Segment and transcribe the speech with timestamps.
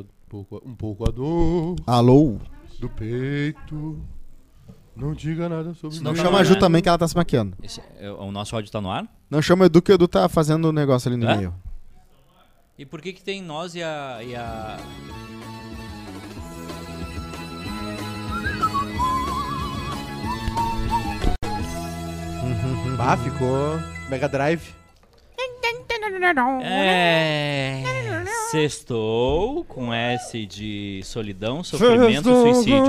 [0.00, 2.38] um pouco, um pouco a dor Alô?
[2.78, 4.00] do peito.
[4.94, 6.18] Não diga nada sobre Não mim.
[6.18, 7.54] chama a Ju também que ela tá se maquiando.
[7.62, 9.06] Esse- é- o nosso áudio tá no ar?
[9.30, 11.36] Não chama o Edu que o Edu tá fazendo o negócio ali no Hã?
[11.36, 11.54] meio.
[12.78, 14.22] E por que que tem nós e a...
[14.22, 14.78] E a...
[22.98, 24.74] Ah, ficou Mega Drive.
[26.62, 27.82] É...
[28.50, 32.86] Sextou com S de solidão, sofrimento, suicídio.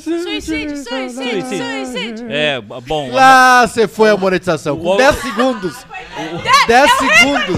[0.00, 2.26] Suicídio, suicídio, suicídio.
[2.30, 3.10] É, bom...
[3.10, 4.76] Lá você foi a monetização.
[4.78, 5.86] Com O- 10 segundos.
[6.66, 7.56] 10 segundos.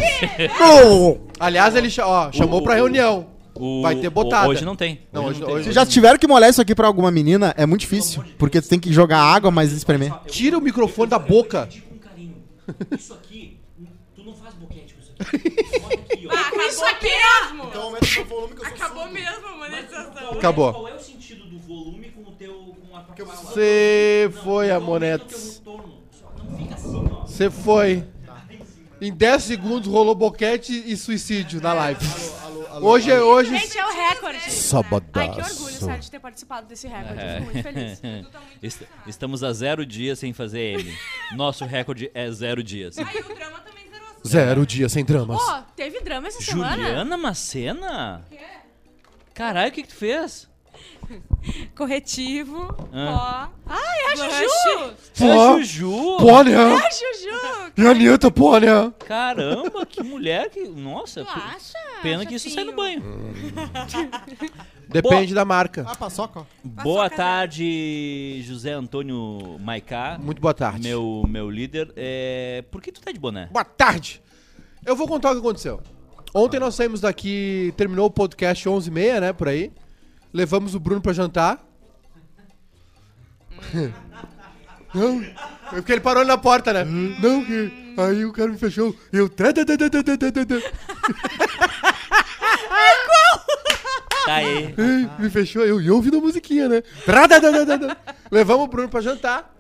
[1.39, 3.27] Aliás, ele ó, chamou pra reunião.
[3.55, 4.49] o- vai ter botada.
[4.49, 5.01] Hoje não tem.
[5.13, 7.81] Não, hoje- hoje- Se já tiveram que molhar isso aqui pra alguma menina, é muito
[7.83, 8.25] difícil.
[8.39, 10.13] Porque tu tem que jogar água, mas espremer.
[10.27, 11.69] Tira o microfone da boca.
[12.99, 13.59] Isso aqui,
[14.17, 16.29] tu não faz boquete com isso aqui.
[16.31, 17.65] Ah, com isso aqui mesmo.
[17.69, 20.31] Então aumenta o volume que Acabou mesmo a monetização.
[20.33, 20.73] Acabou.
[20.73, 23.27] Qual é o sentido do volume com o teu com a tua?
[23.27, 25.61] Você foi a Aumenta o monetas.
[25.65, 26.03] teu retorno.
[26.11, 27.27] Só Não fica assim, ó.
[27.27, 28.05] Você foi.
[29.01, 32.01] Em 10 segundos rolou boquete e suicídio na live.
[32.81, 33.51] Hoje é hoje.
[33.57, 34.51] Gente, é o recorde.
[34.51, 35.11] Sabadaço.
[35.15, 37.23] Ai, que orgulho, sério, de ter participado desse recorde.
[37.23, 38.01] Eu fico muito feliz.
[38.63, 40.97] Est- Estamos a zero dias sem fazer M.
[41.37, 42.97] Nosso recorde é zero dias.
[42.99, 43.74] Aí o drama também.
[44.27, 45.39] Zero dia sem dramas.
[45.39, 46.77] Pô, teve drama essa semana?
[46.77, 48.27] Juliana Macena?
[49.35, 50.49] Caralho, o que, que tu fez?
[51.77, 53.49] Corretivo, Ah.
[53.67, 53.73] ó.
[53.73, 54.95] Ai, é a Juju!
[55.21, 56.17] É a Juju!
[56.19, 56.57] Pônia!
[56.57, 57.73] É a Juju!
[57.77, 58.93] E a Anitta, Pônia!
[59.07, 60.67] Caramba, que mulher que.
[60.69, 61.79] Nossa, Tu acha?
[62.03, 63.03] pena que isso sai no banho.
[64.89, 65.85] Depende da marca.
[65.89, 66.47] Ah, paçoca.
[66.63, 70.19] Boa Paçoca tarde, José Antônio Maicá.
[70.21, 70.87] Muito boa tarde.
[70.87, 71.93] Meu, meu líder.
[71.97, 72.63] É...
[72.71, 73.49] Por que tu tá de boné?
[73.51, 74.23] Boa tarde!
[74.85, 75.81] Eu vou contar o que aconteceu.
[76.35, 79.73] Ontem nós saímos daqui, terminou o podcast 11h30, né, por aí.
[80.35, 81.65] Levamos o Bruno pra jantar.
[84.93, 85.35] Não, é
[85.77, 86.85] porque ele parou ali na porta, né?
[86.85, 88.95] Não, que aí o cara me fechou.
[89.13, 89.29] Eu...
[89.29, 90.61] tra- da- da- da- da- da- da- da-
[94.27, 94.75] Tá aí.
[95.19, 96.83] Me fechou, eu e eu ouvindo a musiquinha, né?
[98.31, 99.53] Levamos o Bruno pra jantar.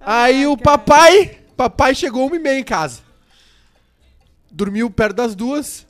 [0.00, 3.00] Aí o papai, papai chegou uma e meia em casa.
[4.50, 5.84] Dormiu perto das duas.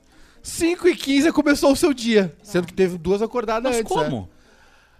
[0.48, 2.34] 5 e 15 começou o seu dia.
[2.42, 4.04] Sendo que teve duas acordadas Mas antes, né?
[4.04, 4.28] como?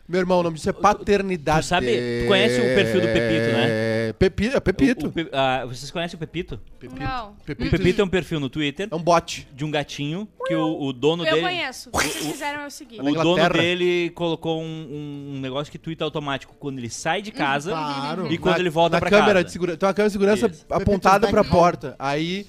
[0.08, 1.66] Meu irmão, o nome disso é paternidade.
[1.66, 3.64] tu sabe- tu conhece o perfil do Pepito, né?
[4.08, 5.04] É, Pepito, é Pepito.
[5.04, 6.58] O- o Pe- ah, vocês conhecem o Pepito?
[6.80, 6.98] Pepito.
[6.98, 7.32] Não.
[7.32, 7.70] O Pepito.
[7.70, 9.46] Pepito é um perfil no Twitter é um bot.
[9.54, 11.42] de um gatinho que o, o dono Eu dele.
[11.42, 11.90] conheço.
[12.00, 13.00] Se fizeram eu seguir.
[13.00, 13.50] O dono Inglaterra.
[13.52, 18.32] dele colocou um, um negócio que tuita automático quando ele sai de casa Claro.
[18.32, 19.44] e quando Na- ele volta na pra câmera casa.
[19.44, 19.76] De segura...
[19.76, 20.64] Tem uma câmera de segurança Isso.
[20.70, 21.50] apontada pra home.
[21.50, 21.94] porta.
[21.98, 22.46] Aí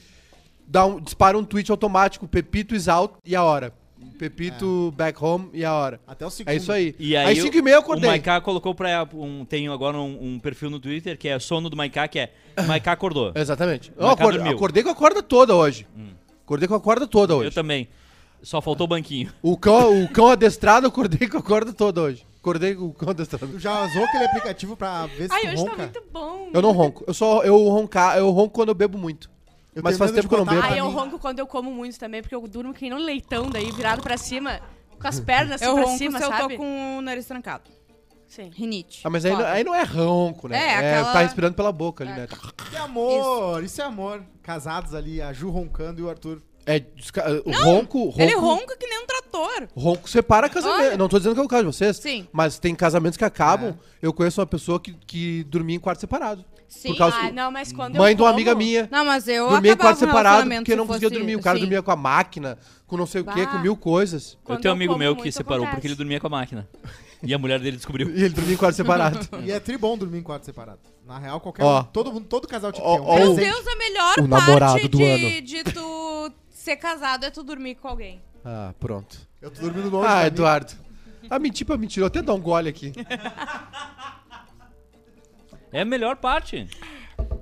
[0.69, 3.73] dá um, dispara um tweet automático, Pepito is out e a hora.
[4.17, 5.99] Pepito back home e a hora.
[6.05, 6.51] Até o segundo.
[6.51, 6.93] É isso aí.
[6.99, 8.09] E aí, aí 5 e meia eu o acordei.
[8.09, 9.07] Maiká colocou pra.
[9.13, 12.31] Um, tem agora um, um perfil no Twitter que é sono do Maiká, que é
[12.67, 13.31] Maiká acordou.
[13.35, 13.93] Exatamente.
[13.97, 15.87] Eu acordei, acordei com a corda toda hoje.
[16.43, 17.51] Acordei com a corda toda Eu hoje.
[17.51, 17.87] também.
[18.41, 19.31] Só faltou o banquinho.
[19.41, 22.25] O cão, o cão adestrado, eu acordei com a corda toda hoje.
[22.39, 23.47] Acordei com o cão adestrado.
[23.47, 26.49] Tu já usou aquele aplicativo pra ver se Ai, tu hoje tá muito bom.
[26.53, 27.03] Eu não ronco.
[27.07, 29.29] Eu só eu roncar, eu ronco quando eu bebo muito.
[29.79, 30.61] Eu Mas faz tempo que eu não bebo.
[30.61, 30.93] Aí eu mim.
[30.93, 34.01] ronco quando eu como muito também, porque eu durmo que nem um leitão daí, virado
[34.01, 34.59] pra cima,
[34.99, 36.53] com as pernas assim Eu pra ronco cima, se eu sabe?
[36.55, 37.63] tô com o nariz trancado.
[38.27, 38.51] Sim.
[38.53, 39.01] Rinite.
[39.03, 40.57] Ah, mas aí, não- aí não é ronco, né?
[40.57, 42.27] É, É, aquela- tá respirando pela boca ali, né?
[42.31, 43.81] Isso é amor, isso.
[43.81, 44.23] é amor.
[44.43, 46.39] Casados ali, a Ju roncando e o Arthur.
[46.65, 48.21] É, desca- o ronco, ronco.
[48.21, 49.67] Ele ronca que nem um trator.
[49.75, 50.79] Ronco separa casamento.
[50.89, 50.97] Olha.
[50.97, 51.97] Não tô dizendo que é o caso de vocês.
[51.97, 52.27] Sim.
[52.31, 53.69] Mas tem casamentos que acabam.
[53.71, 53.75] É.
[54.03, 56.45] Eu conheço uma pessoa que, que dormia em quarto separado.
[56.69, 56.89] Sim.
[56.89, 58.87] Por causa Ah, não, mas quando Mãe eu de uma como- amiga minha.
[58.91, 61.35] Não, mas eu dormia em acabava quarto separado porque não se conseguia fosse- dormir.
[61.35, 61.61] O cara sim.
[61.61, 63.51] dormia com a máquina, com não sei o quê, Bah.
[63.51, 64.37] com mil coisas.
[64.47, 65.75] Eu tenho um amigo meu que separou acontece.
[65.75, 66.69] porque ele dormia com a máquina.
[67.23, 68.07] E a mulher dele descobriu.
[68.15, 69.19] E ele dormia em quarto separado.
[69.43, 70.79] E é tribom dormir em quarto separado.
[71.05, 71.79] Na real, qualquer Ó.
[71.81, 73.15] um, todo, mundo- todo casal tinha Ó, que ter um.
[73.19, 75.41] Meu o- Deus, a melhor o parte namorado do de, ano.
[75.41, 78.21] de tu ser casado é tu dormir com alguém.
[78.45, 79.17] ah, pronto.
[79.41, 80.73] Eu tô dormindo longe Ah, Eduardo.
[81.29, 82.01] Ah, mentir pra mentir.
[82.01, 82.93] Eu até dar um gole aqui.
[85.71, 86.67] É a melhor parte.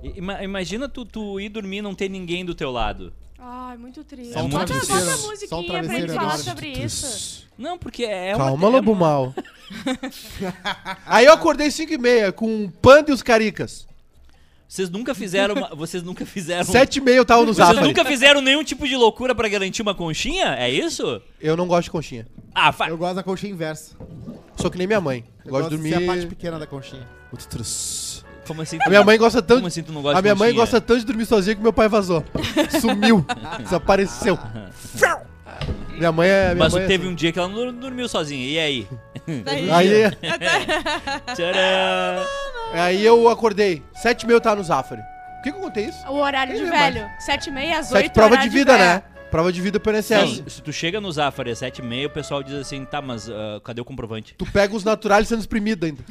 [0.02, 3.12] Ima- imagina tu, tu ir dormir e não ter ninguém do teu lado.
[3.38, 4.32] Ai, muito triste.
[4.32, 5.00] Só um bota, travesseiro.
[5.00, 6.42] bota a Só um musiquinha pra travesseiro gente falar agora.
[6.42, 7.46] sobre isso.
[7.56, 8.44] Não, porque é uma.
[8.46, 9.34] Calma, é lobo mal.
[11.06, 13.86] Aí eu acordei 5 e meia com um panda e os caricas.
[14.68, 15.54] Vocês nunca fizeram.
[15.54, 16.64] uma- vocês nunca fizeram.
[16.64, 19.80] 7 e meia eu tava no Vocês nunca fizeram nenhum tipo de loucura pra garantir
[19.82, 20.54] uma conchinha?
[20.56, 21.22] É isso?
[21.40, 22.26] Eu não gosto de conchinha.
[22.54, 22.88] Ah, fa...
[22.88, 23.96] Eu gosto da conchinha inversa.
[24.56, 25.24] Sou que nem minha mãe.
[25.44, 25.90] Eu gosto de dormir.
[25.90, 27.06] ser a parte pequena da conchinha.
[28.48, 28.78] Como assim?
[28.84, 29.58] A minha mãe gosta tanto.
[29.58, 31.62] Como assim tu não gosta A de minha mãe gosta tanto de dormir sozinha que
[31.62, 32.24] meu pai vazou.
[32.80, 33.24] Sumiu.
[33.62, 34.36] Desapareceu.
[35.90, 36.44] Minha mãe é.
[36.46, 37.12] Minha Mas mãe é teve assim.
[37.12, 38.44] um dia que ela não dormiu sozinha.
[38.46, 38.88] E aí?
[39.44, 39.90] Daí- Aí,
[41.34, 42.26] Tcharam!
[42.72, 43.82] aí eu acordei.
[43.94, 45.02] Sete e meia eu tava no Zafari.
[45.02, 46.06] Por que, que eu contei isso?
[46.08, 47.06] O horário de velho.
[47.20, 48.12] Sete e meia às Sete oito.
[48.12, 48.84] prova de vida, velho.
[48.84, 49.02] né?
[49.30, 50.10] Prova de vida pro INSS.
[50.10, 53.60] Não, se tu chega no Zafari às 7h30, o pessoal diz assim, tá, mas ah,
[53.62, 54.34] cadê o comprovante?
[54.38, 56.02] Tu pega os naturais sendo exprimido ainda.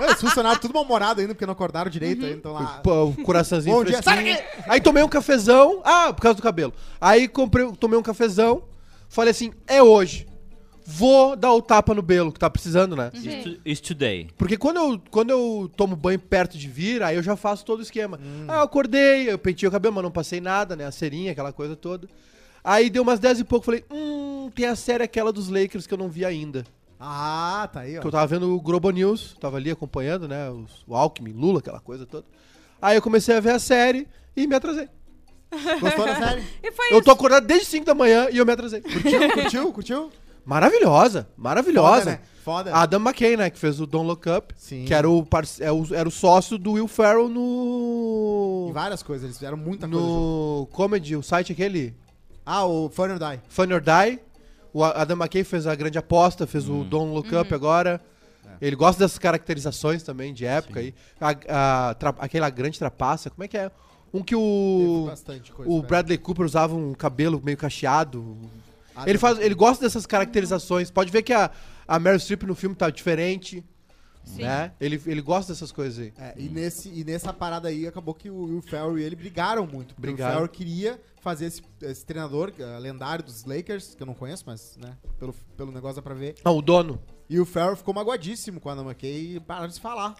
[0.00, 2.80] É, Os funcionários tudo mal-humorado ainda, porque não acordaram direito ainda, então lá...
[2.82, 4.38] Pô, o coraçãozinho Bom dia, fresquinho.
[4.68, 5.82] Aí tomei um cafezão.
[5.84, 6.72] Ah, por causa do cabelo.
[7.00, 8.62] Aí comprei, tomei um cafezão.
[9.08, 10.26] Falei assim, é hoje.
[10.88, 13.10] Vou dar o tapa no belo, que tá precisando, né?
[13.12, 14.28] It's, to- it's today.
[14.38, 17.80] Porque quando eu, quando eu tomo banho perto de vir, aí eu já faço todo
[17.80, 18.20] o esquema.
[18.22, 18.44] Hum.
[18.46, 20.86] Ah, eu acordei, eu pentei o cabelo, mas não passei nada, né?
[20.86, 22.08] A cerinha, aquela coisa toda.
[22.68, 25.94] Aí deu umas 10 e pouco, falei, hum, tem a série aquela dos Lakers que
[25.94, 26.64] eu não vi ainda.
[26.98, 28.00] Ah, tá aí, ó.
[28.00, 30.50] Que eu tava vendo o Globo News, tava ali acompanhando, né?
[30.50, 32.24] Os, o Alckmin, Lula, aquela coisa toda.
[32.82, 34.88] Aí eu comecei a ver a série e me atrasei.
[35.80, 36.42] Gostou da série?
[36.62, 37.10] E foi Eu tô isso.
[37.12, 38.80] acordado desde 5 da manhã e eu me atrasei.
[38.80, 39.20] Curtiu?
[39.32, 39.72] Curtiu?
[39.72, 40.10] Curtiu?
[40.44, 41.98] Maravilhosa, maravilhosa.
[41.98, 42.20] Foda, né?
[42.44, 42.74] Foda.
[42.74, 43.50] Adam McKay, né?
[43.50, 44.54] Que fez o Don't Look Up.
[44.56, 44.84] Sim.
[44.84, 48.70] Que era o, parce- é era o sócio do Will Ferrell Em no.
[48.72, 50.02] várias coisas, eles fizeram muita coisa.
[50.04, 50.12] junto.
[50.60, 51.94] No comedy, o site aquele.
[52.46, 53.40] Ah, o Funny or Die.
[53.48, 54.20] Funny or Die.
[54.72, 56.82] O Adam McKay fez a grande aposta, fez Hum.
[56.82, 58.00] o Don't Look Up agora.
[58.44, 58.66] É.
[58.66, 60.94] Ele gosta dessas caracterizações também de época aí.
[61.20, 63.70] A, a tra- aquela grande trapaça, como é que é?
[64.14, 65.10] Um que o.
[65.66, 65.86] O né?
[65.86, 68.36] Bradley Cooper usava um cabelo meio cacheado.
[68.94, 70.90] Ah, ele, faz, ele gosta dessas caracterizações.
[70.90, 71.50] Pode ver que a,
[71.86, 73.64] a Meryl Streep no filme tá diferente.
[74.24, 74.42] Sim.
[74.42, 74.72] Né?
[74.80, 76.12] Ele, ele gosta dessas coisas aí.
[76.18, 79.66] É, e, nesse, e nessa parada aí acabou que o Will Ferrell e ele brigaram
[79.66, 79.94] muito.
[79.98, 80.30] Brigaram.
[80.30, 84.44] o Ferrell queria fazer esse, esse treinador eh, lendário dos Lakers, que eu não conheço,
[84.46, 86.36] mas né, pelo, pelo negócio dá pra ver.
[86.44, 87.00] Não, o dono.
[87.28, 90.14] E o Ferrell ficou magoadíssimo com a Ana McKay e pararam de se falar.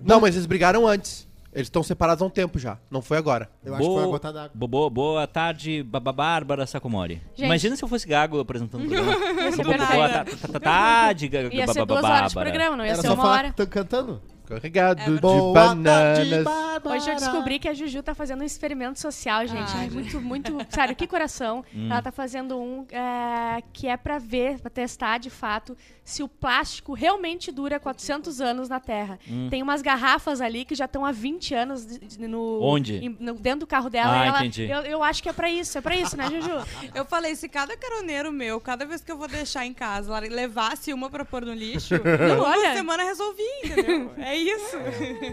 [0.00, 1.28] Não, mas eles brigaram antes.
[1.52, 2.78] Eles estão separados há um tempo já.
[2.88, 3.50] Não foi agora.
[3.64, 4.50] Eu acho que foi a gota d'água.
[4.54, 7.14] Bo- bo- boa tarde, Baba Bárbara Sacomori.
[7.34, 7.44] Gente.
[7.46, 9.12] Imagina se eu fosse gago apresentando o programa.
[9.56, 12.50] Bo- boa ta- ta- ta- tarde, ga- Ia ser Baba duas horas de Bárbara.
[12.50, 13.52] programa, não ia Era ser só uma falar hora.
[13.52, 14.22] tan- cantando.
[14.54, 16.84] Carregado de Boa tarde, bananas.
[16.84, 19.70] Hoje eu descobri que a Juju tá fazendo um experimento social, gente.
[19.76, 20.58] Ai, Ai, muito, muito.
[20.70, 21.64] Sério, que coração.
[21.74, 21.86] Hum.
[21.90, 26.28] Ela tá fazendo um é, que é pra ver, pra testar de fato, se o
[26.28, 29.18] plástico realmente dura 400 anos na Terra.
[29.28, 29.48] Hum.
[29.50, 32.96] Tem umas garrafas ali que já estão há 20 anos de- de- no, Onde?
[32.96, 34.12] em- no- dentro do carro dela.
[34.20, 34.64] Ah, e ela, entendi.
[34.68, 36.50] Eu, eu acho que é pra isso, é pra isso, né, Juju?
[36.94, 40.20] Eu falei, se cada caroneiro meu, cada vez que eu vou deixar em casa, ela
[40.20, 42.74] levasse uma pra pôr no lixo, Não, uma olha.
[42.74, 44.12] semana resolvi, entendeu?
[44.18, 44.76] É isso.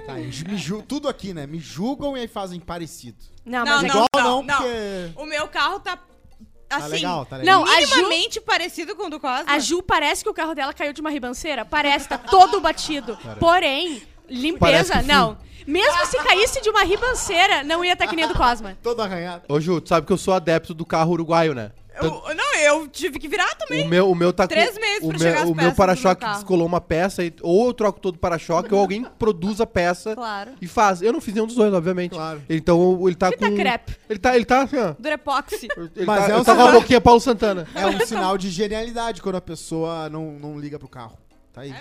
[0.06, 1.46] Tá, me ju- tudo aqui, né?
[1.48, 3.18] Me julgam e aí fazem parecido.
[3.46, 4.56] Não, Não, mas é não, Igual não, não, não.
[4.58, 5.12] porque...
[5.16, 5.98] O meu carro tá,
[6.70, 7.60] assim, Tá legal, tá legal.
[7.66, 9.46] Não, a Ju, minimamente parecido com o do Cosma.
[9.52, 11.64] a Ju parece que o carro dela caiu de uma ribanceira.
[11.66, 13.18] Parece, tá todo batido.
[13.40, 15.38] Porém, limpeza, não.
[15.66, 18.78] Mesmo se caísse de uma ribanceira, não ia estar que nem a do Cosma.
[18.82, 19.44] Todo arranhado.
[19.50, 21.72] Ô, Ju, tu sabe que eu sou adepto do carro uruguaio, né?
[22.06, 23.86] Eu- não, eu tive que virar também.
[23.86, 24.50] O meu, o meu tá com.
[24.50, 27.34] Três meses o pra meu, chegar as O meu para-choque meu descolou uma peça, e,
[27.42, 30.52] ou eu troco todo o para-choque, ou alguém produz a peça Claro.
[30.62, 31.02] e faz.
[31.02, 32.12] Eu não fiz nenhum dos dois, obviamente.
[32.12, 32.42] Claro.
[32.50, 33.56] Então ele tá Fita com.
[33.56, 33.96] crepe.
[34.10, 34.94] Ele tá, ele tá assim, ó.
[35.00, 35.68] Durepoxy.
[35.96, 37.68] Ele Mas tá, é ele um tá com a sinal- boquinha Paulo Santana.
[37.74, 41.18] É um sinal de genialidade quando a pessoa não, não liga pro carro.
[41.58, 41.74] Tá aí.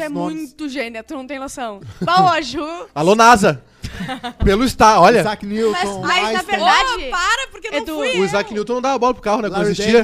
[0.00, 0.36] É nomes.
[0.36, 1.80] muito gênia, tu não tem noção.
[2.00, 2.58] Bah, ô, Ju.
[2.92, 3.62] Alô, NASA!
[4.44, 5.20] Pelo está, olha.
[5.20, 8.74] Isaac Newton, Mas- mas na verdade- Ô, para, porque não Edu, fui O Isaac Newton
[8.74, 9.48] não dava bola pro carro, né?
[9.48, 10.02] Larry existia.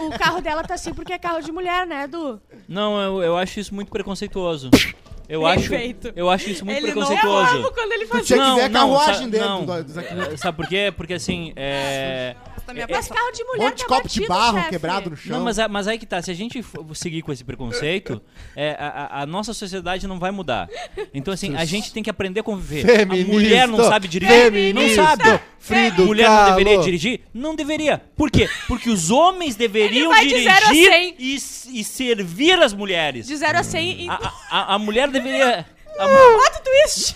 [0.00, 2.42] O carro dela tá assim porque é carro de mulher, né, Edu?
[2.68, 4.70] Não, eu, eu acho isso muito preconceituoso.
[5.28, 5.70] Eu acho,
[6.14, 7.54] eu acho isso muito Ele não preconceituoso.
[7.56, 8.24] errava quando ele Tu fazia.
[8.24, 9.64] tinha que Não, ver a não, carruagem sa- dentro não.
[9.64, 10.36] do, do Isaac Newton.
[10.36, 10.92] Sabe por quê?
[10.96, 12.36] Porque assim, é...
[12.64, 13.18] Mas pessoa.
[13.18, 14.70] carro de Um mulher monte de tá copo de batido, barro chefe.
[14.70, 15.36] quebrado no chão.
[15.36, 16.64] Não, mas, a- mas aí que tá, se a gente
[16.94, 18.22] seguir com esse preconceito,
[18.56, 20.68] é, a, a- nossa sociedade não vai mudar.
[21.12, 22.86] Então, assim, a gente tem que aprender a conviver.
[22.86, 24.34] Feminista, a mulher não sabe dirigir?
[24.44, 25.40] feminista, não sabe.
[25.58, 26.56] Frido mulher não Kahlo.
[26.56, 27.20] deveria dirigir?
[27.32, 28.02] Não deveria.
[28.16, 28.48] Por quê?
[28.66, 31.14] Porque os homens deveriam de dirigir cem.
[31.18, 33.26] e, e servir as mulheres.
[33.28, 34.08] De 0 a 100 e...
[34.08, 35.21] A, a- a- a mulher deveria...
[35.98, 37.14] A, mu- Bota o twist!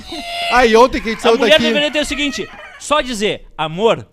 [0.52, 1.64] Aí ontem que a gente a saiu mulher daqui.
[1.64, 2.48] deveria ter o seguinte:
[2.78, 4.06] só dizer, amor,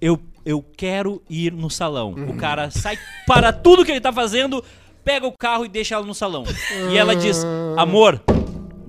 [0.00, 2.12] eu, eu quero ir no salão.
[2.12, 4.62] O cara sai para tudo que ele tá fazendo,
[5.04, 6.42] pega o carro e deixa ela no salão.
[6.90, 7.44] E ela diz:
[7.76, 8.20] amor,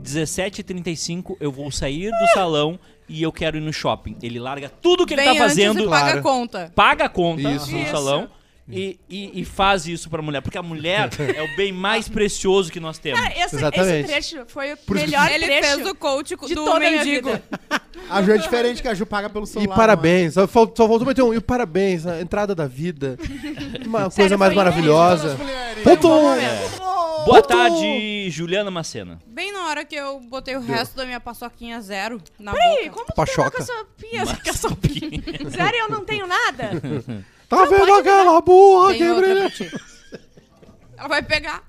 [0.01, 4.15] 17h35 eu vou sair do salão e eu quero ir no shopping.
[4.21, 6.19] Ele larga tudo que ele Vem tá antes e fazendo, paga Claro.
[6.19, 6.71] a conta.
[6.75, 7.71] paga a conta Isso.
[7.71, 7.91] no Isso.
[7.91, 8.29] salão.
[8.69, 12.71] E, e, e faz isso pra mulher, porque a mulher é o bem mais precioso
[12.71, 13.19] que nós temos.
[13.19, 14.05] Cara, esse, Exatamente.
[14.05, 16.63] esse trecho foi o Por isso que- melhor Ele trecho fez o coach de do
[16.63, 17.29] toda a minha mendigo.
[17.29, 17.43] vida.
[18.09, 19.75] A Ju é diferente que a Ju paga pelo E celular.
[19.75, 20.35] parabéns.
[20.35, 21.33] Só, fal- só faltou meter um.
[21.33, 23.17] E parabéns, a entrada da vida.
[23.85, 25.37] Uma coisa mais foi maravilhosa.
[25.83, 26.07] Ponto.
[26.07, 29.19] Boa Outro- tarde, Juliana Macena.
[29.27, 32.89] Bem na hora que eu botei o resto da minha paçoquinha zero na Peraí, boca.
[32.91, 33.63] como tu Pachoca.
[33.63, 34.25] tá com pia?
[34.25, 35.09] Com essa pia?
[35.51, 36.71] Sério, eu não tenho nada?
[37.55, 39.53] Tá vendo aquela burra Tem que brilha?
[40.97, 41.63] Ela vai pegar.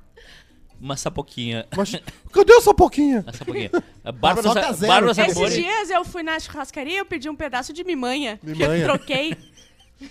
[0.80, 1.66] Uma sapoquinha.
[1.74, 1.92] Mas
[2.32, 3.20] cadê essa pouquinha?
[3.22, 3.70] Uma sapoquinha.
[4.04, 4.86] A Bárbara, zero.
[4.92, 5.54] Bárbara Esses Sacomori.
[5.54, 8.38] dias eu fui na churrascaria e eu pedi um pedaço de mimanha.
[8.38, 8.76] Que Mimanha.
[8.76, 9.36] eu troquei.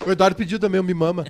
[0.06, 1.26] O Eduardo pediu também um mimama.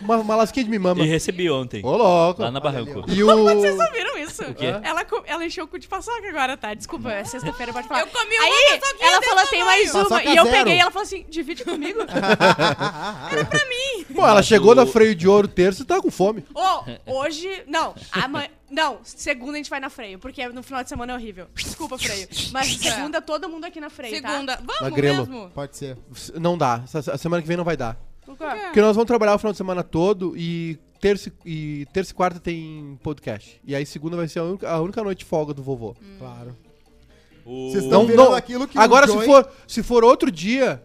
[0.00, 1.02] Uma, uma lasquinha de mimama.
[1.02, 1.84] E recebi ontem.
[1.84, 2.42] Ô, louco.
[2.42, 3.04] Lá na Barranco.
[3.08, 3.44] E o...
[3.44, 4.42] Vocês não viram isso?
[4.42, 4.66] O quê?
[4.82, 6.74] Ela, co- ela encheu o cu de paçoca agora, tá?
[6.74, 8.00] Desculpa, é sexta-feira, pode falar.
[8.00, 10.08] Eu comi uma Aí, paçoquinha ela desse falou, tem mais uma.
[10.08, 10.56] Paçoca E eu zero.
[10.56, 12.00] peguei e ela falou assim, divide comigo.
[14.14, 16.44] Pô, ela Mas chegou o- na freio de ouro terça e tá com fome.
[16.54, 17.48] Ô, hoje...
[17.66, 18.48] Não, amanhã...
[18.72, 21.46] Não, segunda a gente vai na freio, porque no final de semana é horrível.
[21.54, 22.26] Desculpa, freio.
[22.52, 24.30] Mas segunda, todo mundo aqui na freio, tá?
[24.30, 24.56] Segunda.
[24.56, 25.26] Na Vamos grelo.
[25.26, 25.50] mesmo?
[25.50, 25.98] Pode ser.
[26.40, 26.82] Não dá.
[27.12, 27.94] A semana que vem não vai dar.
[28.38, 28.56] tá?
[28.64, 32.40] Porque nós vamos trabalhar o final de semana todo e terça e, terça e quarta
[32.40, 33.60] tem podcast.
[33.62, 35.94] E aí segunda vai ser a única, a única noite de folga do vovô.
[36.18, 36.56] Claro.
[37.44, 40.82] O- Vocês estão Não, aquilo que Agora, o se for, se for outro dia.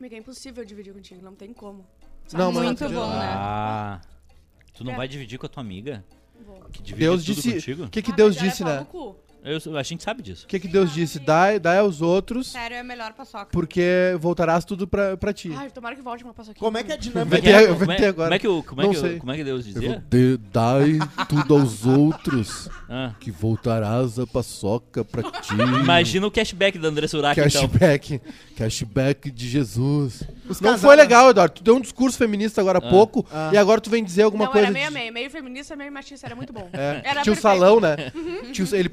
[0.00, 1.86] Amiga, é impossível dividir contigo, não tem como.
[2.32, 3.30] Não, mas- Muito bom, né?
[3.32, 4.00] Ah.
[4.74, 4.96] Tu não É.
[4.96, 6.04] vai dividir com a tua amiga?
[6.72, 7.52] Que divide Deus tudo disse.
[7.52, 7.84] contigo?
[7.84, 8.86] O que, que Ah, Deus disse, né?
[9.46, 10.44] Eu- a gente sabe disso.
[10.44, 11.18] O que, que Deus disse?
[11.20, 13.46] Dá, dá aos outros, Sério, é melhor paçoca.
[13.52, 15.52] porque voltarás tudo pra, pra ti.
[15.56, 16.58] Ai, tomara que volte uma paçoquinha.
[16.60, 17.36] Como é que é a Como dinâmica?
[17.36, 18.24] é que, é, ter- como vai é- ter agora.
[18.28, 19.18] como é que o- como é Não que o- sei.
[19.18, 20.04] como é que Deus dizia?
[20.52, 20.98] dai
[21.28, 23.12] tudo aos outros, Ah.
[23.20, 25.54] que voltarás a paçoca pra ti.
[25.54, 27.68] Imagina o cashback da André Surak, então.
[27.68, 28.20] Cashback.
[28.56, 30.22] Cashback de Jesus.
[30.48, 31.54] Os Não foi legal, Eduardo.
[31.54, 32.90] Tu deu um discurso feminista agora há Ah.
[32.90, 33.50] pouco Ah.
[33.52, 34.66] e agora tu vem dizer alguma não, coisa.
[34.66, 35.12] era meio a de- meio.
[35.12, 36.26] Meio feminista, meio machista.
[36.26, 36.68] Era muito bom.
[36.72, 37.40] É, Era tinha o perfeito.
[37.40, 37.96] salão, né?
[38.52, 38.88] Tinha o- ele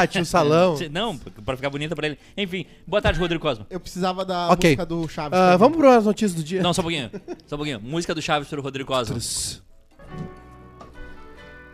[0.00, 0.76] pagar, tinha o salão.
[0.90, 2.18] Não, pra ficar bonita pra ele.
[2.36, 3.66] Enfim, boa tarde, Rodrigo Cosma.
[3.70, 4.70] Eu precisava da Ok.
[4.70, 5.38] música do Chaves.
[5.38, 6.62] Ah, vamos para as notícias do dia.
[6.62, 7.10] Não, só um pouquinho.
[7.46, 7.80] Só um pouquinho.
[7.80, 9.16] Música do Chaves pro Rodrigo Cosma.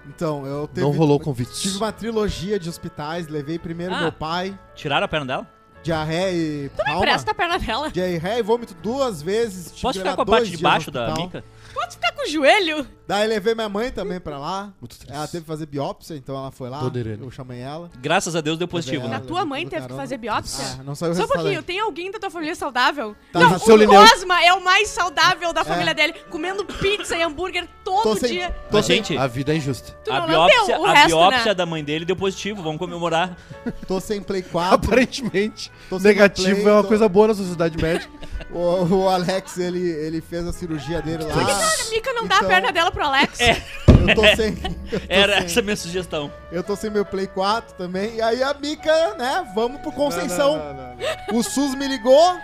[0.07, 1.69] Então, eu teve, Não rolou Tive convite.
[1.77, 3.27] uma trilogia de hospitais.
[3.29, 4.01] Levei primeiro Ah.
[4.03, 5.47] meu pai, Tiraram a perna dela?
[5.83, 6.33] diarreia
[6.67, 7.01] e palma.
[7.01, 7.91] Presta a perna dela.
[7.91, 9.67] Diarreia e vômito duas vezes.
[9.71, 11.25] tive Posso que ficar com a parte dois de dias no baixo da hospital.
[11.27, 11.45] mica?
[11.75, 12.87] Pode ficar com o joelho.
[13.07, 14.73] Daí levei minha mãe também pra lá.
[14.81, 15.13] Muito triste.
[15.15, 16.83] Ela teve que fazer biópsia, então ela foi lá.
[16.95, 17.23] Irene.
[17.23, 17.91] Eu chamei ela.
[18.01, 19.17] Graças a Deus deu positivo, Levei né?
[19.17, 20.65] ela, A tua mãe teve que fazer biópsia?
[20.81, 23.15] Ah, não saiu Só um pouquinho, tem alguém da tua família saudável?
[23.33, 24.01] Tá, não, o Lineu.
[24.09, 28.51] Cosma é o mais saudável da família dele, comendo pizza e hambúrguer todo sem- dia.
[28.71, 29.93] Tô Mas, sem, gente, A vida é injusta.
[30.05, 31.55] Tu a biópsia, a resto, biópsia né?
[31.55, 32.63] da mãe dele deu positivo.
[32.63, 33.37] Vamos comemorar.
[33.87, 34.75] tô sem Play 4.
[34.75, 35.71] Aparentemente,
[36.01, 38.13] negativo play, é uma tô- coisa boa na sociedade médica.
[38.51, 41.35] O, o Alex, ele, ele fez a cirurgia dele lá.
[41.35, 43.41] A Mica não dá Então- a perna dela pro Alex?
[43.41, 43.63] É.
[44.07, 44.57] Eu tô sem.
[44.93, 46.33] eu tô Era sem- essa a minha sugestão.
[46.53, 48.17] Eu tô sem meu Play 4 também.
[48.17, 49.45] E aí a Mica, né?
[49.55, 50.57] Vamos pro Conceição.
[50.57, 50.97] Não, não, não,
[51.33, 51.39] não.
[51.39, 52.35] O SUS me ligou,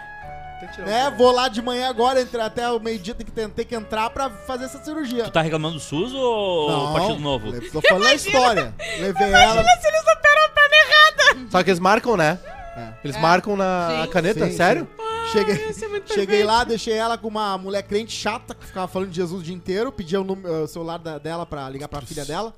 [0.78, 1.12] né?
[1.16, 4.10] Vou lá de manhã agora, entre, até o meio-dia tem que, ter, tem que entrar
[4.10, 5.24] pra fazer essa cirurgia.
[5.24, 7.52] Tu tá reclamando do SUS ou Partido Novo?
[7.70, 8.74] Tô falando a história.
[8.98, 9.62] Levei ela.
[9.80, 11.48] Se eles operam a perna errada.
[11.50, 12.38] Só que eles marcam, né?
[12.80, 12.94] É.
[13.04, 13.20] Eles É.
[13.20, 14.10] marcam na Sim.
[14.10, 14.46] caneta?
[14.46, 14.88] Sim, Sério?
[15.32, 18.88] Cheguei, Isso é muito cheguei lá, deixei ela com uma mulher crente chata que ficava
[18.88, 21.86] falando de Jesus o dia inteiro, pedi o, número- o celular da- dela pra ligar
[21.88, 22.52] pra filha dela.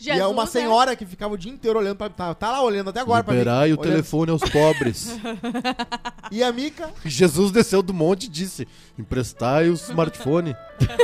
[0.00, 0.50] E é Jesus, uma né?
[0.50, 3.72] senhora que ficava o dia inteiro olhando pra tá, tá lá olhando até agora Liberai
[3.72, 3.90] o pra mim.
[3.90, 4.02] olhando.
[4.02, 5.08] telefone aos pobres.
[6.30, 10.54] E a Mica, Jesus desceu do monte e disse: emprestai o smartphone.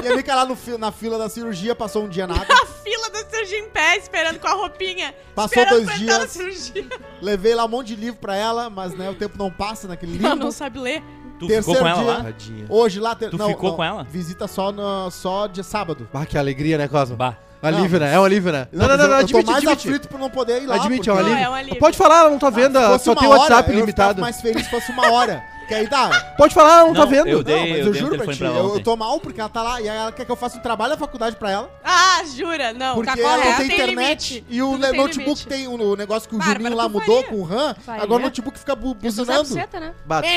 [0.02, 2.44] e a Mica lá no na fila da cirurgia passou um dia nada.
[2.52, 5.14] A fila da cirurgia em pé, esperando com a roupinha.
[5.34, 6.72] Passou dois na dias.
[7.22, 10.18] Levei lá um monte de livro pra ela, mas né, o tempo não passa naquele
[10.18, 10.44] Ela livro.
[10.44, 11.02] não sabe ler.
[11.38, 12.12] Tu Terceiro ficou com ela dia.
[12.12, 12.22] lá?
[12.24, 12.66] Tadinha.
[12.68, 13.30] Hoje lá ter...
[13.30, 14.04] Tu não, ficou não, com ela?
[14.04, 16.08] Visita só no só de sábado.
[16.14, 17.16] Ah, que alegria, né, Cosmo?
[17.16, 17.36] Bah.
[17.62, 18.14] Alívio, né?
[18.14, 18.68] É um alívio, né?
[18.70, 19.88] Não, não, mas não, não eu, eu admite, tô mais admite.
[19.88, 20.74] aflito por não poder ir lá.
[20.74, 21.44] Admite, é um porque- alívio.
[21.46, 21.78] é um alívio.
[21.80, 23.76] Pode falar, ela não tá vendo, Se fosse só uma tem o hora, WhatsApp eu
[23.80, 24.08] limitado.
[24.10, 25.42] ficava mais feliz se fosse uma hora.
[25.68, 26.34] Que aí dá.
[26.36, 27.26] Pode falar, ela não, tá vendo.
[27.28, 29.18] eu dei- não, mas eu, dei um juro pra ti, pra eu, eu tô mal
[29.20, 31.36] porque ela tá lá e aí ela quer que eu faça um trabalho da faculdade
[31.36, 31.70] pra ela.
[31.82, 32.72] Ah, jura?
[32.72, 34.46] Não, Porque tá ela não tem Tem internet limite.
[34.48, 35.46] e o Tudo tem notebook limite.
[35.46, 37.28] tem o o negócio que o Bárbara, Juninho lá tu mudou faria?
[37.30, 37.74] com o RAM.
[37.84, 38.02] Faria.
[38.02, 39.44] Agora o notebook fica bu Eu buzinando.
[39.44, 39.94] Zé né?
[40.06, 40.28] Bate.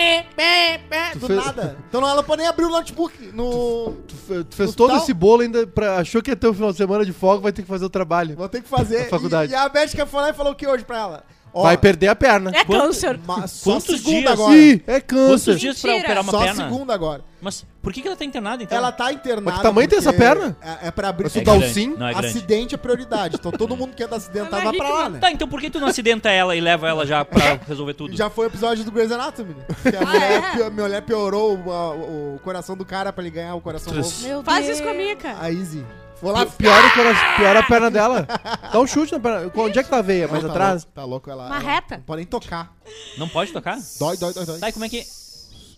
[1.13, 1.77] Tu do fez- nada.
[1.87, 3.93] Então ela pode nem abrir o notebook no...
[4.07, 5.03] Tu, fe- tu fez No todo hospital?
[5.03, 7.51] esse bolo ainda, pra, achou que ia ter um final de semana de folga, vai
[7.51, 8.35] ter que fazer o trabalho.
[8.35, 9.09] Vou ter que fazer.
[9.09, 9.51] Faculdade.
[9.51, 11.23] E, e a médica foi lá e falou o que hoje pra ela?
[11.57, 12.51] Ó, Vai perder a perna.
[12.53, 13.19] É Quanto- câncer.
[13.25, 14.31] ma- só Quantos segunda dias?
[14.31, 14.55] agora.
[14.57, 15.27] Ih, é câncer.
[15.51, 16.05] Quantos dias pra Mentira.
[16.07, 16.63] operar uma Só perna?
[16.63, 17.23] segunda agora.
[17.39, 18.75] Mas por que, que ela tá internada, então?
[18.77, 19.41] Ela tá internada.
[19.45, 20.57] Mas que tamanho tem essa porque perna?
[20.61, 21.23] É, é pra abrir.
[21.25, 21.87] Mas tu é grande.
[21.87, 22.27] Não, é grande.
[22.27, 23.35] Acidente é prioridade.
[23.39, 25.19] Então todo mundo que anda acidentado vai pra lá, né?
[25.19, 28.15] Tá, então por que tu não acidenta ela e leva ela já pra resolver tudo?
[28.15, 29.65] Já foi o episódio do Grey's Anatomy, né?
[29.91, 30.51] Que a Ah, mulher, é?
[30.55, 33.93] pio- a mulher piorou o, a- o coração do cara pra ele ganhar o coração
[33.93, 34.11] novo.
[34.21, 34.77] Meu Faz Deus.
[34.77, 35.35] isso com a Mica.
[35.39, 35.85] A Easy.
[36.19, 36.45] Foi lá.
[36.45, 38.27] Pi- Pior, o cora- pior a perna dela.
[38.71, 39.51] Dá um chute na perna.
[39.55, 40.27] Onde é que tá a veia?
[40.27, 40.83] Mais Não, tá atrás?
[40.83, 41.45] louco, Tá louco, ela.
[41.47, 41.97] Uma ela reta.
[41.97, 42.73] Não pode nem tocar.
[43.17, 43.77] Não pode tocar?
[43.99, 44.59] Dói, dói, dói, dói.
[44.59, 45.05] Tá, e como é que...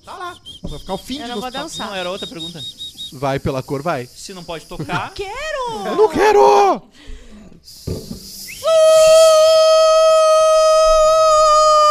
[0.06, 0.36] Tá lá.
[0.64, 1.88] Vai ficar o fim Eu de não vou dançar.
[1.88, 2.62] Não, era outra pergunta.
[3.14, 4.06] Vai pela cor, vai.
[4.06, 5.12] Se não pode tocar...
[5.14, 5.86] Quero!
[5.88, 6.82] Eu não quero!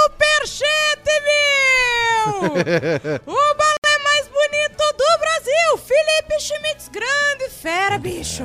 [0.09, 2.53] Superchat, meu!
[3.35, 3.55] o
[5.79, 8.45] Felipe Schmitz, grande fera, bicho.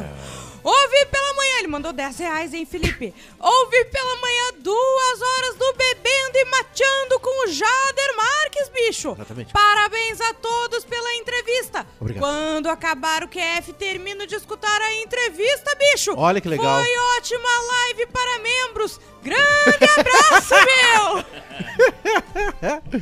[0.64, 3.14] Ouvi pela manhã, ele mandou 10 reais, hein, Felipe?
[3.40, 9.12] Ouvi pela manhã duas horas do bebendo e mateando com o Jader Marques, bicho.
[9.12, 9.52] Exatamente.
[9.52, 11.86] Parabéns a todos pela entrevista.
[12.00, 12.24] Obrigado.
[12.24, 16.14] Quando acabar o QF, termino de escutar a entrevista, bicho.
[16.16, 16.82] Olha que legal.
[16.82, 19.00] Foi ótima live para membros.
[19.22, 21.26] Grande abraço, meu!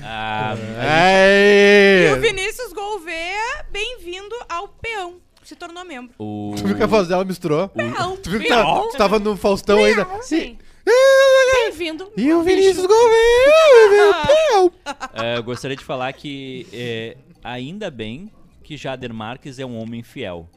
[0.03, 2.09] Ah, É.
[2.09, 5.21] E o Vinícius Gouveia, bem-vindo ao peão.
[5.51, 6.13] Se tornou membro.
[6.17, 6.53] o...
[6.57, 7.67] Tu viu que a voz dela misturou?
[7.67, 8.15] Peão.
[8.15, 10.07] Tu viu que tá- tu tava no Faustão ainda?
[10.21, 10.57] Sim.
[11.65, 12.09] Bem-vindo.
[12.15, 14.71] E o Vinícius Gouveia.
[15.13, 18.31] É, eu gostaria de falar que é, ainda bem
[18.63, 20.47] que Jader Marques é um homem fiel.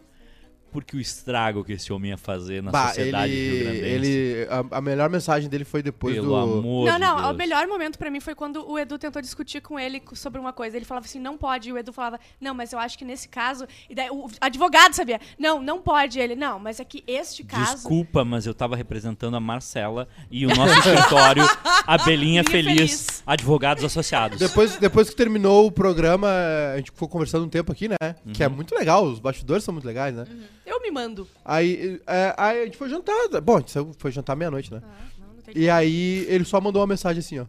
[0.74, 4.80] Porque o estrago que esse homem ia fazer na Bah, sociedade ele, ele a, a
[4.80, 7.30] melhor mensagem dele foi depois Pelo do amor Não, de não, Deus.
[7.30, 10.52] o melhor momento pra mim foi quando o Edu tentou discutir com ele sobre uma
[10.52, 10.76] coisa.
[10.76, 11.68] Ele falava assim, não pode.
[11.68, 13.66] E o Edu falava, não, mas eu acho que nesse caso.
[13.88, 16.18] E daí o advogado sabia, não, não pode.
[16.18, 17.74] Ele, não, mas é que este caso.
[17.76, 21.44] Desculpa, mas eu tava representando a Marcela e o nosso escritório
[21.86, 22.76] Abelhinha Abelhinha Feliz,
[23.06, 23.22] Feliz.
[23.26, 24.38] advogados associados.
[24.38, 26.28] Depois, depois que terminou o programa,
[26.74, 27.96] a gente ficou conversando um tempo aqui, né?
[28.32, 28.46] Que Uhum.
[28.46, 30.26] é muito legal, os bastidores são muito legais, né?
[30.66, 31.28] Eu me mando.
[31.44, 33.14] Aí, é, aí a gente foi jantar.
[33.42, 34.80] Bom, a gente saiu- foi jantar meia-noite, né?
[34.82, 37.46] Ah, não, não tem E aí ele só mandou uma mensagem assim, ó.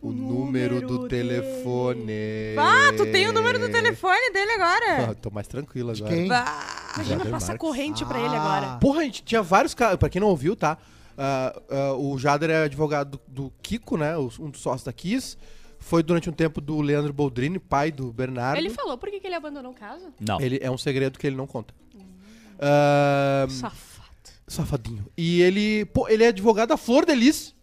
[0.00, 2.12] O, número, do telefone.
[2.58, 5.10] Ah, tu tem o número do telefone dele agora?
[5.10, 6.14] Ah, tô mais tranquilo De agora.
[6.16, 6.28] quem?
[6.28, 6.92] Bah.
[6.96, 7.60] Imagina Jader passar Marques.
[7.68, 8.40] corrente pra ele Ah.
[8.42, 8.78] agora.
[8.78, 9.96] Porra, a gente tinha vários caras.
[9.96, 10.76] Pra quem não ouviu, tá?
[11.16, 14.16] Ah, ah, o Jader é advogado do, do Kiko, né?
[14.18, 15.38] Um dos sócios da Kiss.
[15.84, 18.56] Foi durante um tempo do Leandro Boldrini, pai do Bernardo.
[18.56, 20.06] Ele falou por que, que ele abandonou o caso?
[20.18, 20.40] Não.
[20.40, 21.74] Ele é um segredo que ele não conta.
[22.58, 24.30] Ah, Safado.
[24.48, 25.04] safadinho.
[25.14, 27.54] E ele, pô, ele é advogado da Flor de Lis.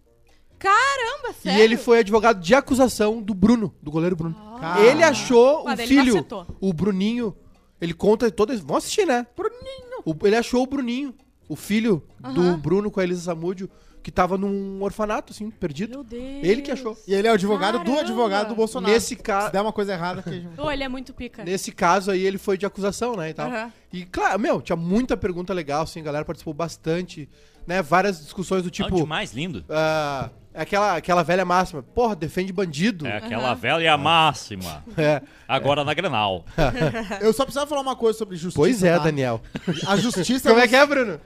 [0.59, 1.59] Caramba, sério?
[1.59, 4.35] E ele foi advogado de acusação do Bruno, do goleiro Bruno.
[4.61, 4.79] Ah.
[4.81, 6.46] Ele achou Mas o ele filho, acertou.
[6.59, 7.35] o Bruninho.
[7.81, 8.59] Ele conta todas.
[8.59, 9.25] Vão assistir, né?
[9.35, 10.19] Bruninho.
[10.24, 11.15] ele achou o Bruninho,
[11.50, 12.59] o filho do Aham.
[12.59, 13.67] Bruno com a Elisa Samúdio,
[14.03, 15.92] que tava num orfanato, assim, perdido.
[15.92, 16.44] Meu Deus.
[16.44, 16.98] Ele que achou.
[17.07, 18.01] E ele é o advogado do Caramba.
[18.01, 18.92] advogado do Bolsonaro.
[18.94, 19.50] Nesse, Se ca...
[19.50, 20.48] der uma coisa errada, que...
[20.57, 21.44] Ô, ele é muito pica.
[21.44, 23.48] Nesse caso aí, ele foi de acusação, né, e tal.
[23.50, 23.72] Aham.
[23.94, 27.29] E, claro, meu, tinha muita pergunta legal, assim, a galera participou bastante,
[27.68, 29.05] né, várias discussões do Tipo, tipo...
[29.07, 29.64] mais lindo.
[29.70, 33.05] ah, aquela, aquela velha máxima, porra, defende bandido.
[33.05, 34.83] É aquela velha máxima.
[34.98, 35.22] É.
[35.48, 36.46] Agora na Grenal.
[37.22, 38.59] Eu só precisava falar uma coisa sobre justiça.
[38.59, 39.03] Pois é, tá?
[39.03, 39.42] Daniel.
[39.87, 40.50] A justiça...
[40.50, 41.20] Como é que é, Bruno?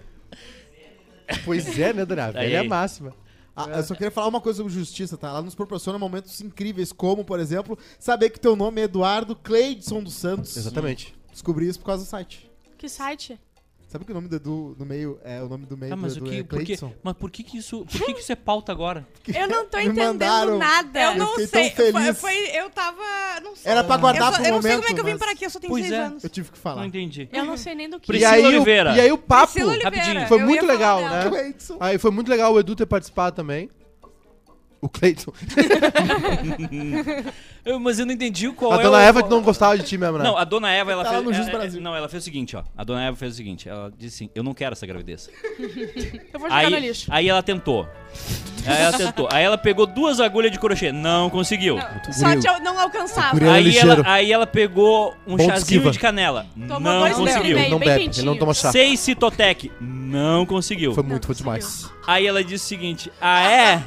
[1.43, 2.25] Pois é, né, Daniel?
[2.35, 2.67] A Aí, velha aí.
[2.67, 3.13] máxima.
[3.55, 5.29] Ah, eu só queria falar uma coisa sobre justiça, tá?
[5.29, 10.03] Ela nos proporciona momentos incríveis, como, por exemplo, saber que teu nome é Eduardo Cleidson
[10.03, 10.57] dos Santos.
[10.57, 11.15] Exatamente.
[11.31, 12.51] Descobri isso por causa do site.
[12.77, 13.39] Que site?
[13.95, 16.17] Sabe que o nome do Edu no meio é o nome do meio Ah, mas,
[16.17, 16.93] do o Edu que, é por que, Cleidson?
[17.01, 17.85] mas por que, que isso.
[17.89, 19.07] Por que, que isso é pauta agora?
[19.33, 20.57] Eu não tô entendendo mandaram.
[20.57, 21.01] nada.
[21.01, 21.69] Eu não fiquei sei.
[21.71, 22.19] tão Foi, feliz.
[22.19, 23.01] foi- eu tava.
[23.41, 23.71] Não sei.
[23.71, 25.17] Era pra guardar eu só- pro Eu não sei momento, como é que eu vim
[25.17, 26.03] para aqui, eu só tenho Pois seis é.
[26.03, 26.23] anos.
[26.25, 26.85] Eu tive que Não falar.
[26.85, 27.29] entendi.
[27.31, 28.07] Eu não sei nem do que.
[28.07, 28.91] Priscila e aí, Oliveira.
[28.91, 29.53] O, e aí o papo...
[29.61, 29.83] Oliveira.
[29.89, 30.27] Rapidinho.
[30.27, 31.53] Foi eu muito legal, né?
[31.79, 33.69] Aí foi muito legal o Edu ter participado também.
[34.81, 35.31] O Cleiton.
[37.65, 39.97] Eu- mas eu não entendi qual a é dona o- Eva não gostava de ti
[39.97, 40.23] mesmo, né?
[40.23, 41.23] Não, a dona Eva, ela Tá fez.
[41.23, 41.81] no Jus ela- Brasil.
[41.81, 42.61] não, ela fez o seguinte, ó.
[42.77, 45.27] A dona Eva fez o seguinte: ela disse assim: Eu não quero essa gravidez.
[46.31, 47.07] Eu vou jogar no Aí, lixo.
[47.11, 47.89] aí ela tentou.
[48.67, 49.27] Aí ela tentou.
[49.31, 50.91] Aí ela pegou duas agulhas de crochê.
[50.91, 51.77] Não conseguiu.
[52.11, 53.37] Só te não alcançava.
[53.39, 54.03] É Aí ela, ligeiro.
[54.05, 55.91] aí ela pegou um Bom de chazinho esquiva.
[55.91, 56.45] de canela.
[56.67, 57.41] Tomou não dois conseguiu.
[57.41, 57.71] litros e meio.
[57.71, 58.71] não bem bebe, ele não toma chá.
[58.71, 59.71] Seis citotec.
[59.81, 60.93] Não conseguiu.
[60.93, 61.89] Foi muito, foi demais.
[62.05, 63.83] Aí ela disse o seguinte: Ah, é?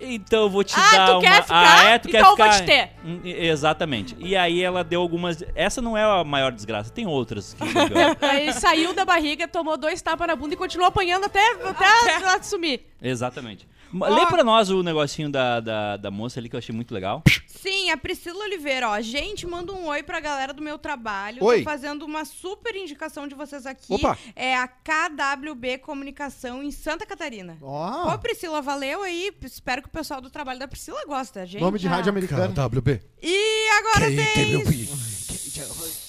[0.00, 1.20] Então eu vou te Ah, dar tu uma.
[1.20, 1.78] quer ficar?
[1.80, 1.98] Ah, é?
[1.98, 2.60] Tu Então quer eu vou ficar?
[2.60, 2.90] te ter.
[3.24, 4.16] Exatamente.
[4.18, 5.42] E aí ela deu algumas.
[5.54, 7.54] Essa não é a maior desgraça, tem outras.
[7.54, 8.16] Que piores.
[8.22, 11.84] Aí saiu da barriga, tomou dois tapas na bunda e continuou apanhando até, até
[12.22, 12.80] ela sumir.
[13.02, 13.66] Exatamente.
[13.90, 16.92] Ma- Lê pra nós o negocinho da, da, da moça ali que eu achei muito
[16.92, 17.22] legal.
[17.46, 19.00] Sim, a Priscila Oliveira, ó.
[19.00, 21.42] Gente, manda um oi pra galera do meu trabalho.
[21.42, 21.58] Oi.
[21.58, 23.92] Tô fazendo uma super indicação de vocês aqui.
[23.94, 24.16] Opa.
[24.36, 27.58] É a KWB Comunicação em Santa Catarina.
[27.60, 29.32] Ó, Ô, Priscila, valeu aí.
[29.42, 31.60] Espero que o pessoal do trabalho da Priscila goste, gente.
[31.60, 32.54] nome de rádio americano.
[32.54, 33.00] KWB.
[33.22, 36.07] E agora tem.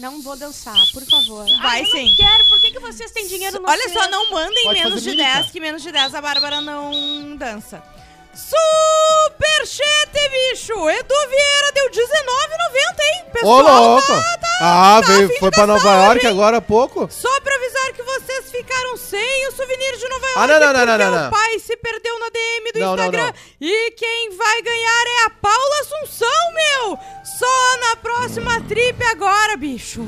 [0.00, 1.44] Não vou dançar, por favor.
[1.60, 2.08] Vai Ai, eu sim.
[2.08, 5.02] não quero, por que, que vocês têm dinheiro no Olha só, não mandem Pode menos
[5.02, 5.34] de mímica.
[5.34, 7.82] 10, que menos de 10 a Bárbara não dança.
[8.34, 10.72] Superchat, bicho!
[10.88, 11.96] Edu Vieira deu 19,90,
[13.02, 13.24] hein?
[13.26, 14.06] Ô, Pessoal, louco!
[14.06, 16.30] tá, tá, ah, tá veio, foi pra Nova York hein?
[16.30, 17.08] agora há pouco.
[17.10, 20.38] Só pra avisar que vocês ficaram sem o souvenir de Nova York.
[20.38, 21.28] Ah, não, não, não, não, não, não.
[21.28, 23.26] o pai se perdeu na DM do Instagram.
[23.26, 23.34] não.
[23.60, 26.98] E quem vai ganhar é a Paula Assunção, meu!
[27.24, 30.02] Só na próxima trip agora, bicho.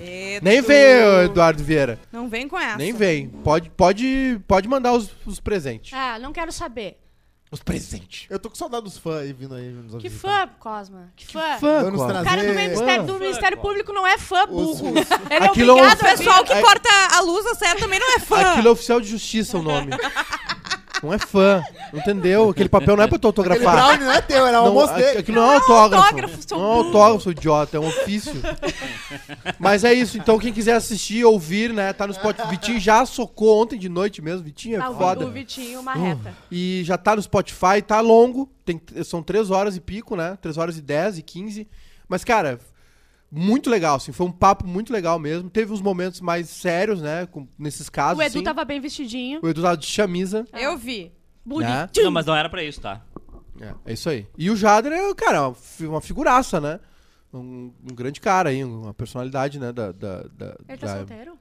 [0.00, 0.44] Edu.
[0.44, 1.98] Nem veio, Eduardo Vieira.
[2.12, 2.78] Não vem com essa.
[2.78, 3.28] Nem vem.
[3.28, 5.92] Pode, pode, pode mandar os, os presentes.
[5.92, 6.96] Ah, não quero saber.
[7.50, 8.26] Os presentes.
[8.28, 10.46] Eu tô com saudade dos fãs aí vindo aí nos Que visitar.
[10.48, 11.08] fã, Cosma.
[11.16, 11.56] Que fã.
[11.58, 12.20] Fã, Vamos Cosma.
[12.20, 13.18] O cara do Ministério, do Fã.
[13.18, 14.48] Ministério Público não é fã, Os-
[14.80, 14.90] burro.
[14.90, 16.54] os- Ele é Aquilo é um- obrigado O a pessoal vir.
[16.54, 18.40] que corta a luz a sério também não é fã.
[18.52, 19.92] Aquilo é oficial de justiça o nome.
[21.02, 21.62] Não é fã.
[21.92, 22.50] Não entendeu?
[22.50, 23.74] Aquele papel não é pra tu Aquele autografar.
[23.76, 25.18] brownie não é teu, era o Não, almoço dele.
[25.18, 26.38] aquilo não é autógrafo.
[26.50, 28.32] não é autógrafo, seu idiota, é um ofício.
[29.58, 32.48] Mas é isso, então quem quiser assistir, ouvir, né, tá no Spotify.
[32.48, 35.26] Vitinho já socou ontem de noite mesmo, Vitinho é Ah, o foda.
[35.26, 36.34] o Vitinho, uma reta.
[36.50, 40.56] E já tá no Spotify, tá longo, tem, são 3 horas e pico, né, 3
[40.58, 41.68] horas e 10 e 15.
[42.08, 42.58] Mas, cara,
[43.30, 45.50] muito legal, assim, foi um papo muito legal mesmo.
[45.50, 48.42] Teve uns momentos mais sérios, né, com- nesses casos, O Edu assim.
[48.44, 49.40] tava bem vestidinho.
[49.42, 50.46] O Edu tava de chamisa.
[50.52, 51.12] Eu vi.
[51.44, 52.00] Bonito.
[52.02, 53.02] Não, mas não era pra isso, tá?
[53.60, 54.26] É, é isso aí.
[54.36, 56.78] E o Jader é, cara, uma fi- uma figuraça, né?
[57.32, 59.72] Um, um grande cara aí, uma personalidade, né?
[59.72, 61.38] Da, da, da- Ele tá da- solteiro?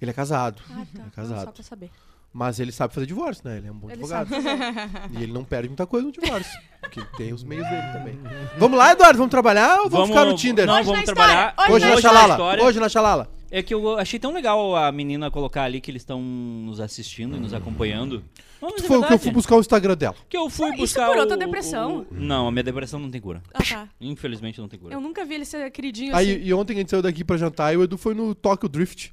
[0.00, 0.62] Ele é casado.
[0.70, 0.82] Ah, tá.
[0.94, 1.44] Ele é casado.
[1.44, 1.90] Só pra saber.
[2.38, 3.56] Mas ele sabe fazer divórcio, né?
[3.58, 4.28] Ele é um bom Ele advogado.
[5.18, 6.56] E ele não perde muita coisa no divórcio.
[6.80, 8.16] porque tem os meios dele também.
[8.56, 9.18] Vamos lá, Eduardo?
[9.18, 10.64] Vamos trabalhar ou vamos, ficar no Tinder?
[10.64, 11.52] Não, Hoje vamos trabalhar.
[11.58, 12.62] Hoje, Hoje na na Xalala.
[12.62, 13.30] Hoje na Xalala.
[13.50, 17.36] É que eu achei tão legal a menina colocar ali que eles estão nos assistindo
[17.36, 18.22] e nos acompanhando.
[18.62, 20.14] É Foi o que eu fui buscar o Instagram dela.
[20.28, 22.06] Que eu fui Isso buscar curou o- tua depressão?
[22.08, 23.42] o- Não, a minha depressão não tem cura.
[23.52, 23.88] Ah, tá.
[24.00, 24.94] Infelizmente não tem cura.
[24.94, 26.44] Eu nunca vi ele ser queridinho Aí, assim.
[26.44, 29.12] e ontem a gente saiu daqui pra jantar e o Edu foi no Tokyo Drift.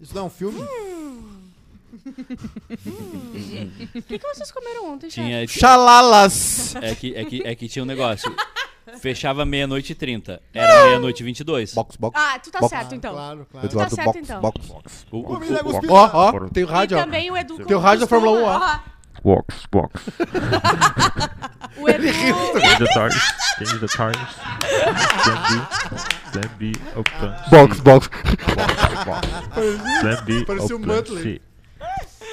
[0.00, 0.60] Isso não é um filme?
[2.06, 5.08] O que, que vocês comeram ontem?
[5.08, 6.74] Tinha, Xalalas!
[6.76, 8.34] é, que, é, que, é que tinha um negócio.
[9.00, 10.42] Fechava meia-noite e trinta.
[10.52, 11.72] Era meia-noite e vinte e dois.
[11.74, 12.18] Box, box.
[12.20, 12.70] Ah, tu tá Box.
[12.70, 13.12] certo então.
[13.12, 13.66] Claro, claro.
[13.66, 14.40] Eduardo, certo, box, então.
[14.40, 15.06] box.
[15.12, 15.92] O- o- o- cuspida.
[15.92, 17.04] Ó, ó, tem o rádio, e ó.
[17.04, 18.78] também o Edu Tem o rádio da Fórmula 1, ó.
[19.22, 20.02] Box, box.
[21.76, 22.02] O Edu...
[22.08, 23.22] Change the tires.
[23.58, 24.18] Change the tires.
[25.22, 25.52] Plan B.
[26.32, 26.72] Plan B.
[26.96, 27.30] Open.
[27.50, 28.10] Box, box.
[28.56, 29.28] Box, box.
[30.00, 30.44] Plan B.
[30.44, 31.22] Parecia o Open Muttley.
[31.22, 31.42] C.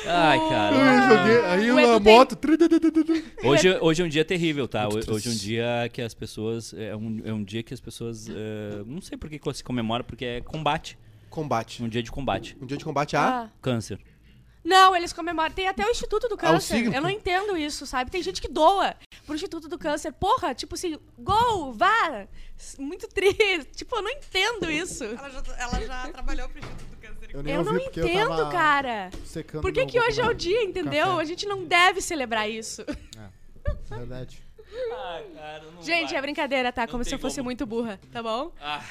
[0.07, 0.75] Ai, cara.
[0.75, 2.37] Eu joguei, aí O tem- moto.
[3.43, 4.87] Hoje, hoje é um dia terrível, tá?
[4.87, 6.73] Ho- Hoje é um dia que as pessoas.
[6.73, 8.27] É um, é um dia que as pessoas.
[8.29, 10.97] é, não sei por que se comemora, porque é combate.
[11.29, 11.83] Combate.
[11.83, 12.57] Um dia de combate.
[12.61, 13.43] Um dia de combate a.
[13.43, 13.49] Ah.
[13.61, 13.99] Câncer.
[14.63, 15.53] Não, eles comemoram.
[15.53, 16.93] Tem até o Instituto do Câncer.
[16.93, 18.11] Eu não entendo isso, sabe?
[18.11, 20.11] Tem gente que doa pro Instituto do Câncer.
[20.11, 22.27] Porra, tipo assim, gol, vá.
[22.77, 23.37] Muito triste.
[23.77, 25.05] Tipo, eu não entendo isso.
[25.05, 27.16] Ela já, ela já trabalhou pro Instituto do Câncer.
[27.33, 29.09] Eu nem Eu ouvi não porque entendo, eu tava cara.
[29.25, 31.07] secando Por que, que hoje é o dia, entendeu?
[31.07, 31.21] Café.
[31.21, 32.83] A gente não deve celebrar isso.
[33.89, 34.41] Verdade.
[34.91, 36.87] Ah, cara, não Gente, é brincadeira, tá?
[36.87, 37.45] Como se eu fosse como.
[37.45, 38.51] muito burra, tá bom?
[38.61, 38.83] Ah,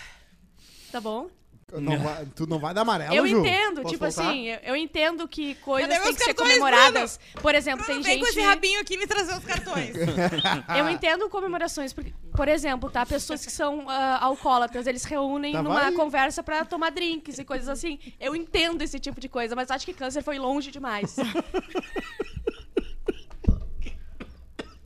[0.90, 1.28] Tá bom?
[1.74, 3.40] Não vai- tu não vai dar amarelo, Eu Ju?
[3.40, 4.28] entendo, Posso tipo voltar?
[4.30, 7.20] assim, eu, eu entendo que coisas Cadê têm meus que ser cartões, comemoradas.
[7.42, 8.38] Por exemplo, Bruno, tem vem com gente.
[8.38, 9.92] esse rabinho aqui me trazer os cartões.
[10.78, 13.04] Eu entendo comemorações, porque, por exemplo, tá?
[13.04, 15.92] Pessoas que são ah, alcoólatras, eles reúnem Tá, numa vai.
[15.92, 17.98] conversa pra tomar drinks e coisas assim.
[18.20, 21.16] Eu entendo esse tipo de coisa, mas acho que câncer foi longe demais.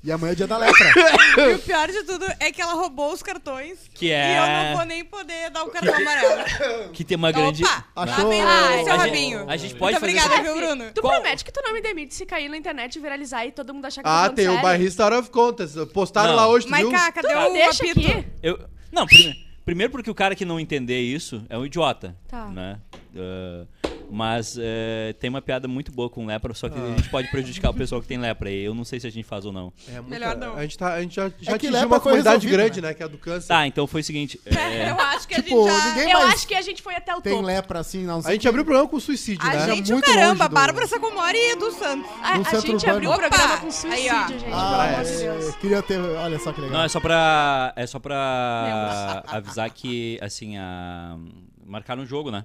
[0.02, 0.86] E amanhã é dia da lepra.
[1.50, 3.78] e o pior de tudo é que ela roubou os cartões.
[3.94, 4.70] Que E eu é.
[4.70, 6.90] não vou nem poder dar o cartão amarelo.
[6.92, 7.62] Que tem uma grande.
[7.62, 7.84] Opa!
[7.94, 9.44] Achou- Ah, o seu a gente- rabinho.
[9.50, 10.42] a gente pode Muito fazer obrigada, isso.
[10.42, 10.92] viu, Bruno?
[10.94, 13.74] Tu Qual- promete que tu não me demite se cair na internet, viralizar e todo
[13.74, 14.62] mundo achar que eu Ah, tem o sério?
[14.62, 15.74] bairrista Out of Contas.
[15.92, 16.36] Postaram Não.
[16.36, 16.90] lá hoje, tu viu?
[16.90, 18.00] Maiká, cadê Tu o deixa apito?
[18.00, 18.26] aqui.
[18.42, 18.58] Eu...
[18.90, 22.16] Não, prime- primeiro porque o cara que não entender isso é um idiota.
[22.26, 22.46] Tá.
[22.46, 22.78] Né?
[23.16, 23.66] Ah,
[24.10, 27.70] mas eh, tem uma piada muito boa com lepra, só que a gente pode prejudicar
[27.70, 28.50] o pessoal que tem lepra.
[28.50, 29.72] E eu não sei se a gente faz ou não.
[29.88, 30.56] É muita- Melhor não.
[30.56, 32.88] A gente, tá, a gente já, já É que atingiu uma resolvido, grande, né?
[32.88, 32.94] né?
[32.94, 33.48] Que é a do câncer.
[33.48, 34.40] Tá, então foi o seguinte.
[34.46, 36.10] eh, Eu acho que Tipo, a gente já...
[36.10, 37.44] Eu acho que a gente foi até o tem topo.
[37.46, 39.74] lepra assim, não A gente abriu o programa com suicídio, A né?
[39.74, 42.10] gente, muito o caramba, do- Bárbara Sacomori e Edu Santos.
[42.22, 43.30] A, a gente abriu o urbano.
[43.30, 44.26] programa com Aí, suicídio, ó.
[44.28, 44.44] gente.
[44.52, 45.48] Ah, pelo amor de Deus.
[45.48, 46.00] é, queria ter.
[46.00, 46.78] Olha só que legal.
[46.78, 47.72] Não, é só pra.
[47.76, 51.16] É só pra avisar que, assim, a.
[51.64, 52.44] Marcaram um jogo, né?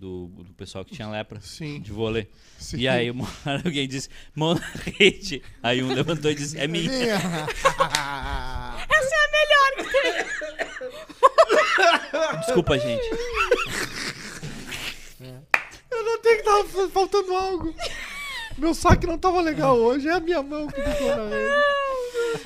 [0.00, 1.38] Do, do pessoal que tinha lepra.
[1.42, 1.78] Sim.
[1.78, 2.26] De vôlei.
[2.58, 2.78] Sim.
[2.78, 4.66] E aí uma hora alguém disse, mão na
[4.98, 5.42] rede.
[5.62, 6.90] Aí um levantou e disse, é minha.
[6.90, 7.16] Minha.
[8.88, 10.12] Essa é a melhor que tem.
[12.40, 13.04] Desculpa, gente.
[15.90, 17.74] Eu notei que tava faltando algo.
[18.56, 21.54] Meu saque não tava legal hoje, é a minha mão que ficou na rede.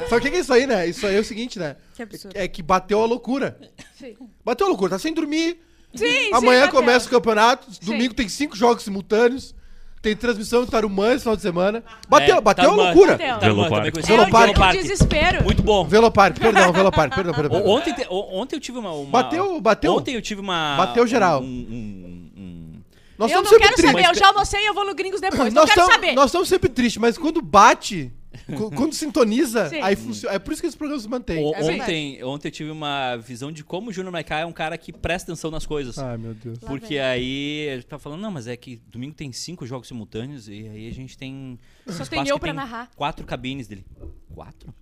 [0.08, 0.88] Sabe o que que é isso aí, né?
[0.88, 1.76] Isso aí é o seguinte, né?
[1.94, 2.36] Que absurdo.
[2.36, 3.60] É que bateu a loucura.
[3.96, 4.16] Sim.
[4.44, 5.60] Bateu a loucura, tá sem dormir.
[5.94, 7.78] Sim, Amanhã sim, começa o campeonato, Sim.
[7.84, 9.54] domingo tem cinco jogos simultâneos.
[10.02, 11.82] Tem transmissão em Tarumã esse final de semana.
[12.06, 12.82] Bateu, É, bateu a Tarumã.
[12.92, 13.12] loucura.
[13.16, 13.40] Bateu.
[13.40, 13.86] Velopark.
[13.96, 14.76] É o Velopark.
[14.76, 15.44] do desespero.
[15.44, 15.82] Muito bom.
[15.86, 17.58] Velopark, perdão, Velopark, perdão, perdão.
[17.58, 17.74] O- perdão.
[17.74, 19.94] Ontem, te- o- ontem eu tive uma, uma- Bateu, bateu.
[19.94, 20.76] Ontem eu tive uma.
[20.76, 21.40] Bateu geral.
[21.40, 22.72] Um, um- um-
[23.18, 23.92] Nós eu estamos não sempre quero tristes.
[24.02, 25.54] saber, eu já almocei e eu vou no Gringos depois.
[25.54, 26.14] Não Nós quero estamos saber.
[26.14, 28.12] nós estamos sempre tristes, mas quando bate,
[28.76, 29.80] Quando sintoniza, Sim.
[29.80, 30.34] aí funciona.
[30.34, 31.42] É por isso que esse programa se mantém.
[31.44, 34.52] O- É ontem, ontem eu tive uma visão de como o Júnior Maiká é um
[34.52, 35.98] cara que presta atenção nas coisas.
[35.98, 36.58] Ai, meu Deus.
[36.58, 40.68] Porque aí ele tá falando, não, mas é que domingo tem cinco jogos simultâneos e
[40.68, 41.58] aí a gente tem.
[41.88, 42.90] Só tem eu pra narrar.
[42.94, 43.84] Quatro cabines dele.
[44.34, 44.74] Quatro?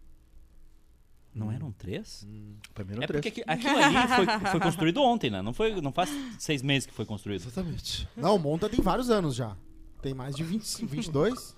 [1.35, 2.27] Não eram três?
[2.75, 3.23] Primeiro É três.
[3.25, 5.41] porque aqui- aquilo ali foi, foi construído ontem, né?
[5.41, 7.41] Não, foi, não faz seis meses que foi construído.
[7.41, 8.07] Exatamente.
[8.15, 9.57] Não, o Monta tem vários anos já.
[10.03, 11.57] Tem mais de 20, 22.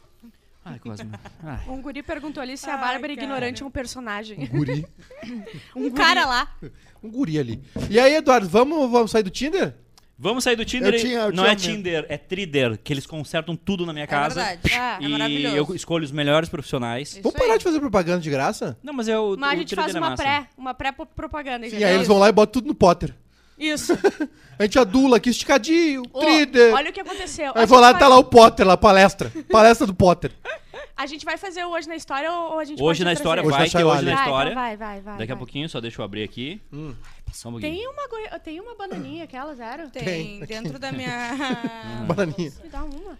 [0.65, 1.03] Ai, quase.
[1.43, 1.59] Ai.
[1.69, 3.13] Um guri perguntou ali se a Bárbara cara.
[3.13, 4.47] Ignorante é um personagem.
[4.47, 4.87] Guri.
[5.77, 6.57] Um cara lá.
[7.03, 7.63] Um guri ali.
[7.91, 9.75] E aí, Eduardo, vamos, vamos sair do Tinder?
[10.17, 10.95] Vamos sair do Tinder.
[10.95, 11.57] Eu tinha- eu não é.
[11.57, 14.37] Tinder, é Trider, que eles consertam tudo na minha É casa.
[14.43, 14.73] verdade.
[14.75, 15.57] Ah, É e maravilhoso.
[15.57, 17.09] eu escolho os melhores profissionais.
[17.13, 17.47] Isso vamos aí.
[17.47, 18.79] parar de fazer propaganda de graça?
[18.83, 19.37] Não, mas é o.
[19.37, 20.23] Mas a o gente Trider faz é uma massa.
[20.23, 21.67] pré, uma pré-propaganda.
[21.67, 23.13] E aí eles vão lá e botam tudo no Potter.
[23.59, 23.93] Isso.
[24.59, 26.73] A gente adula aqui, esticadinho, Trider.
[26.75, 27.53] olha o que aconteceu.
[27.57, 29.33] A Aí vou lá, vai- tá lá o Potter, lá, palestra.
[29.51, 30.31] Palestra do Potter.
[30.97, 33.21] A gente vai fazer o hoje na história ou a gente Hoje pode na trazer?
[33.21, 33.97] história Hoje vai na ter Chaiwala.
[33.99, 34.51] hoje na Vai, história.
[34.51, 35.19] então vai, vai, vai.
[35.19, 35.39] Daqui a vai.
[35.45, 36.61] pouquinho, só deixa eu abrir aqui.
[36.73, 36.95] Hum.
[36.95, 37.61] Um pouquinho.
[37.61, 39.91] Tem uma, goi- tem uma bananinha, aquela, zero?
[39.91, 41.33] Tem, dentro da minha.
[42.07, 42.53] Bananinha.
[42.63, 43.19] Me dá uma.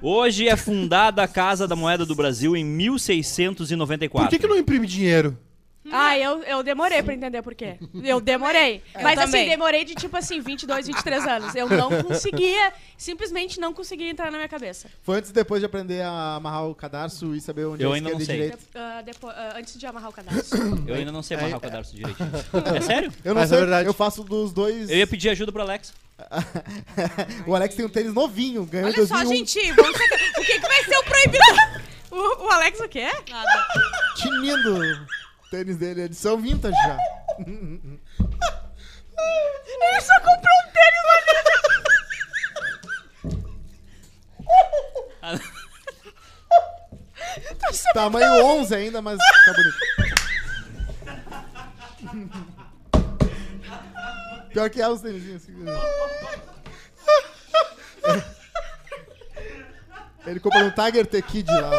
[0.00, 4.26] Hoje é fundada a Casa da Moeda do Brasil em 1694.
[4.26, 5.36] Por que, que não imprime dinheiro?
[5.90, 7.76] Ah, eu, eu demorei pra entender por quê.
[8.04, 8.82] Eu demorei.
[8.94, 9.40] Eu Mas também.
[9.42, 11.54] assim, demorei de tipo assim, 22, 23 anos.
[11.54, 14.90] Eu não conseguia, simplesmente não conseguia entrar na minha cabeça.
[15.02, 17.96] Foi antes e depois de aprender a amarrar o cadarço e saber onde Eu é
[17.96, 18.26] ainda não sei.
[18.26, 18.56] direita.
[18.58, 20.60] De- ah, depois, ah, antes de amarrar o cadastro.
[20.86, 22.30] Eu ainda não sei É, amarrar o cadarço direitinho.
[22.76, 23.12] É sério?
[23.24, 23.88] Eu não Mas é sei, verdade.
[23.88, 24.90] eu faço dos dois.
[24.90, 25.94] Eu ia pedir ajuda pro Alex.
[27.46, 29.46] o Alex tem um tênis novinho, ganhou Olha só, 2001.
[29.46, 31.44] gente, vamos saber o que, que vai ser o proibido.
[32.12, 33.08] o, o Alex o quê?
[33.30, 33.66] Nada.
[34.16, 35.06] Tinindo
[35.50, 36.96] tênis dele, edição vintage já.
[39.66, 41.00] Ele só comprou um tênis
[47.92, 49.78] Tamanho 11 ainda, mas tá bonito.
[54.52, 55.54] Pior que é os tênis assim.
[60.26, 61.70] Ele comprou um Tiger T Kid lá.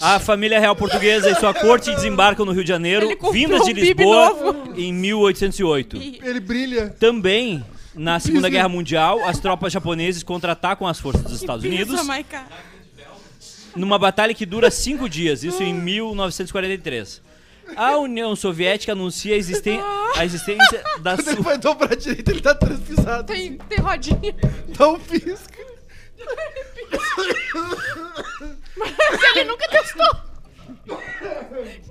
[0.00, 3.74] A família real portuguesa e sua corte desembarcam no Rio de Janeiro, vindas de um
[3.74, 5.96] Lisboa em 1808.
[5.96, 6.90] Ele brilha.
[7.00, 12.04] Também, na Segunda Guerra Mundial, as tropas japonesas contra-atacam as forças dos Estados Unidos Pensa,
[12.04, 12.46] Maica.
[13.74, 17.22] numa batalha que dura cinco dias, isso em 1943.
[17.76, 19.80] A União Soviética anuncia a, existen-
[20.16, 21.44] a existência da Quando ele sua...
[21.44, 23.26] vai dobrar a direita, ele tá três pisadas.
[23.36, 24.34] Tem, tem rodinha.
[24.78, 25.58] Dá um pisca.
[28.78, 30.16] Mas ele nunca testou.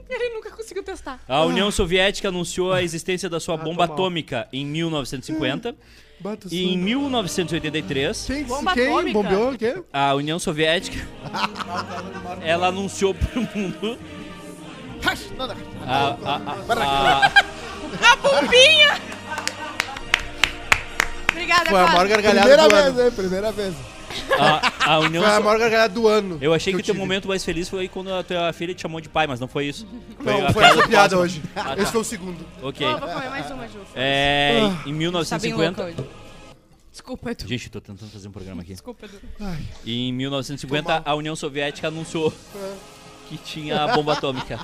[0.10, 1.19] Ele nunca conseguiu testar.
[1.28, 3.93] A União Soviética anunciou a existência da sua bomba tô mal.
[3.93, 5.76] atômica em 1950
[6.19, 9.13] Bata e em 1983 Quem, Bomba quem atômica.
[9.21, 9.84] bombeou o quê?
[9.93, 10.97] a União Soviética
[12.41, 13.97] ela anunciou pro mundo
[15.38, 15.45] não.
[15.86, 16.36] a, a,
[16.73, 19.00] a, a, Bombinha!
[21.32, 22.97] Obrigada, Foi a maior gargalhada Primeira do vez, ano.
[23.04, 23.12] né?
[23.12, 23.76] Primeira vez.
[24.39, 26.38] a, a União Foi a maior gargalhada do ano.
[26.41, 27.00] Eu achei que, eu o teu tive.
[27.00, 29.65] momento mais feliz foi quando a tua filha te chamou de pai, mas não foi
[29.67, 29.88] isso.
[30.23, 31.41] Não, a foi piada essa do piada hoje.
[31.56, 31.82] Ah, tá.
[31.82, 32.45] Esse foi o segundo.
[32.62, 32.86] Ok.
[32.88, 33.80] Ô, vou comer mais uma, Ju.
[33.95, 35.82] É, em Tá bem 1950.
[35.84, 36.10] louca hoje.
[36.91, 37.47] Desculpa, Edu.
[37.47, 38.71] Gente, tô tentando fazer um programa aqui.
[38.71, 39.19] Desculpa, Edu.
[39.86, 42.34] E em 1950, a União Soviética anunciou
[43.30, 44.60] que tinha a bomba atômica.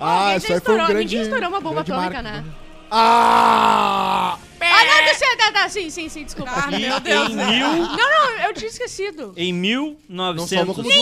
[0.00, 1.04] Ah, Ninguém isso aí foi um estourou- grande.
[1.16, 2.48] Ninguém estourou uma bomba grande atômica, marco.
[2.48, 2.54] né?
[2.90, 4.38] Ah!
[4.60, 6.50] Ah, não, deixa, tá, tá, sim, sim, sim, desculpa.
[6.54, 7.28] Ah, E meu Deus.
[7.30, 7.46] em, né?
[7.46, 9.32] mil, Não, não, eu tinha esquecido.
[9.36, 10.76] em Não uma 1900.
[10.76, 10.94] como duas.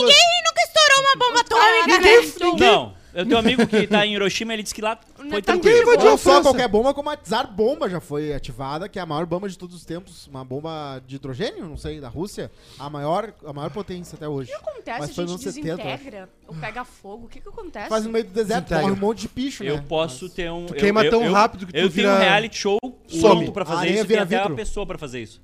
[0.45, 2.33] nunca estourou uma bomba atômica, Ninguém- né?
[2.39, 5.41] ninguém- Não, eu tenho um amigo que tá em Hiroshima, ele disse que lá foi
[5.41, 5.75] Tá tranquilo.
[5.75, 6.41] Quem invadiu a França?
[6.43, 9.57] qualquer bomba, como a Tsar Bomba já foi ativada, que é a maior bomba de
[9.57, 10.27] todos os tempos.
[10.27, 12.51] Uma bomba de hidrogênio, não sei, da Rússia.
[12.79, 14.51] A maior, a maior potência até hoje.
[14.53, 14.99] O que acontece?
[14.99, 15.83] Mas a gente nos anos 70, eu acho.
[15.97, 17.25] desintegra ou pega fogo?
[17.25, 17.89] O que que acontece?
[17.89, 19.85] Faz no meio do deserto, morre um monte de bicho, Eu né?
[19.87, 20.65] posso ter um.
[20.67, 22.77] Tu eu- queima eu- tão eu- rápido que tu Eu tenho um vira- reality show
[23.07, 23.21] Some.
[23.21, 23.97] pronto pra fazer isso.
[23.97, 25.41] Tem vira até uma pessoa pra fazer isso.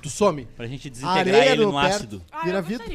[0.00, 0.46] Tu some.
[0.56, 2.22] Pra gente desintegrar areia ele no no ácido.
[2.30, 2.86] Ah, Vira eu vidro.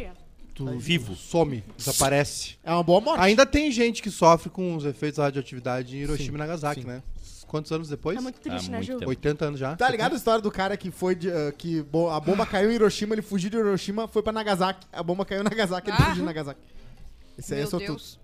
[0.63, 0.79] Gostaria.
[0.79, 1.15] Tu Vivo.
[1.15, 2.55] some, desaparece.
[2.63, 3.21] É uma boa morte.
[3.21, 6.81] Ainda tem gente que sofre com os efeitos da radioatividade em Hiroshima Sim, e Nagasaki,
[6.81, 6.87] sim.
[6.87, 7.03] né?
[7.47, 8.17] Quantos anos depois?
[8.17, 8.97] É muito triste, Ah, né, muito Ju?
[8.99, 9.09] tempo.
[9.09, 9.75] 80 anos já.
[9.75, 12.71] Tá ligado a história do cara que foi de, ah, que bo- a bomba caiu
[12.71, 14.85] em Hiroshima, ele fugiu de Hiroshima, foi pra Nagasaki.
[14.91, 16.01] A bomba caiu em Nagasaki, ele Ah.
[16.01, 16.59] fugiu de Nagasaki.
[17.37, 17.89] Esse aí é Meu sortudo.
[17.91, 18.19] Deus.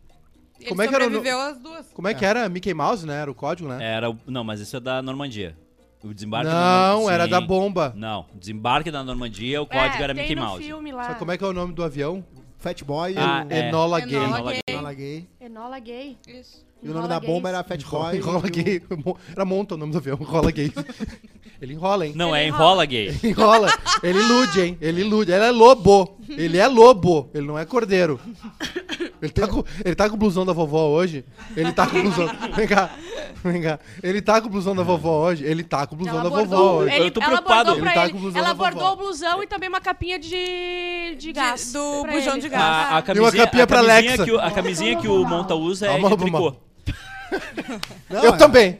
[0.60, 1.86] Ele Como é que era o no- sobreviveu às duas.
[1.94, 2.48] Como é que era?
[2.50, 3.22] Mickey Mouse, né?
[3.22, 3.84] Era o código, né?
[3.84, 5.58] Era, o- não, mas isso é da Normandia.
[6.04, 7.94] O desembarque da Não, Normandia- era da bomba.
[7.96, 10.64] Não, desembarque da Normandia, o código é, era tem Mickey no Mouse.
[10.64, 11.04] filme lá.
[11.04, 12.24] Sabe como é que é o nome do avião?
[12.58, 13.68] Fat Boy Ah, e é.
[13.70, 14.16] Enola Gay.
[14.18, 14.62] Enola Enola Gay.
[14.68, 15.28] o Enola Gay.
[15.42, 16.18] Enola gay.
[16.28, 16.66] Isso.
[16.84, 17.60] E o nome da bomba gays.
[17.60, 18.18] era Fat Boy.
[18.18, 18.82] Enrola e o- gay.
[19.32, 20.18] Era monta o nome do avião.
[20.22, 20.72] Enrola gay.
[21.62, 22.14] Ele enrola, hein?
[22.16, 23.16] Não, é Ele enrola gay.
[23.24, 23.68] Enrola.
[24.02, 24.78] Ele ilude, hein?
[24.82, 25.32] Ele ilude.
[25.32, 26.18] Ele é lobo.
[26.28, 27.30] Ele é lobo.
[27.36, 28.20] Ele não é cordeiro.
[29.22, 31.24] Ele tá com, ele tá com o blusão da vovó hoje.
[31.56, 32.28] Ele tá com o blusão.
[32.56, 32.90] Vem cá.
[33.44, 33.80] Vem cá.
[34.04, 35.44] Ele tá com o blusão da vovó hoje.
[35.44, 36.94] Ele tá com o blusão Ela da vovó hoje.
[36.96, 37.76] ele, Eu tô ela preocupado.
[37.76, 38.12] pra Ele tá ele.
[38.12, 38.70] com o blusão ela da vovó.
[38.70, 41.72] bordou o blusão e também uma capinha de, de gás.
[41.74, 42.41] do pra bujão ele.
[42.41, 42.62] de gás.
[42.63, 44.26] A, a E uma camisinha, capinha a pra camisinha Alexa.
[44.26, 46.56] que o, a camisinha que o Monta usa é Calma, de tricô.
[48.10, 48.78] Não, Eu é- também.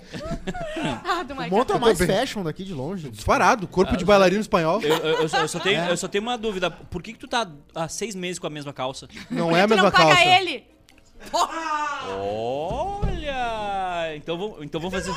[1.06, 1.50] Ah, do Michael.
[1.52, 2.18] Monta é mais também.
[2.18, 3.10] fashion daqui de longe.
[3.10, 3.66] Disparado.
[3.66, 4.82] Corpo de bailarino espanhol.
[4.82, 6.70] Eu, eu- eu só, eu só tenho, eu só tenho uma dúvida.
[6.70, 9.08] Por que, que tu tá há seis meses com a mesma calça?
[9.30, 10.26] Não é a tu mesma não paga calça.
[10.26, 10.64] ele.
[13.12, 14.16] Olha!
[14.16, 15.12] Então vamos, então vamos fazer.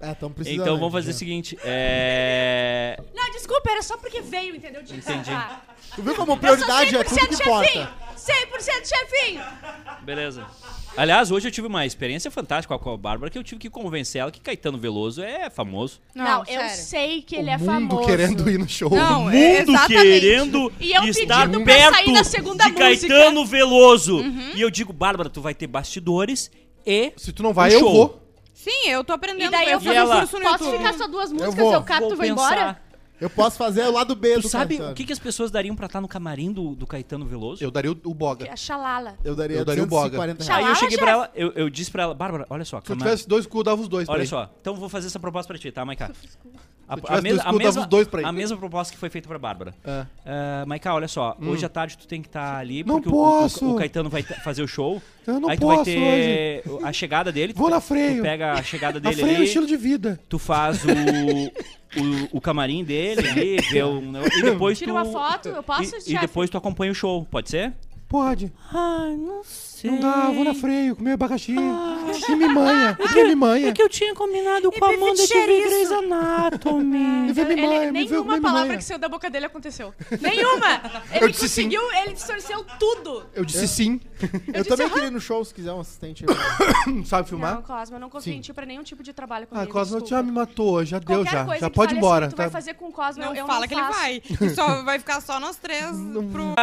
[0.00, 0.62] É, tão precisando.
[0.62, 1.58] Então vamos fazer o seguinte.
[1.64, 3.00] É.
[3.14, 4.82] Não, desculpa, era só porque veio, entendeu?
[4.82, 5.30] De Entendi.
[5.94, 7.56] Tu viu como Eu sou prioridade é tudo 100% que chefinho.
[7.56, 7.92] importa?
[8.16, 9.44] 100% chefinho.
[10.02, 10.46] Beleza.
[10.96, 14.20] Aliás, hoje eu tive uma experiência fantástica com a Bárbara que eu tive que convencer
[14.22, 16.00] ela que Caetano Veloso é famoso.
[16.14, 16.70] Não, eu sério.
[16.76, 18.06] sei que ele é O mundo famoso.
[18.06, 18.88] querendo ir no show.
[18.90, 19.92] Não, mundo é, exatamente.
[19.92, 23.08] querendo E eu estar pedindo pra perto sair na segunda de música.
[23.08, 24.20] Caetano Veloso.
[24.54, 26.50] E eu digo, Bárbara, tu vai ter bastidores
[26.86, 27.92] e Se tu não vai, Um eu show.
[27.92, 28.22] vou.
[28.54, 29.48] Sim, eu tô aprendendo.
[29.48, 30.78] E daí eu E ela- curso no Posso YouTube.
[30.78, 31.72] ficar só duas músicas, vou.
[31.74, 32.32] eu cato vou e vou pensar.
[32.52, 32.82] embora?
[33.20, 34.92] Eu posso fazer o lado B Tu do sabe Caetano.
[34.92, 37.62] o que, que as pessoas dariam pra estar no camarim do, do Caetano Veloso?
[37.64, 38.46] Eu daria o, o boga.
[38.46, 39.16] É a xalala.
[39.24, 40.10] Eu daria, Eu daria o boga.
[40.10, 40.54] 240 Tchau.
[40.56, 40.66] reais.
[40.66, 42.96] Aí eu cheguei pra ela, eu, eu disse pra ela, Bárbara, olha só, Se eu
[42.96, 45.52] tivesse dois cu, eu dava os dois olha só, então eu vou fazer essa proposta
[45.52, 46.10] pra ti, tá, Maiká?
[46.88, 48.28] A, eu tivesse mes- dois cu, eu dava os dois pra ele.
[48.28, 49.74] a mesma proposta que foi feita pra Bárbara.
[49.84, 50.00] É.
[50.62, 53.12] Uh, Maiká, olha só, hoje à tarde tu tem que estar ali Não porque o-
[53.68, 53.74] o-.
[53.74, 55.02] O, Caetano vai fazer o show.
[55.26, 57.52] Eu não aí tu vai posso ter a chegada dele.
[57.52, 58.18] tu Vou na freio.
[58.18, 60.20] Tu pega a chegada A dele freio é um ali, estilo de vida.
[60.28, 60.88] tu faz o,
[62.00, 64.00] o, o camarim dele ali, vê o,
[64.38, 64.94] e depois Tira tu...
[64.96, 67.72] uma foto, eu posso, e, e depois tu acompanha o show, pode ser?
[68.08, 68.52] Pode.
[68.72, 69.90] Ai, não sei.
[69.90, 71.52] Não dá, vou na freio, comer abacaxi.
[71.52, 72.96] E me manha.
[73.16, 73.68] E me manha.
[73.68, 75.68] É que eu tinha combinado com a Amanda ver chouriço.
[75.68, 76.96] Grey's Anatomy.
[77.36, 78.78] Ele- me vê nenhuma palavra manha.
[78.78, 79.92] que saiu da boca dele aconteceu.
[80.20, 80.80] Nenhuma!
[81.12, 81.64] Ele Eu disse sim.
[81.64, 83.24] conseguiu, ele distorceu tudo.
[83.34, 84.00] Eu disse sim.
[84.54, 86.24] Eu também queria ir no show se quiser um assistente.
[86.28, 87.04] aí.
[87.04, 87.62] Sabe Não, filmar?
[87.62, 89.68] Cosma, eu não consentiu pra nenhum tipo de trabalho comigo.
[89.68, 90.08] Ah, Cosma desculpa.
[90.08, 91.44] já me matou, já deu Qualquer já.
[91.44, 92.26] coisa Já que pode ir embora.
[92.26, 92.42] Assim, tu tá?
[92.44, 94.22] vai fazer com o Cosma, Não eu, eu fala não que ele vai.
[94.54, 95.90] Só vai ficar só nós três
[96.32, 96.54] pro...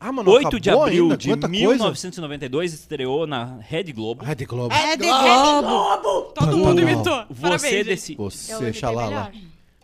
[0.00, 1.16] Ah, mano, 8 de abril ainda?
[1.16, 1.60] de Quanta coisa.
[1.60, 4.24] 1992 estreou na Rede Globo.
[4.24, 4.72] Rede Globo.
[4.72, 6.32] É de Globo!
[6.34, 6.80] Todo mundo Globo.
[6.80, 7.24] imitou.
[7.28, 8.16] Você decide.
[8.16, 9.32] Você, xalala.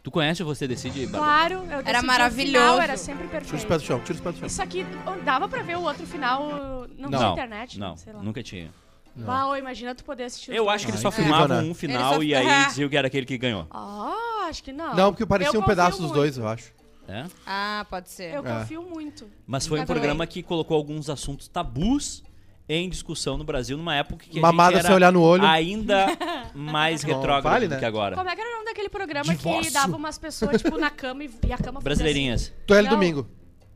[0.03, 1.07] Tu conhece o Você Decide?
[1.07, 2.59] Claro, eu decidi o maravilhoso.
[2.66, 3.66] Final, era sempre Tira os perfeito.
[3.68, 4.46] pés do chão, tira os pés do chão.
[4.46, 4.87] Isso aqui,
[5.24, 7.18] dava pra ver o outro final, não, Não.
[7.18, 8.22] tinha internet, Não, sei lá.
[8.22, 8.70] nunca tinha.
[9.16, 11.70] Bah, ô, imagina tu poder assistir os Eu acho que eles só incrível, filmavam né?
[11.70, 12.64] um final Eles e só- aí É.
[12.68, 13.66] diziam que era aquele que ganhou.
[13.70, 14.94] Ah, acho que não.
[14.94, 16.20] Não, porque parecia Eu um pedaço confio dos muito.
[16.35, 16.70] dois, eu acho.
[17.06, 17.24] É?
[17.46, 18.32] Ah, pode ser.
[18.34, 18.58] Eu É.
[18.60, 19.26] confio muito.
[19.46, 19.94] Mas foi um também.
[20.00, 22.22] programa que colocou alguns assuntos tabus
[22.66, 25.44] em discussão no Brasil, numa época que a Mamada gente era sem olhar no olho.
[25.44, 26.06] ainda
[26.54, 27.78] mais Não, retrógrado vale, do né?
[27.78, 28.16] que agora.
[28.16, 29.72] Como é que era o nome daquele programa que Divórcio.
[29.72, 32.52] dava umas pessoas, tipo, na cama e, e a cama fazia Brasileirinhas.
[32.66, 32.90] Tele Não.
[32.94, 33.26] domingo.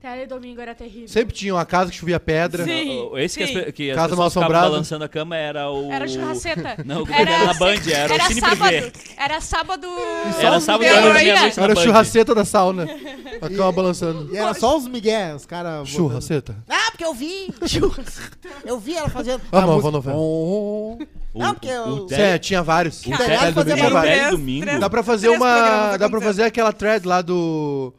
[0.00, 0.14] Assim.
[0.14, 1.08] Tele domingo era terrível.
[1.08, 2.64] Sempre tinha uma casa que chovia pedra.
[2.64, 3.00] Sim.
[3.10, 4.70] O- Esse que as, pe- que as Casa pessoas mal ficavam assombrada.
[4.70, 5.90] balançando a cama era o...
[5.92, 6.76] Era churraceta.
[6.86, 8.58] Não, era na Band, era o Cine sábado.
[8.68, 8.92] Privé.
[9.16, 9.86] Era sábado.
[10.40, 11.82] Era sábado noite, aí, meia-noite na Era o Band.
[11.82, 12.86] churraceta da sauna.
[13.42, 14.32] A cama balançando.
[14.32, 15.88] E era só os migué, os caras...
[15.88, 16.56] Churraceta.
[16.68, 17.52] Ah, porque eu vi.
[18.64, 19.42] eu vi ela fazendo.
[19.52, 20.16] Ah, não, música- vou novela.
[20.16, 20.98] Oh,
[21.34, 23.00] O- Não, porque o eu- Tele- É, tinha vários.
[23.00, 24.80] o Tele domingo, o Tele domingo.
[24.80, 25.52] Dá pra fazer Três uma.
[25.54, 26.22] programas Dá pra acontecendo.
[26.28, 27.92] fazer aquela thread lá do.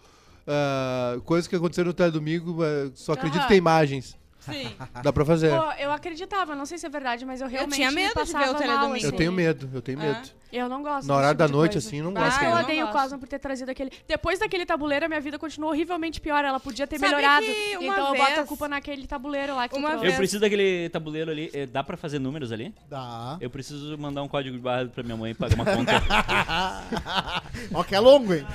[0.50, 3.44] Ah, coisas que aconteceram no teledomingo, ah, só acredito Aham.
[3.44, 4.19] que tem imagens.
[4.40, 4.72] Sim.
[5.04, 5.50] Dá pra fazer.
[5.58, 8.44] Pô, eu acreditava, não sei se é verdade, mas eu realmente tinha medo de passava
[8.46, 8.96] ver o mal, Teledomingo.
[8.98, 9.06] assim.
[9.06, 10.04] Eu tenho medo, eu tenho Ah.
[10.04, 10.40] medo.
[10.52, 11.88] Eu não gosto Na hora tipo da noite, coisa.
[11.88, 12.42] assim, não Ah, gosto.
[12.42, 12.92] eu eu não odeio o.
[12.92, 13.92] Cosmo por ter trazido aquele.
[14.08, 16.44] Depois daquele tabuleiro, a minha vida continuou horrivelmente pior.
[16.44, 17.46] Ela podia ter Sabe melhorado.
[17.46, 19.92] Então eu boto a vez- culpa naquele tabuleiro lá que Uma.
[20.04, 21.52] Eu preciso daquele tabuleiro ali.
[21.54, 22.74] Eh, Dá pra fazer números ali?
[22.90, 23.38] Dá.
[23.40, 25.92] Eu preciso mandar um código de barra pra minha mãe pagar uma conta.
[27.72, 28.46] Ó, que é longo, hein?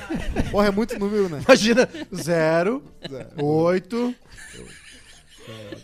[0.50, 1.42] Porra, é muito número, né?
[1.46, 2.82] Imagina, 0,
[3.36, 4.14] 8,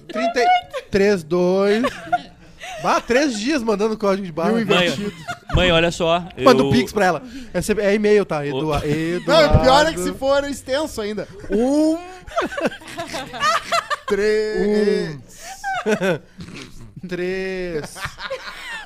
[0.09, 1.83] 33, 2.
[2.83, 4.53] Bah, três dias mandando código de barra.
[4.53, 4.95] O mãe,
[5.55, 6.25] mãe, olha só.
[6.39, 7.23] Manda eu- o Pix pra ela.
[7.53, 8.47] É, é e-mail, tá?
[8.47, 9.57] Edu, Não, Eduardo.
[9.59, 11.29] o pior é que se for extenso ainda.
[11.51, 11.99] Um.
[14.07, 15.19] três.
[17.09, 17.95] Três.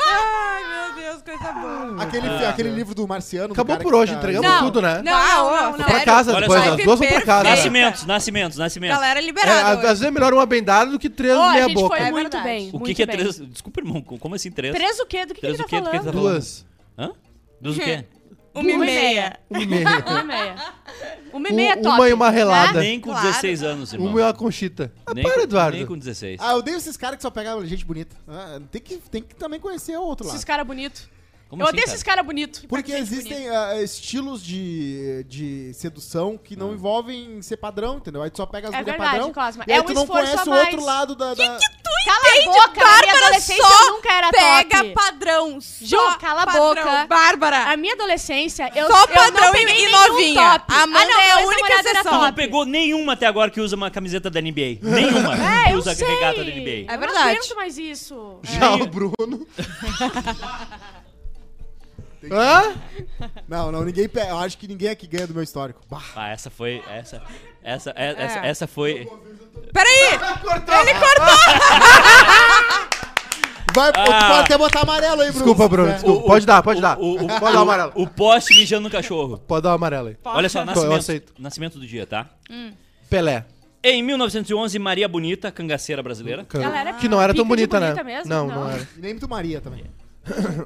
[0.06, 2.02] Ai, meu Deus, coisa boa.
[2.02, 3.48] Aquele, aquele livro do Marciano.
[3.48, 4.60] do Acabou cara por que hoje, tá- entregamos Não.
[4.64, 5.02] tudo, né?
[5.02, 5.72] Não, não, não, não.
[5.78, 6.04] Pra sério?
[6.04, 6.70] casa Olha depois, só.
[6.70, 7.44] as duas vão pra casa.
[7.50, 8.96] Nascimentos, nascimentos, nascimentos.
[8.96, 9.68] Galera É, liberada.
[9.70, 9.86] às hoje.
[9.88, 11.96] vezes é melhor uma bendada do que três a meia gente boca.
[11.96, 12.44] foi É muito verdade.
[12.44, 12.68] bem.
[12.68, 13.16] O que, muito que é bem.
[13.16, 13.38] três?
[13.40, 14.74] Desculpa, irmão, como assim três?
[14.74, 15.26] Três o quê?
[15.26, 15.76] Do que, Três que o ele quê?
[15.76, 16.22] tá Do que ele tá falando?
[16.22, 16.32] falando?
[16.34, 16.66] Duas.
[16.98, 17.10] Hã?
[17.60, 18.04] Duas o quê?
[18.54, 19.38] Uma e Uma e meia.
[19.50, 20.64] Uma e meia.
[21.32, 21.72] Uma e meia.
[21.72, 21.96] É top.
[21.96, 22.80] uma e uma relada.
[22.80, 23.26] Nem com Claro.
[23.26, 24.08] 16 anos, irmão.
[24.08, 24.92] Uma é uma conchita.
[25.04, 25.76] Ah, nem, para, com, Eduardo.
[25.76, 26.40] nem com 16.
[26.40, 28.14] Ah, eu odeio esses caras que só pegam gente bonita.
[28.28, 30.36] Ah, tem, que, tem que também conhecer o outro lado.
[30.36, 31.08] Esses caras bonitos.
[31.54, 31.94] Como Eu assim, odeio cara?
[31.94, 32.60] esses caras bonitos.
[32.68, 38.22] Porque existem ah, estilos de, de sedução que não envolvem ser padrão, entendeu?
[38.22, 39.32] Aí tu só pega as É padrão.
[39.32, 39.64] Cosma.
[39.66, 41.32] E aí É um tu não esforço conhece o outro lado da...
[41.34, 41.58] da-
[42.04, 44.92] Cala a boca, na minha Bárbara adolescência só eu nunca era Pega top.
[44.92, 45.58] padrão.
[45.80, 46.74] Ju, cala a padrão.
[46.84, 47.06] boca.
[47.06, 47.58] Bárbara.
[47.72, 50.58] A minha adolescência, eu, Só eu padrão não e- e novinha.
[50.58, 50.64] top.
[50.74, 52.02] A Amanda ah, não, é a única exceção.
[52.12, 54.80] Tu não pegou nenhuma até agora que usa uma camiseta da NBA.
[54.82, 55.34] Nenhuma.
[55.34, 56.06] É, que eu usa sei.
[56.06, 56.70] regata da NBA.
[56.70, 57.12] É Eu verdade.
[57.14, 58.38] não aguento mais isso.
[58.42, 59.46] Já o Bruno.
[62.32, 62.74] Hã?
[63.48, 64.30] Não, não, ninguém pega.
[64.30, 65.80] Eu acho que ninguém aqui ganha do meu histórico.
[65.90, 66.02] Bah.
[66.16, 66.82] Ah, essa foi.
[66.90, 67.22] Essa.
[67.62, 68.48] Essa, é- essa, É.
[68.48, 69.08] essa foi.
[69.72, 70.18] Peraí.
[70.80, 71.34] Ele cortou!
[73.74, 74.28] Vai, tu Ah.
[74.28, 75.32] pode até botar amarelo aí, Bruno.
[75.32, 75.88] Desculpa, Bruno.
[75.90, 75.94] É.
[75.94, 76.26] Desculpa.
[76.28, 76.96] Pode dar, pode dar.
[76.98, 77.92] O, o, Pode dar o amarelo.
[77.96, 79.38] o poste mijando no cachorro.
[79.38, 80.16] Pode dar o amarelo aí.
[80.24, 81.32] Olha só, Eu nascimento, aceito.
[81.38, 82.26] nascimento do dia, tá?
[83.10, 83.44] Pelé.
[83.82, 86.46] Em 1911, Maria Bonita, cangaceira brasileira.
[86.54, 87.86] Ela era que não era tão pica de bonita, né?
[87.88, 88.30] bonita mesmo?
[88.30, 88.54] Não, Não.
[88.64, 88.88] não era.
[88.96, 89.84] E nem muito Maria também.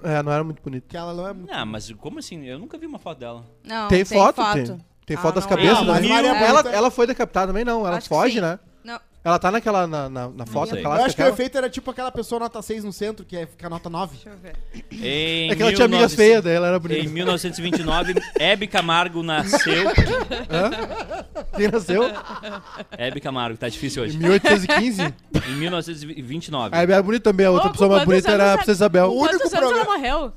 [0.04, 0.86] É, não era muito bonita.
[0.88, 1.52] Que ela não é muito.
[1.52, 2.44] Ah, mas como assim?
[2.44, 3.44] Eu nunca vi uma foto dela.
[3.64, 4.40] Não, Tem, foto?
[4.52, 4.64] Tem,
[5.06, 6.00] tem Ah, foto das não cabeças, é.
[6.00, 6.44] né?
[6.46, 7.86] Ela, Bonita- ela foi decapitada também, não.
[7.86, 8.58] Ela Acho foge, né?
[9.24, 10.78] Ela tá naquela, na, na, na foto, sei.
[10.78, 13.26] aquela Eu acho que o aquela- efeito era tipo aquela pessoa nota 6 no centro,
[13.26, 14.14] que é ficar nota 9.
[14.14, 14.54] Deixa eu ver.
[14.92, 17.10] Em É que ela tinha amigas 1900 feias, daí ela era Em bonita.
[17.10, 19.84] 1929, Hebe Camargo nasceu.
[21.56, 22.02] Quem nasceu?
[22.96, 24.18] Hebe Camargo, tá difícil Em hoje.
[24.18, 25.02] 1815.
[25.48, 26.76] Em 1929.
[26.76, 28.76] A Hebe era bonita também, a outra Ô, pessoa mais quantos bonita era a Princesa
[28.78, 29.06] Isabel.
[29.08, 30.32] O único Quantos anos ela morreu?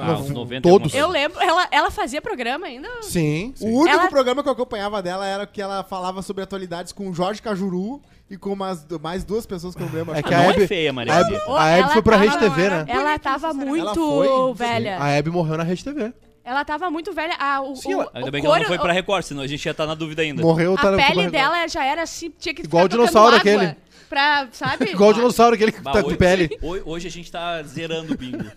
[0.00, 0.94] Ah, Não, 90 todos.
[0.94, 1.40] Eu lembro.
[1.40, 2.88] Ela, ela fazia programa ainda?
[3.02, 3.72] Sim, O sim.
[3.72, 7.14] único Ela- programa que eu acompanhava dela era que ela falava sobre atualidades com o
[7.14, 10.12] Jorge Cajuru e com umas, mais duas pessoas que eu lembro.
[10.14, 11.12] É acho que Ah, a não Hebe, é feia, Maria.
[11.14, 11.50] a Hebe, Bonita.
[11.50, 12.84] Ô, a Hebe ela foi pra tava- Rede TV, né?
[12.88, 14.54] Ela tava muito Ela foi?
[14.54, 15.02] velha.
[15.02, 16.12] A Hebe morreu na Rede TV.
[16.46, 17.34] Ela tava muito velha.
[17.38, 19.24] Ah, o, Sim, o, ela- Ainda o bem que ela não couro- foi pra Record,
[19.24, 20.42] senão a gente ia estar na dúvida ainda.
[20.42, 23.38] Morreu, tá A pele dela já era assim, tinha que Igual ficar o dinossauro água
[23.38, 23.74] aquele.
[24.08, 24.90] Pra, sabe?
[24.90, 26.58] Igual o dinossauro, aquele que Bah, tá com hoje, pele.
[26.62, 28.44] hoje, hoje a gente tá zerando o bingo.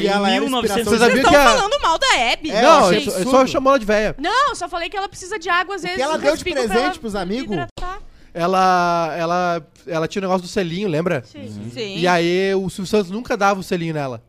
[0.00, 1.44] E ela era 1900 Você sabia Estão que a...
[1.56, 2.50] falando mal da Hebe.
[2.50, 3.30] É, eu Não, achei eu só- eu absurdo.
[3.30, 4.14] só chamou ela de véia.
[4.18, 5.96] Não, só falei que ela precisa de água às vezes.
[5.96, 7.52] que ela deu de respingo pra presente ela pros amigos?
[7.52, 8.00] hidratar.
[8.32, 11.22] Ela, ela, ela tinha o negócio do selinho, lembra?
[11.26, 11.70] Sim.
[11.72, 11.96] Sim.
[11.98, 14.22] E aí o Silvio Santos nunca dava o selinho nela.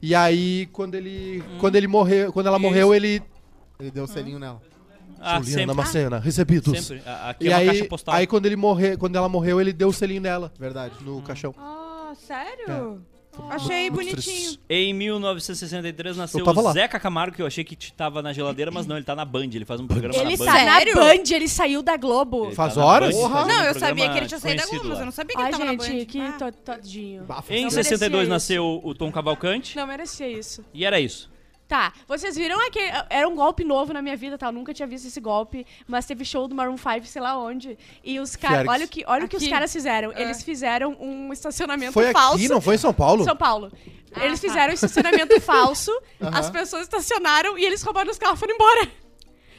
[0.00, 2.66] E aí quando ele, quando ele morreu, quando ela Isso.
[2.66, 3.22] morreu, ele
[3.80, 4.60] Ele deu o selinho nela.
[5.24, 5.66] Ah, Juliana sempre.
[5.66, 6.84] Damascena, recebidos.
[6.86, 7.02] sempre.
[7.24, 8.14] Aqui E é uma aí, caixa postal.
[8.14, 10.94] aí quando ele morreu, quando ela morreu, ele deu o selinho nela Verdade.
[11.02, 11.54] no caixão.
[11.58, 13.02] Ah, sério?
[13.50, 14.22] Achei Muito bonitinho.
[14.22, 14.60] triste.
[14.68, 18.96] Em 1963 nasceu o Zeca Camargo, que eu achei que tava na geladeira, mas não,
[18.96, 20.44] ele tá na Band, ele faz um programa Ele na Band.
[20.44, 20.94] tá Sério?
[20.94, 22.46] na Band, ele saiu da Globo.
[22.46, 23.12] Ele Faz tá horas?
[23.12, 25.34] Band, Não, um eu sabia que ele tinha saído da Globo, mas eu não sabia
[25.36, 26.04] que Ai, ele tava gente, na Band.
[26.06, 26.32] que Ah.
[26.32, 27.24] to- todinho.
[27.24, 27.52] Bafo.
[27.52, 30.64] Em Não 62 merecia nasceu o Tom Cavalcante, Não merecia isso.
[30.72, 31.28] e era isso.
[31.66, 32.90] Tá, vocês viram aquele.
[33.08, 34.48] Era um golpe novo na minha vida, tá?
[34.48, 37.78] Eu nunca tinha visto esse golpe, mas teve show do Maroon 5, sei lá onde.
[38.02, 38.68] E os caras.
[38.68, 40.10] Olha o que, olha o que os caras fizeram.
[40.14, 40.20] Ah.
[40.20, 42.36] Eles fizeram um estacionamento Foi falso.
[42.36, 43.24] aqui, não foi em São Paulo?
[43.24, 43.72] São Paulo.
[44.20, 44.48] Eles tá.
[44.48, 45.90] fizeram um estacionamento falso,
[46.20, 46.38] Aham.
[46.38, 48.88] as pessoas estacionaram e eles roubaram os carros e foram embora.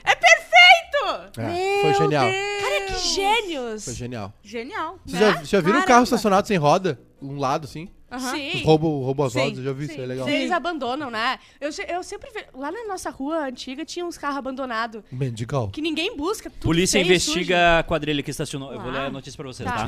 [0.03, 1.39] É perfeito!
[1.39, 2.26] É, foi genial.
[2.62, 3.86] Cara, que gênios!
[3.86, 4.34] Foi genial.
[4.43, 4.99] Genial.
[5.03, 6.99] Vocês já, já viram um carro estacionado sem roda?
[7.20, 7.89] Um lado, assim?
[8.16, 8.32] Aham.
[8.36, 8.63] Sim.
[8.63, 10.28] Roubo, roubo as rodas, eu já vi isso, é legal.
[10.30, 11.39] Eles abandonam, né?
[11.59, 12.45] Eu, se- eu sempre vejo.
[12.55, 15.01] Lá na nossa rua antiga tinha uns carros abandonados.
[15.11, 15.70] Mendigal.
[15.70, 16.49] Que ninguém busca.
[16.49, 18.72] tudo Polícia feio e investiga a quadrilha que estacionou.
[18.72, 19.76] Eu vou ler a notícia pra vocês, Tá.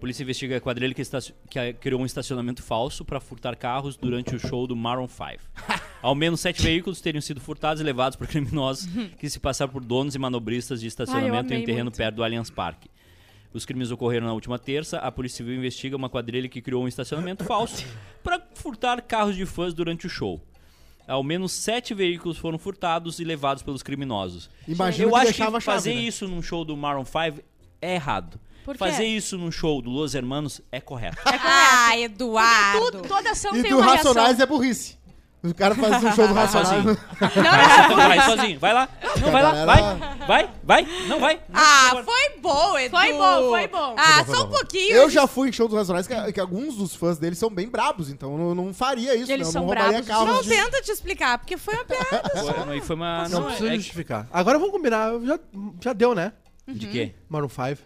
[0.00, 3.96] Polícia investiga a quadrilha que, estaci- que a- criou um estacionamento falso pra furtar carros
[3.96, 5.42] durante o show do Maroon 5.
[6.00, 8.88] Ao menos sete veículos teriam sido furtados e levados por criminosos
[9.18, 11.96] que se passaram por donos e manobristas de estacionamento em amei um terreno muito.
[11.96, 12.88] perto do Allianz Parque.
[13.52, 14.98] Os crimes ocorreram na última terça.
[14.98, 17.84] A Polícia Civil investiga uma quadrilha que criou um estacionamento falso
[18.22, 20.40] para furtar carros de fãs durante o show.
[21.06, 24.50] Ao menos sete veículos foram furtados e levados pelos criminosos.
[24.68, 26.00] Imagina Eu que acho que a chave, fazer né?
[26.02, 27.42] isso num show do Maroon 5
[27.80, 28.38] é errado.
[28.62, 28.78] Por quê?
[28.78, 31.16] Fazer isso num show do Los Hermanos é correto.
[31.24, 32.80] Ah, Porque Eduardo.
[32.90, 34.42] tudo, toda ação E tem do uma Racionais reação.
[34.44, 34.97] é burrice.
[35.40, 36.68] O cara faz um show do Racionais.
[36.68, 36.98] sozinho.
[37.20, 38.58] Não, não, vai sozinho.
[38.58, 38.88] Vai lá.
[39.20, 39.64] Não, vai lá.
[39.64, 39.82] Vai.
[40.26, 40.50] Vai.
[40.64, 40.88] Vai.
[41.06, 41.34] Não vai.
[41.48, 42.96] Não, Ah, foi bom, Edu.
[42.96, 43.94] Foi bom, foi bom.
[43.96, 44.92] Ah, só um pouquinho.
[44.96, 47.68] Eu já fui em show do Racionais que, que alguns dos fãs deles são bem
[47.68, 49.46] brabos, então eu não, não faria isso, Eles?
[49.46, 52.30] Eu são não roubaria carros Não de- tenta te explicar, porque foi uma piada.
[52.64, 53.28] Foi, foi uma.
[53.28, 54.26] Não, Não, precisa é, justificar.
[54.32, 55.12] Agora vamos combinar.
[55.24, 55.38] Já,
[55.80, 56.32] já deu, né?
[56.66, 57.14] de quê?
[57.28, 57.78] Maroon 5.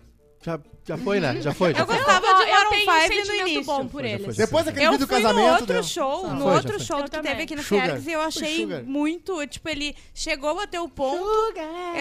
[0.44, 1.40] Já, já foi, né?
[1.40, 1.72] Já foi.
[1.74, 1.96] Já Eu foi.
[1.96, 3.64] gostava Eu- de eu Maroon tenho um 5 no sentimento início.
[3.64, 4.24] bom por Já eles.
[4.24, 4.34] foi.
[4.34, 5.50] Depois daquele Eu vídeo do fui no casamento.
[5.52, 5.82] outro deu.
[5.84, 7.30] show, no foi, outro show Eu que também.
[7.30, 8.00] teve aqui no Sugar.
[8.04, 8.82] E eu achei Sugar.
[8.84, 11.24] muito, tipo, ele chegou, bateu o ponto,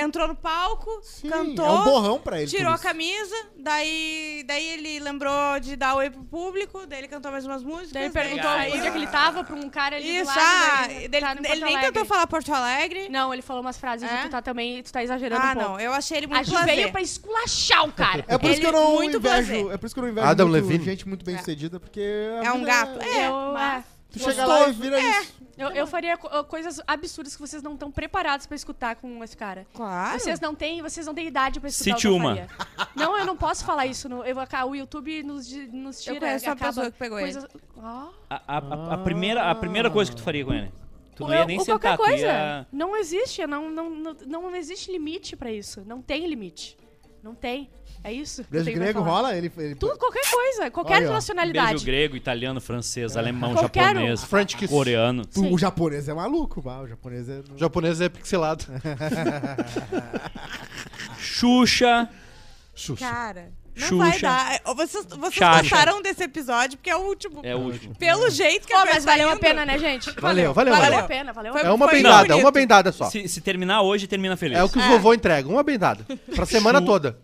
[0.03, 2.49] entrou no palco, Sim, cantou, É um borrão pra ele.
[2.49, 7.31] tirou a camisa, daí, daí ele lembrou de dar oi pro público, daí ele cantou
[7.31, 7.91] mais umas músicas.
[7.91, 10.37] Daí ele perguntou daí- onde é que ele tava pra um cara ali Isso, do
[10.37, 10.39] lado.
[10.41, 13.09] ah, né, ele, tá ele nem tentou falar Porto Alegre.
[13.09, 14.15] Não, ele falou umas frases É?
[14.15, 15.69] e tu tá também, tu tá exagerando Ah, um pouco.
[15.69, 16.75] não, eu achei ele A muito Ju blasé.
[16.75, 18.25] veio pra esculachar o cara.
[18.34, 19.51] É por isso que eu Ele não muito invejo.
[19.61, 19.73] blasé.
[19.73, 20.84] É por isso que eu não invejo Adam muito Levine.
[20.86, 22.01] gente muito bem sucedida, porque.
[22.43, 23.01] É um gato.
[23.01, 25.21] É, Eu, mas- é, Tu chega lá e vira É.
[25.21, 25.34] isso.
[25.57, 29.38] eu, eu faria co- coisas absurdas que vocês não estão preparados pra escutar com esse
[29.38, 29.65] cara.
[29.73, 30.19] Claro.
[30.19, 32.29] Vocês não têm, vocês não têm idade pra escutar Cite o que eu uma.
[32.36, 32.49] faria.
[32.93, 34.09] Não, eu não posso falar isso.
[34.09, 34.36] No, eu,
[34.67, 36.15] o YouTube nos, nos tira.
[36.15, 37.32] Eu conheço uma acaba pessoa que pegou ele.
[37.32, 37.49] coisas-
[37.82, 38.09] Ah.
[38.29, 40.71] A, a- a- a primeira, a primeira coisa que tu faria com ele.
[41.15, 42.25] Tu não Eu- ia nem ou sentar, qualquer coisa.
[42.25, 42.67] ia...
[42.71, 45.84] Não existe, não, não, não, não existe limite pra isso.
[45.86, 46.75] Não tem limite.
[47.23, 47.69] Não tem.
[48.04, 48.43] É isso.
[48.49, 49.36] Beijo grego rola?
[49.38, 49.76] Ele, ele...
[49.76, 51.70] Tudo, qualquer coisa, qualquer Olha, nacionalidade.
[51.70, 53.86] Beijo grego, italiano, francês, alemão, Qualquer um.
[53.93, 54.74] japonês, French kiss.
[54.74, 55.24] coreano.
[55.26, 57.41] Tu- O japonês é maluco, o japonês é.
[57.54, 58.66] O japonês é pixelado.
[61.20, 62.10] Xuxa.
[62.76, 63.06] Xuxa.
[63.06, 64.10] Cara, não Xuxa.
[64.10, 64.56] vai dar.
[64.56, 65.62] É, Vocês, vocês Chacha.
[65.62, 67.41] gostaram desse episódio porque é o último.
[67.43, 67.95] É o último.
[67.95, 69.41] Pelo jeito que a mas valeu tá a indo.
[69.41, 70.12] pena, né, gente?
[70.20, 70.99] Valeu, valeu, Valeu valeu.
[70.99, 73.06] a pena, valeu Foi- É uma bendada, uma bendada só.
[73.10, 74.58] Se, se terminar hoje, termina feliz.
[74.58, 74.89] É o que os É.
[74.89, 76.06] vovô entregam, uma bendada.
[76.36, 77.18] Pra semana toda.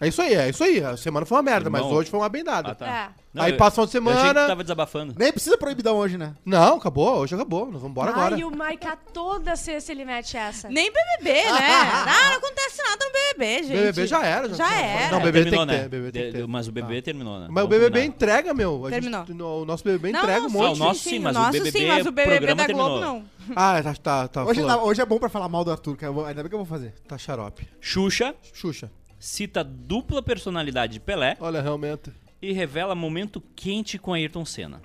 [0.00, 0.82] É isso aí, é isso aí.
[0.84, 1.96] A semana foi uma merda, mas Irmão.
[1.96, 2.70] hoje foi uma bendada.
[2.72, 2.86] Ah, tá.
[2.86, 3.08] É.
[3.32, 4.44] Não, Aí eu- passa uma Eu achei que semana.
[4.44, 5.14] tu tava desabafando.
[5.18, 6.34] Nem precisa proibidão hoje, né?
[6.44, 7.64] Não, acabou, hoje acabou.
[7.66, 8.34] Nós vamos embora agora.
[8.34, 10.68] Ai, o Maica toda sexta ele mete essa.
[10.70, 11.70] Nem BBB, né?
[11.70, 13.76] ah, não acontece nada no BBB, gente.
[13.76, 14.54] BBB já era.
[14.54, 15.10] Já era.
[15.10, 15.82] Não, É, BBB terminou, tem que né?
[15.82, 15.88] ter.
[15.90, 16.46] BBB tem que De- ter.
[16.48, 17.46] Mas o BBB terminou, né?
[17.50, 18.86] Mas o BBB entrega, meu.
[18.86, 19.26] A gente- Terminou.
[19.28, 20.76] no- o nosso BBB Não, entrega não, um sim, monte.
[20.76, 23.00] o nosso sim, mas o nosso BBB sim, mas o BBB da Globo terminou.
[23.00, 23.24] não.
[23.54, 24.44] Ah, tá, tá, tá.
[24.44, 26.66] Hoje, hoje é bom pra falar mal do Arthur, vou- Ainda bem que eu vou
[26.66, 26.94] fazer.
[27.06, 27.68] Tá xarope.
[27.80, 28.90] Xuxa Xuxa.
[29.18, 32.12] Cita dupla personalidade de Pelé Olha, realmente.
[32.40, 34.80] e revela momento quente com Ayrton Senna.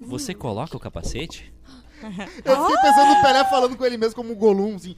[0.00, 1.52] Você coloca o capacete?
[2.44, 4.96] Eu fiquei pensando no Pelé falando com ele mesmo como um Golum, assim.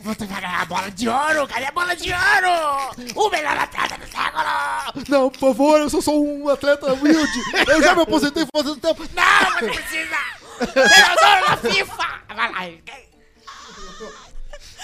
[0.00, 1.46] Você vai ganhar a bola de ouro!
[1.48, 3.14] Cadê a bola de ouro?
[3.14, 5.04] O melhor atleta do século!
[5.08, 7.40] Não, por favor, eu só sou um atleta humilde.
[7.68, 9.02] Eu já me aposentei fazendo tempo.
[9.14, 10.16] Não, você precisa!
[10.72, 12.20] Senador da FIFA!
[12.34, 12.80] Vai lá.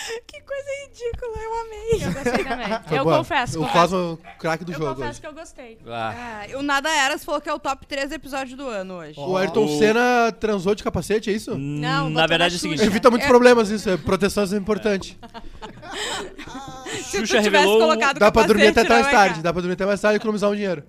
[0.26, 1.92] Que coisa ridícula, eu amei.
[2.08, 2.66] Eu gostei também.
[2.86, 3.18] Foi eu boa.
[3.18, 3.62] confesso.
[3.62, 3.68] O.
[3.68, 4.94] Cosmo, craque do Eu jogo.
[4.94, 5.20] confesso hoje.
[5.20, 5.78] que eu gostei.
[5.86, 9.18] Ah, Ah, o Nada Eras falou que é o top 3 episódio do ano hoje.
[9.18, 11.56] O Ayrton O- Senna transou de capacete, é isso?
[11.58, 12.82] Não, na botou verdade é na o seguinte.
[12.84, 15.18] Evita muitos problemas isso, é, proteção é importante.
[17.04, 19.60] Se Xuxa tu tivesse revelou- colocado Dá pra dormir até mais não, tarde, dá pra
[19.62, 20.82] dormir até mais tarde e economizar um dinheiro.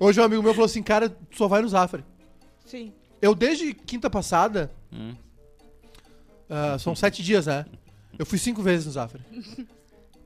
[0.00, 2.04] Hoje um amigo meu falou assim, cara, tu só vai no Zafari.
[2.64, 2.92] Sim.
[3.20, 5.14] Eu desde quinta passada, Hum.
[6.50, 7.64] ah, são sete dias, né?
[8.18, 9.24] Eu fui cinco vezes no Zafari.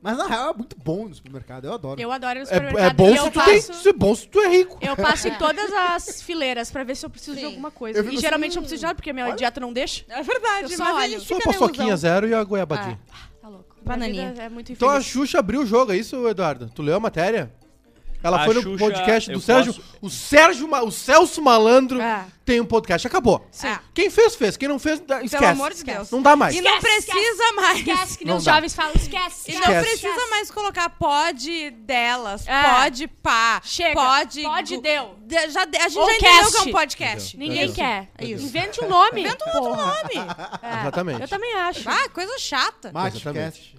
[0.01, 1.99] Mas na real é muito bom no supermercado, eu adoro.
[1.99, 2.85] Eu adoro ir no É, supermercado.
[2.89, 4.77] é bom e se eu tu tem, passo, se é bom se tu é rico.
[4.81, 7.47] Eu passo em todas as fileiras pra ver se eu preciso de Sim.
[7.47, 7.99] alguma coisa.
[7.99, 10.05] Eu fico E geralmente eu preciso de nada, porque a minha dieta não deixa.
[10.07, 11.19] É verdade, Eu só mas olho.
[11.19, 11.97] Só a fica paçoquinha nervosão.
[11.97, 12.97] zero e a goiabadinha.
[13.41, 13.75] Tá louco.
[13.83, 14.29] Bananinha.
[14.29, 15.07] Vida É muito Então a infeliz.
[15.11, 16.71] Xuxa abriu o jogo, é isso, Eduardo?
[16.73, 17.51] Tu leu a matéria?
[18.21, 19.73] Ela A foi no Xuxa, podcast do Sérgio.
[19.73, 22.25] posso- O Sérgio, Ma- o Celso Malandro É.
[22.43, 23.07] tem um podcast.
[23.07, 23.45] Acabou.
[23.63, 23.79] É.
[23.93, 24.57] Quem fez, fez.
[24.57, 25.37] Quem não fez, dá- esquece.
[25.37, 26.11] Pelo amor de Deus.
[26.11, 26.53] Não dá mais.
[26.55, 27.77] E não Esquece, precisa mais.
[27.79, 29.51] Esquece, que nem os jovens falam, esquece.
[29.51, 29.85] E não Esquece.
[30.01, 32.61] precisa mais colocar pode delas, É.
[32.63, 33.93] pode pá, Chega.
[33.93, 34.41] pode...
[34.43, 35.15] Pode, deu.
[35.21, 37.37] De- já, de- a gente Ou já entendeu que é um podcast.
[37.37, 37.75] Ninguém Deus.
[37.75, 38.09] quer.
[38.19, 38.45] Isso.
[38.45, 39.21] Invente um nome.
[39.21, 40.27] Inventa um outro nome.
[40.61, 40.79] É.
[40.81, 41.21] Exatamente.
[41.21, 41.87] Eu também acho.
[41.89, 42.91] Ah, coisa chata.
[42.91, 43.78] Matchcast.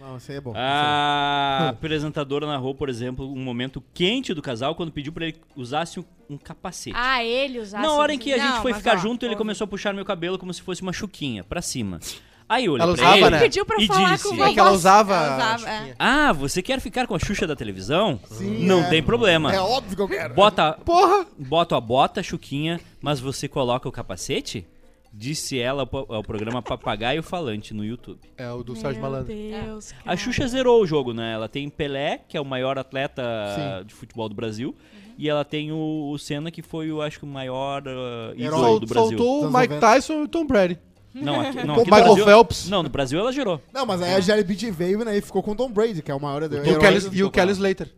[0.00, 0.52] Não, isso aí é bom.
[0.56, 5.40] A apresentadora narrou, por exemplo, um momento quente do casal quando pediu pra ele que
[5.54, 6.96] usasse um, um capacete.
[6.98, 7.82] Ah, ele usar.
[7.82, 9.92] Na hora em que a Não, gente foi ficar ó, junto, ele começou a puxar
[9.92, 12.00] meu cabelo como se fosse uma chuquinha, pra cima.
[12.48, 13.38] Aí eu olhei Ela pra usava, ele né?
[13.38, 14.28] Pediu pra e falar disse...
[14.28, 15.14] com o É que ela usava.
[15.14, 15.94] Ela usava, Xuxinha.
[15.98, 18.18] Ah, você quer ficar com a Xuxa da televisão?
[18.28, 18.88] Sim, Não é.
[18.88, 19.54] tem problema.
[19.54, 20.34] É óbvio que eu quero.
[20.34, 21.26] Bota, Porra!
[21.38, 24.66] bota a bota, Chuquinha, mas você coloca o capacete?
[25.12, 28.20] Disse ela ao ao programa Papagaio Falante no YouTube.
[28.36, 29.34] É o do Sérgio Malandro.
[29.34, 31.32] Deus, A Xuxa zerou o jogo, né?
[31.32, 33.22] Ela tem Pelé, que é o maior atleta
[33.54, 33.86] Sim.
[33.86, 34.74] de futebol do Brasil.
[35.18, 38.62] E ela tem o, o Senna, que foi, eu acho que o maior uh, ídolo
[38.62, 39.18] Sol- do Brasil.
[39.18, 39.80] soltou o Mike 90.
[39.80, 40.78] Tyson e o Tom Brady.
[41.12, 42.68] Não, aqui, não, O aqui no Michael Brasil, Phelps.
[42.70, 43.60] Não, no Brasil ela gerou.
[43.74, 46.10] Não, mas aí a Jelly Beat veio né, e ficou com o Tom Brady, que
[46.10, 47.92] é o maior do E o Kelly, e o Kelly Slater.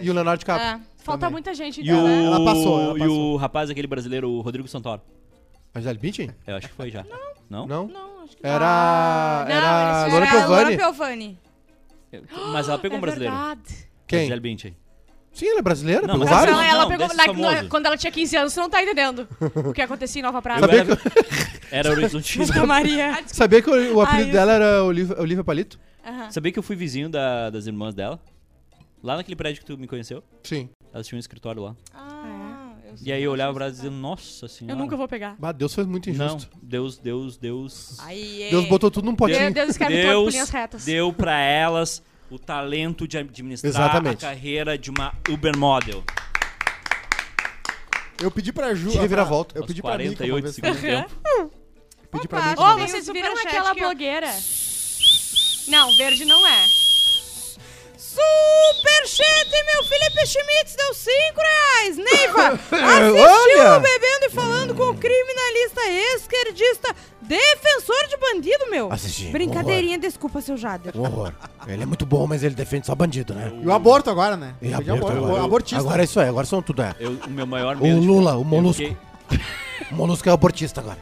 [0.00, 0.68] E o Leonardo DiCaprio.
[0.68, 0.80] É.
[0.98, 1.32] Falta Também.
[1.32, 1.80] muita gente.
[1.80, 2.26] E o, né?
[2.26, 3.34] Ela passou, ela e passou.
[3.34, 5.00] o rapaz, aquele brasileiro, o Rodrigo Santoro.
[5.74, 6.30] A Gisele Bündchen?
[6.46, 7.04] Eu acho que foi já.
[7.48, 7.66] Não?
[7.66, 7.86] Não?
[7.88, 9.44] Não, acho que Era.
[9.48, 10.76] Não, era Era a Laura Piovani?
[10.76, 11.38] Piovani.
[12.52, 13.34] Mas ela pegou é um brasileiro.
[13.34, 13.74] verdade.
[13.74, 14.20] A Quem?
[14.22, 14.76] Gisele Bündchen.
[15.32, 16.56] Sim, ela é brasileira, Não, pegou mas vários.
[16.56, 17.62] não, ela, não, pegou desses na- famosos.
[17.62, 19.28] na- quando ela tinha 15 anos, você não tá entendendo
[19.64, 20.60] o que acontecia em Nova Prata.
[20.60, 21.10] Sabia era- que,
[21.70, 22.66] Era horizontino.
[22.66, 23.22] Maria.
[23.28, 25.78] sabia que o, o apelido dela era Olivia, Olivia Palito?
[26.04, 26.30] Aham.
[26.32, 28.20] Sabia que eu fui vizinho da- das irmãs dela?
[29.04, 30.20] Lá naquele prédio que tu me conheceu?
[30.42, 30.68] Sim.
[30.92, 31.76] Elas tinham um escritório lá.
[33.02, 34.74] E aí eu olhava pra elas dizendo, nossa senhora.
[34.74, 35.36] Eu nunca vou pegar.
[35.38, 36.50] Bah, Deus foi muito Não, injusto.
[36.62, 37.96] Deus, Deus, Deus.
[38.00, 38.48] Aí.
[38.50, 39.38] Deus botou tudo num potinho.
[39.40, 40.84] Deus, Deus escreve tudo por Deus linhas retas.
[40.84, 44.24] deu pra elas o talento de administrar Exatamente.
[44.24, 46.02] a carreira de uma Uber model.
[48.22, 48.90] Eu pedi pra Ju.
[48.90, 49.58] Que a- reviravolta.
[49.58, 50.14] Eu pedi pra mim.
[50.14, 51.10] 48 segundos de tempo.
[52.10, 52.54] Pedi pra Opa, mim.
[52.58, 54.26] Ô, um vocês viram aquela que eu- blogueira?
[55.68, 56.66] Não, verde não é.
[58.20, 61.10] Superchat, meu Felipe Schmitz deu 5
[61.40, 61.96] reais.
[61.96, 63.08] Neiva, Olha!
[63.08, 65.80] assistiu bebendo e falando com o criminalista
[66.16, 68.92] esquerdista, defensor de bandido, meu.
[68.92, 69.26] Assisti.
[69.28, 70.92] Brincadeirinha, desculpa, seu Jader.
[70.96, 71.32] Um horror.
[71.66, 73.50] Ele é muito bom, mas ele defende só bandido, né?
[73.62, 74.54] E o aborto agora, né?
[74.60, 75.80] E de aborto, aborto, agora, abortista.
[75.80, 76.94] agora é isso aí, agora são tudo é.
[76.98, 78.00] Eu, o meu maior O medo.
[78.00, 78.82] de- Lula, o Molusco.
[78.82, 78.96] fiquei-
[79.90, 80.98] O Molusco é abortista agora.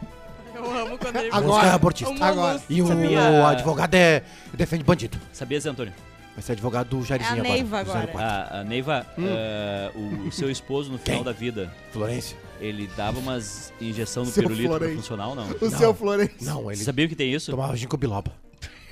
[0.54, 1.74] Eu amo quando ele O Molusco é Agora.
[1.74, 2.24] abortista.
[2.24, 2.62] Agora.
[2.68, 4.22] E o, Sabia- o advogado é
[4.54, 5.18] defende bandido.
[5.32, 5.92] Sabia, Zé Antônio?
[6.38, 7.52] Vai ser advogado do Jairzinho É a agora.
[7.52, 8.06] Neiva agora.
[8.06, 8.20] 04.
[8.20, 9.24] A, a Neiva, Hum.
[9.26, 9.90] eh,
[10.28, 11.24] o, seu esposo no final Quem?
[11.24, 12.36] da vida, Florência.
[12.60, 15.00] ele dava umas injeção no Seu pirulito pra Florencio.
[15.02, 15.48] funcionar ou não?
[15.60, 16.36] O seu Florencio.
[16.42, 17.50] Não, ele Você sabia que tem isso?
[17.50, 18.30] tomava ginkgo biloba.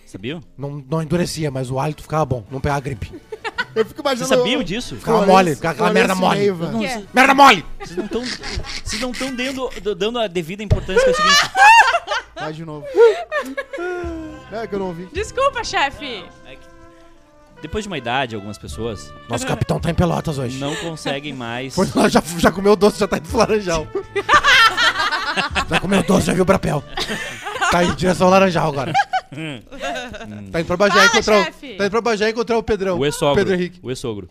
[0.04, 0.42] Sabiam?
[0.58, 2.42] Não, não endurecia, mas o hálito ficava bom.
[2.50, 3.12] Não pegava gripe.
[3.76, 4.28] Eu fico Vocês imaginando.
[4.42, 4.96] sabiam disso?
[4.96, 6.66] Ficava Florencio- mole, ficava aquela merda Florencio mole.
[6.66, 6.72] Neiva.
[6.72, 6.88] Não, é?
[6.94, 7.64] vocês- Merda mole!
[7.78, 8.24] Vocês não estão
[8.84, 11.50] vocês não estão dando, dando a devida importância que é o seguinte.
[12.34, 12.84] Vai de novo.
[14.52, 15.08] É que eu não ouvi.
[15.12, 16.24] Desculpa, chefe.
[17.62, 20.58] Depois de uma idade, algumas pessoas Nosso capitão tá em Pelotas hoje.
[20.58, 21.74] não conseguem mais.
[21.74, 23.86] Foi lá, já, já comeu doce, já tá indo pro Laranjal.
[25.68, 26.82] Já comeu doce, já viu o brapel.
[27.70, 28.92] Tá em direção ao Laranjal agora.
[30.50, 31.74] Tá indo pra Bagé Fala, encontrar chefe.
[31.74, 32.98] o, Tá indo pra Bagé encontrar o Pedrão.
[32.98, 33.34] O ex-sogro.
[33.34, 33.78] Pedro Henrique.
[33.82, 34.30] O ex-sogro.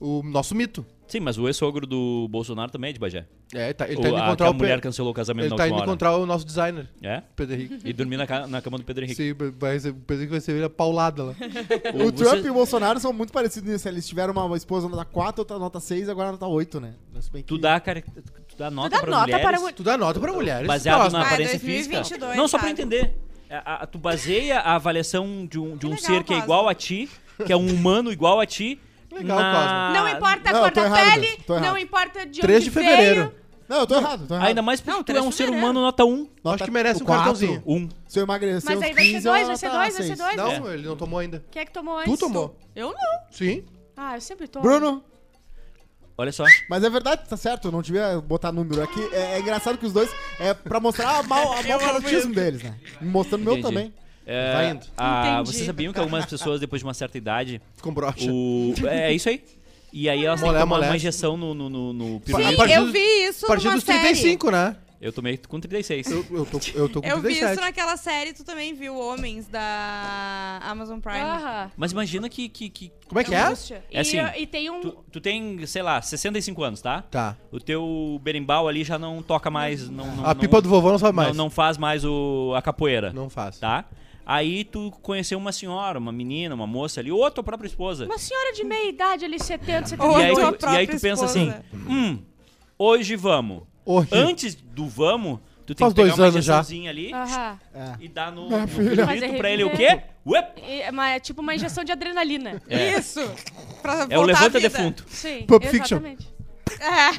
[0.00, 0.84] O nosso mito.
[1.10, 3.26] Sim, mas o ex-sogro do Bolsonaro também é de Bagé.
[3.52, 5.14] É, tá, ele O- tá indo a, que encontrar a o mulher Pe- cancelou o
[5.14, 5.84] casamento Ele na tá indo hora.
[5.84, 7.22] encontrar o nosso designer, É?
[7.34, 7.78] Pedro Henrique.
[7.84, 9.16] E dormir na, ca- na cama do Pedro Henrique.
[9.22, 11.34] Sim, vai ser, o Pedro Henrique vai ser ele a paulada lá.
[11.94, 13.88] O Você- Trump e o Bolsonaro são muito parecidos nisso.
[13.88, 16.94] Eles tiveram uma esposa nota 4, outra nota 6 e agora nota 8, né?
[17.20, 19.82] Se bem Tu que- dá, cara, tu dá nota dá pra nota mulheres para Tu
[19.82, 20.66] dá nota pra mulheres.
[20.66, 21.18] baseado próximo.
[21.18, 22.34] na Ah, aparência 2022, física.
[22.36, 22.80] Não, só pra sabe?
[22.80, 23.16] entender.
[23.50, 26.68] A- a- tu baseia a avaliação de um, de um legal, ser que é igual
[26.68, 27.08] a ti,
[27.44, 28.80] que é um humano igual a ti.
[29.12, 29.92] Legal, na...
[29.94, 31.64] Não importa a Não, cor eu tô da errado, pele, tô errado.
[31.66, 33.20] não importa de 3 onde de fevereiro.
[33.28, 33.40] veio.
[33.68, 34.46] Não, eu tô errado, tô errado.
[34.48, 35.66] Ainda mais porque Não, tu é três um de ser fevereiro.
[35.66, 36.28] humano nota 1.
[36.42, 37.24] Nota- Acho que merece um quatro.
[37.24, 37.62] cartãozinho.
[37.64, 37.88] 1.
[38.08, 39.92] Se eu emagrecer Mas uns aí vai ser 15, dois, eu vai ser nota dois,
[39.96, 40.18] vai ser seis.
[40.18, 40.36] dois.
[40.60, 41.44] Não, ele não tomou ainda.
[41.50, 42.12] Quem é que tomou antes?
[42.12, 42.56] Tu tomou.
[42.74, 43.20] Eu não.
[43.30, 43.64] Sim.
[43.96, 44.62] Ah, eu sempre tomo.
[44.64, 45.04] Bruno,
[46.18, 46.44] Olha só.
[46.68, 49.00] mas é verdade, tá certo, eu não devia botar número aqui.
[49.12, 52.62] É, é engraçado que os dois, é pra mostrar a mal, a mau caratismo deles,
[52.62, 52.74] né?
[53.00, 53.68] Mostrando o meu Entendi.
[53.68, 53.94] também.
[54.32, 54.86] É, Vai indo.
[54.96, 55.52] a- Entendi.
[55.52, 58.30] vocês sabiam que algumas pessoas, depois de uma certa idade, Com brocha.
[58.30, 58.72] o...
[58.86, 59.42] é, é isso aí.
[59.92, 60.88] E aí elas têm que Molé, tomar molé.
[60.88, 62.56] uma injeção no, no, no, no A pirulito.
[62.56, 63.98] partir eu vi isso A partir numa dos série.
[63.98, 64.76] 35, né?
[65.00, 66.10] Eu tomei com 36.
[66.10, 67.52] Eu, eu, tô, eu tô com Eu vi 37.
[67.52, 71.18] isso naquela série, tu também viu Homens da Amazon Prime.
[71.20, 71.70] Aham.
[71.76, 73.40] Mas imagina que, que, que Como é que é?
[73.42, 73.82] Angústia.
[73.90, 74.80] É assim, e, e tem um...
[74.80, 77.02] tu, tu tem, sei lá, 65 anos, tá?
[77.10, 77.36] Tá.
[77.50, 79.88] O teu berimbau ali já não toca mais.
[79.88, 81.36] Não, não, A não- pipa do vovô não sabe não, mais.
[81.36, 83.58] não faz mais o, a capoeira, Não faz.
[83.58, 83.86] tá?
[84.24, 88.04] Aí tu conheceu uma senhora, uma menina, uma moça ali, ou a tua própria esposa.
[88.04, 91.24] Uma senhora de meia idade ali, 70, Ou E aí, tu, e aí tu pensa
[91.26, 91.26] esposa.
[91.26, 91.52] assim,
[91.88, 92.18] hum,
[92.78, 93.62] hoje vamos.
[93.84, 94.10] Hoje.
[94.12, 97.12] Antes do vamos, tu tem Faz que pegar dois uma injeçãozinha ali.
[97.12, 97.96] É.
[98.00, 99.02] e dar no, Minha no filha.
[99.26, 100.00] É pra ele o quê?
[100.24, 100.60] Uep!
[100.62, 102.62] É, uma- é tipo uma injeção de adrenalina.
[102.68, 102.92] É.
[102.98, 103.20] Isso.
[103.82, 105.04] Pra É o levanta defunto.
[105.08, 105.98] Sim, Pulp Fiction.
[105.98, 106.28] exatamente.
[106.80, 107.10] É.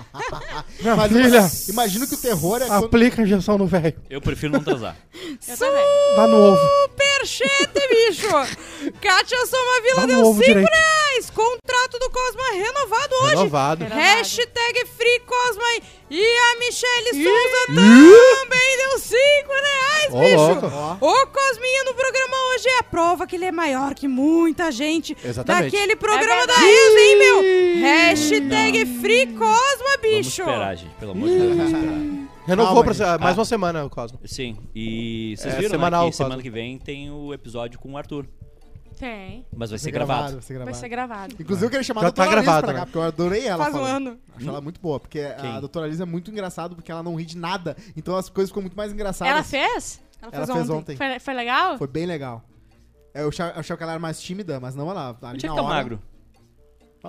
[0.82, 2.86] Minha Mas filha, ima- imagina que o terror é quando...
[2.86, 3.94] aplica a injeção no velho.
[4.10, 4.96] Eu prefiro não transar.
[5.48, 5.86] Eu também.
[6.16, 6.60] Dá no ovo.
[6.90, 8.28] Superchete, bicho!
[9.00, 10.70] Kátia Somavila Dá no deu ovo 5 direito.
[11.12, 11.30] Reais!
[11.30, 13.30] Contrato do Cosma renovado hoje!
[13.36, 13.86] Renovado.
[13.86, 15.64] Hashtag Free Cosma
[16.10, 19.18] e a Michelle Souza também deu 5
[19.50, 20.38] reais, Ô, bicho!
[20.68, 21.06] louco.
[21.06, 25.16] O Cosminha no programa hoje é a prova que ele é maior que muita gente
[25.24, 25.72] Exatamente.
[25.72, 26.56] daquele programa É da.
[26.56, 27.42] Reza, hein, meu?
[27.82, 30.42] Hashtag Free Cosma, Vamos bicho!
[30.42, 30.94] esperar, gente.
[31.00, 32.32] Pelo amor de Deus, vamos esperar.
[32.48, 33.40] Renovou Calma, pra mais Ah.
[33.40, 34.20] uma semana, Cosmo.
[34.26, 37.92] Sim, e vocês É, viram semanal, né, que semana que vem tem o episódio com
[37.94, 38.26] o Arthur.
[39.02, 39.46] Tem.
[39.52, 40.34] Mas vai ser Vai gravado.
[40.34, 40.78] vai ser Vai gravado.
[40.78, 41.36] ser gravado.
[41.40, 42.80] Inclusive eu queria chamar Já a doutora tá Alice gravado, pra né?
[42.80, 44.20] cá, porque eu adorei ela Faz um ano.
[44.36, 45.60] Acho ela muito boa, porque a Quem?
[45.60, 47.76] doutora Alice é muito engraçada, porque ela não ri de nada.
[47.98, 49.34] Então as coisas ficam muito mais engraçadas.
[49.34, 50.00] Ela fez?
[50.22, 50.94] Ela Ela fez fez ontem.
[50.94, 50.98] ontem.
[50.98, 51.78] Foi, foi legal?
[51.80, 52.44] Foi bem legal.
[53.14, 55.18] Eu achava, eu achava que ela era mais tímida, mas não ela.
[55.24, 56.02] Ali Onde é na que tá hora- magro?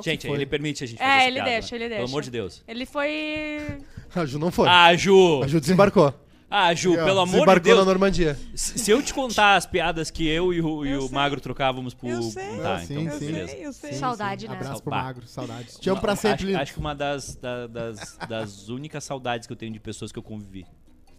[0.03, 2.11] Gente, ele permite a gente É, fazer essa ele piada, deixa, ele Pelo deixa.
[2.11, 2.65] amor de Deus.
[2.67, 3.79] Ele foi...
[4.15, 4.67] A Ju não foi.
[4.67, 5.43] Ah, Ju!
[5.45, 6.15] A Ju desembarcou.
[6.55, 7.79] Ah, Ju, pelo amor de Deus.
[7.79, 8.39] na Normandia.
[8.55, 11.11] Se se eu te contar as piadas que eu e o, e Eu o sei.
[11.15, 12.11] Magro trocávamos por.
[12.11, 12.59] Eu sei.
[12.59, 13.27] Tá, Ah, sim, então, sim.
[13.27, 13.57] beleza.
[13.57, 13.93] Eu sei.
[13.95, 14.55] Saudade, né?
[14.57, 15.03] Abraço pro Bah.
[15.05, 15.77] magro, saudades.
[15.81, 16.59] Te amo Uma- pra sempre, acho, lindo.
[16.61, 20.19] acho que uma das, da- das, das únicas saudades que eu tenho de pessoas que
[20.19, 20.67] eu convivi.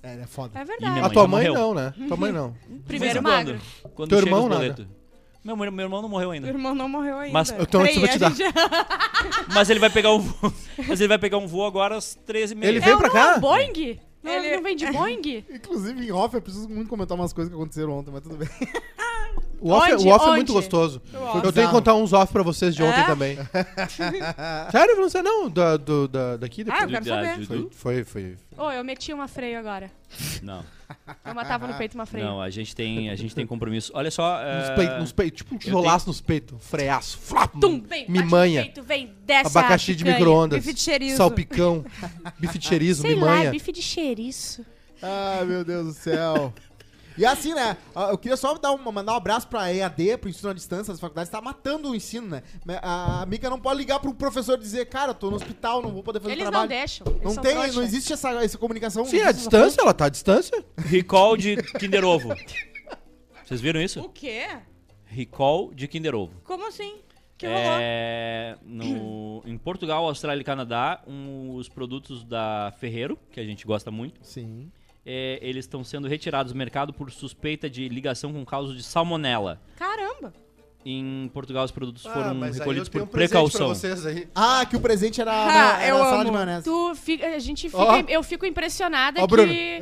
[0.03, 0.59] É, é foda.
[0.59, 0.91] É E verdade.
[0.91, 1.53] minha A tua mãe morreu.
[1.61, 1.93] não, né?
[2.07, 2.53] Tua mãe não.
[2.85, 3.57] Primeiro magro.
[3.81, 4.61] Quando, quando Teu chega irmão, os nada.
[4.61, 4.85] boletos.
[5.43, 6.47] Meu, meu irmão não morreu Meu ainda.
[6.47, 7.33] irmão não morreu ainda.
[7.33, 8.29] Mas eu tô- eu Peraí, vou te a dar.
[8.35, 8.53] gente-
[9.53, 10.53] Mas ele vai pegar um voo.
[10.87, 12.63] Mas ele vai pegar um voo agora às 13h30.
[12.63, 13.35] Ele veio É, pra não, cá?
[13.37, 13.99] um Boeing?
[14.23, 15.45] Não, Ele- não vem de Boeing?
[15.53, 18.47] Inclusive, em off, eu preciso muito comentar umas coisas que aconteceram ontem, mas tudo bem.
[19.63, 20.05] O off, Onde?
[20.05, 20.35] o off é Onde?
[20.37, 21.01] muito gostoso.
[21.43, 23.05] Eu tenho que contar uns off pra vocês de ontem É?
[23.05, 23.37] também.
[24.71, 25.49] Sério, não sei não.
[25.49, 26.91] Da, do, da, daqui Ah, eu depois.
[26.91, 27.37] quero saber.
[27.47, 27.69] Dudu?
[27.73, 28.35] Foi, foi.
[28.57, 29.89] Ô, eu meti uma freio agora.
[30.41, 30.63] Não,
[31.25, 32.25] Eu matava no peito uma freio.
[32.25, 33.91] não, a gente tem, a gente tem compromisso.
[33.95, 34.33] Olha só.
[34.37, 36.57] Nos é, peitos, nos peitos, tipo um tijolaço nos peitos.
[36.61, 37.17] Freaço.
[37.19, 38.61] Flap, Tum, vem, bate no mimanha.
[38.63, 40.17] peito, vem, desce Abacaxi de picanha.
[40.19, 40.59] micro-ondas.
[40.59, 41.17] Bife de cheirizo.
[41.17, 41.85] Salpicão.
[42.37, 43.47] bife de cheirizo, Sei lá, mimanha.
[43.47, 44.65] é bife de cheiriço.
[45.01, 46.53] Ai, meu Deus do céu.
[47.17, 47.77] E assim, né?
[47.95, 50.93] ah, Eu queria só dar um, mandar um abraço pra EAD, pro ensino à distância
[50.93, 51.29] das faculdades.
[51.29, 52.43] Tá matando o ensino, né?
[52.81, 55.91] A Mica não pode ligar pro professor e dizer, cara, eu tô no hospital, não
[55.91, 56.69] vou poder fazer Eles trabalho.
[56.69, 57.07] não deixam.
[57.07, 59.05] eles Não tem, não existe essa, essa comunicação.
[59.05, 60.63] Sim, a distância, ela tá à distância.
[60.77, 62.29] Recall de Kinder Ovo.
[63.45, 63.99] Vocês viram isso?
[64.01, 64.47] O quê?
[65.05, 66.33] Recall de Kinder Ovo.
[66.43, 66.95] Como assim?
[67.37, 67.61] Que rolou?
[67.79, 73.65] É, no, em Portugal, Austrália e Canadá, um, os produtos da Ferreiro, que a gente
[73.65, 74.71] gosta muito, Sim.
[75.05, 79.61] É, eles estão sendo retirados do mercado por suspeita de ligação com causa de salmonela.
[79.77, 80.33] Caramba.
[80.85, 83.67] Em Portugal, os produtos Ah, foram mas aí recolhidos tenho por um presente pra precaução.
[83.69, 84.27] vocês aí.
[84.35, 86.25] Ah, que o presente era, Ah, era eu a sala amo.
[86.25, 86.63] de maionese.
[86.65, 88.03] Tu fica, a gente fica, Ó.
[88.05, 89.47] eu fico impressionada Ó, Bruno.
[89.47, 89.79] que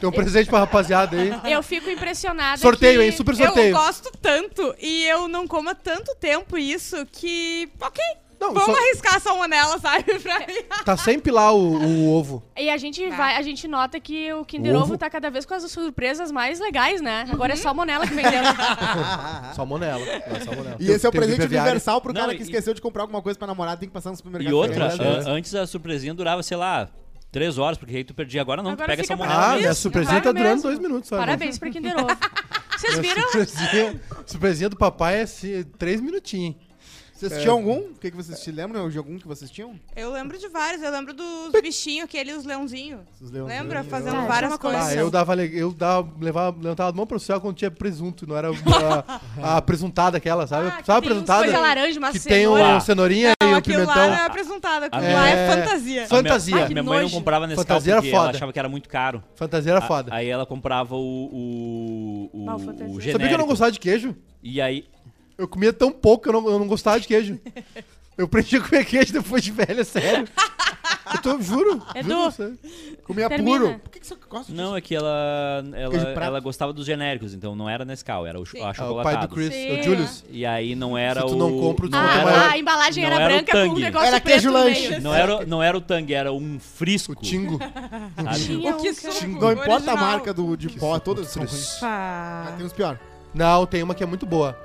[0.00, 1.52] Tem um presente pra rapaziada aí.
[1.52, 3.04] eu fico impressionada Sorteio, que...
[3.06, 3.12] hein?
[3.12, 3.68] Super sorteio.
[3.68, 7.68] Eu gosto tanto e eu não como há tanto tempo isso que.
[7.78, 8.02] Ok.
[8.42, 10.04] Não, Vamos só- arriscar a salmonela, sabe?
[10.20, 10.62] Pra mim.
[10.84, 12.42] Tá sempre lá o, o ovo.
[12.56, 13.16] E a gente Tá.
[13.16, 14.84] vai, a gente nota que o Kinder Ovo?
[14.84, 17.24] Ovo tá cada vez com as surpresas mais legais, né?
[17.30, 18.42] Agora é salmonela que vendeu.
[19.54, 19.98] Salmonela.
[20.04, 20.76] Não, é salmonela.
[20.80, 23.02] E Tem- esse é o presente universal pro Não, cara e- que esqueceu de comprar
[23.02, 24.50] alguma coisa pra namorada, tem que passar no supermercado.
[24.50, 25.04] E outra, né?
[25.04, 26.88] an- antes a surpresinha durava, sei lá,
[27.30, 28.40] três horas, porque aí tu perdia.
[28.40, 29.52] Agora não, tu Agora pega fica salmonela.
[29.52, 30.62] Ah, minha surpresinha tá durando mesmo.
[30.62, 31.16] dois minutos só.
[31.16, 31.20] né?
[31.22, 32.08] Parabéns pra Kinder Ovo.
[32.78, 33.22] Vocês viram?
[33.30, 36.56] Surpresinha, surpresinha do papai é assim, três minutinhos.
[37.22, 37.78] Vocês assistiam algum?
[37.78, 39.78] O que, que vocês te lembram de algum que vocês tinham?
[39.94, 40.82] Eu lembro de vários.
[40.82, 43.00] Eu lembro dos bichinhos, aqueles os leãozinhos.
[43.20, 43.62] Os leãozinhos.
[43.62, 43.84] Lembra?
[43.84, 44.82] Fazendo Tá, várias é coisas.
[44.88, 48.26] Ah, eu dava, le- eu dava, levava, levantava a mão pro céu quando tinha presunto,
[48.26, 48.48] não era
[49.40, 50.66] a, a apresuntada aquela, sabe?
[50.66, 51.44] Ah, que sabe a tem uns apresuntada?
[51.44, 52.76] coisa laranja, uma que tem cenoura.
[52.76, 54.10] o cenourinha Não, e o aquilo lá pimentão.
[54.10, 54.82] não é apresentado.
[54.84, 55.14] Aquilo É.
[55.14, 56.02] lá é fantasia.
[56.08, 56.52] Fa- Fantasia.
[56.54, 57.14] A minha, Ai, minha mãe não nojo.
[57.14, 58.36] comprava nesse Fantasia era porque ela foda.
[58.36, 59.22] achava que era muito caro.
[59.36, 60.12] Fantasia era A- foda.
[60.12, 60.98] Aí ela comprava o,
[61.32, 62.86] o, o, Ah, o fantasia.
[62.88, 63.46] Sabia que eu não genérico.
[63.46, 64.16] gostava de queijo?
[64.42, 64.86] E aí,
[65.38, 67.38] Eu comia tão pouco que eu não, eu não gostava de queijo.
[68.16, 70.28] Eu aprendi a comer queijo depois de velha, sério.
[71.14, 71.82] Eu tô, juro.
[71.94, 72.08] Edu.
[72.10, 72.58] juro, sério.
[73.04, 73.58] Comia Termina.
[73.58, 73.78] puro.
[73.80, 74.54] Por que, que você gosta disso?
[74.62, 76.26] não, é que ela Queijo ela, prato.
[76.26, 79.16] ela gostava dos genéricos, então não era Nescau, era o, cho- a Ah, o pai
[79.16, 79.28] do.
[79.28, 79.80] Chris, Sim.
[79.80, 80.24] o Julius.
[80.30, 81.36] E aí não era Se tu o...
[81.38, 82.50] não compra o não desconto é Ah, maior.
[82.52, 83.80] a embalagem Não era era o branca com um Tang.
[83.80, 84.88] negócio Era preto queijo no lanche.
[84.88, 85.02] meio.
[85.02, 87.12] Não era, não era o Tang, era um frisco.
[87.12, 87.58] O Tingo.
[87.58, 88.38] sabe?
[88.44, 89.96] Tinha O que um, suco Não importa a original.
[89.96, 91.52] marca do, de pó, todas são ruins.
[91.52, 91.78] Triste.
[91.84, 92.52] Ah, Pá.
[92.56, 92.98] tem uns pior.
[93.34, 94.56] Não, tem uma que é muito boa.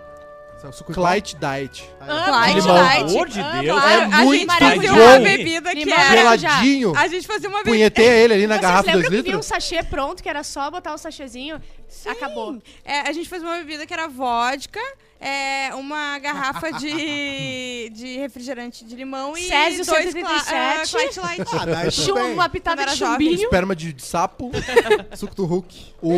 [0.93, 1.89] Clyde Diet.
[2.01, 2.75] Ah, Clyde limão.
[2.75, 2.97] Light.
[2.97, 3.79] Pelo amor de Ah, Deus.
[3.81, 5.99] Claro, É a muito gente fazia uma bebida que Limão.
[5.99, 6.37] era...
[6.37, 6.93] Geladinho.
[6.95, 7.75] A gente fazia uma bebida...
[7.77, 9.45] Punhetei ele ali na Vocês garrafa 2 lembram que vinha um litros.
[9.45, 11.61] sachê pronto, que era só botar o sachêzinho?
[12.05, 12.61] Acabou.
[12.83, 14.79] É, a gente fazia uma bebida que era vodka,
[15.19, 20.49] é, uma garrafa de, de refrigerante de limão e Césio dois 137.
[20.49, 21.41] cla- ah, Clyde Light.
[21.87, 23.27] Ah, Chum, uma pitada de era jovem.
[23.29, 23.45] chumbinho.
[23.45, 24.51] Esperma de, de sapo.
[25.15, 25.93] Suco do Hulk.
[26.01, 26.11] O,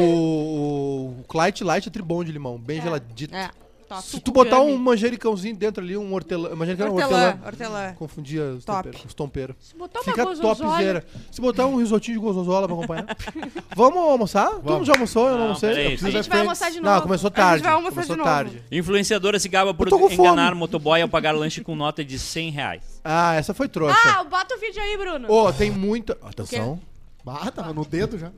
[1.20, 3.34] o, Clyde Light é tribom de limão, bem geladito.
[3.36, 3.50] É,
[3.90, 4.04] top.
[4.04, 6.56] Se tu botar um manjericãozinho dentro ali, um hortelã.
[6.56, 7.46] Manjericão não, Hortelã, hortelã.
[7.48, 7.94] hortelã.
[7.96, 8.90] Confundia os Top.
[9.16, 9.58] temperos.
[9.62, 9.68] Os.
[9.68, 11.06] Se botar uma Fica topzera.
[11.32, 13.06] Se botar um risotinho de gozozola pra acompanhar.
[13.76, 14.50] Vamos almoçar?
[14.52, 15.26] Tu não já almoçou?
[15.26, 15.70] Eu não Não, almocei?
[15.70, 15.86] peraí.
[15.86, 16.40] A gente vai Friends.
[16.40, 16.96] almoçar de novo.
[16.96, 17.64] Não, começou A gente tarde.
[17.64, 18.30] vai almoçar começou de novo.
[18.30, 18.64] tarde.
[18.72, 20.60] Influenciadora se gaba por tô com enganar fome.
[20.60, 23.02] motoboy ao pagar lanche com nota de 100 reais.
[23.04, 23.98] Ah, essa foi trouxa.
[24.06, 25.32] Ah, bota o vídeo aí, Bruno.
[25.32, 26.18] Ô, tem muita.
[26.22, 26.80] Atenção.
[27.26, 28.32] Bah, tava no dedo já.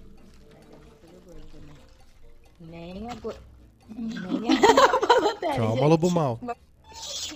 [2.60, 3.34] Nem a go...
[3.34, 3.51] Nem a
[3.96, 6.40] Balotelli, Calma, lobo mal.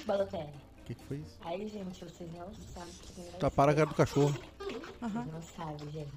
[0.06, 0.50] Balotelli.
[0.82, 1.38] O que, que foi isso?
[1.42, 4.36] Aí, gente, vocês não sabem que Tá para a cara do cachorro.
[4.60, 6.12] vocês não sabem, gente.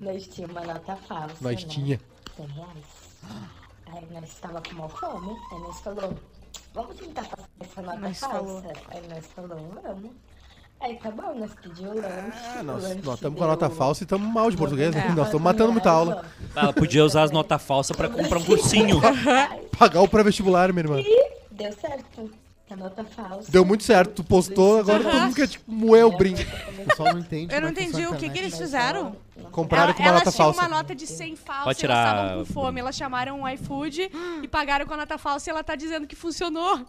[0.00, 1.68] Nós tínhamos uma nota falsa, Nós né?
[1.70, 2.00] tinha.
[2.36, 2.84] 100 reais.
[3.86, 6.14] Aí nós estava com mal fome, aí nós falou,
[6.72, 8.36] vamos tentar passar essa nota Nós falsa.
[8.38, 8.62] falou.
[8.88, 10.12] Aí nós falou, vamos.
[10.80, 12.38] Aí tá bom, nós pedimos o lanche.
[12.58, 14.94] Ah, nós estamos com a nota falsa e estamos mal de português.
[14.94, 15.08] né?
[15.08, 15.12] É.
[15.14, 16.24] Nós estamos matando muita aula.
[16.56, 18.98] Ela podia usar as notas falsas pra comprar um cursinho.
[19.78, 21.02] Pagar o pré-vestibular, minha irmã.
[21.50, 22.30] Deu certo.
[22.70, 23.50] A nota falsa.
[23.50, 24.14] Deu muito certo.
[24.22, 26.40] Tu postou, agora todo mundo quer tipo, moer o brinco.
[26.40, 27.52] O pessoal não entende.
[27.52, 28.44] Eu não como é que entendi funciona a o que, que internet.
[28.54, 29.16] eles fizeram.
[29.52, 30.60] Compraram Ela- com uma elas nota tinham falsa.
[30.68, 32.80] uma nota de 100 falsa Pode e elas tirar, estavam com fome.
[32.80, 34.10] Elas chamaram o iFood
[34.42, 36.80] e pagaram com a nota falsa e ela tá dizendo que funcionou.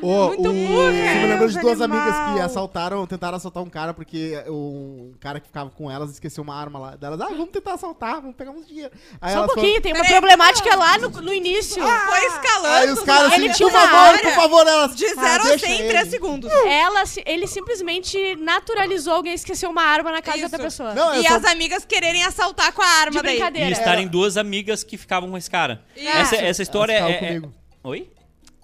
[0.00, 0.92] Ô, muito o- burra.
[0.92, 2.00] Você me de duas animal.
[2.02, 6.44] amigas que assaltaram, tentaram assaltar um cara porque o cara que ficava com elas esqueceu
[6.44, 6.96] uma arma lá.
[6.96, 8.92] Delas, ah, vamos tentar assaltar, vamos pegar uns dinheiro.
[9.20, 11.82] Aí Só um elas pouquinho, tem uma Peraí, problemática lá no, no início.
[11.82, 12.74] Foi escalando.
[12.76, 14.96] Aí os caras Ele assim, tinha por uma favor, área por favor, elas.
[14.96, 16.50] De "Ah, 0 a deixa 100 em ele." 3 segundos.
[16.52, 20.56] Ela, se- ele simplesmente naturalizou alguém esquecer uma arma na casa Isso.
[20.58, 20.94] pessoa.
[20.94, 23.36] Não, eu E só- as amigas quererem assaltar com a arma de daí.
[23.36, 23.68] brincadeira.
[23.68, 25.82] E estarem duas amigas que ficavam com esse cara.
[25.96, 27.54] Essa, essa história Elas é, ficavam é- comigo.
[27.84, 28.10] Oi?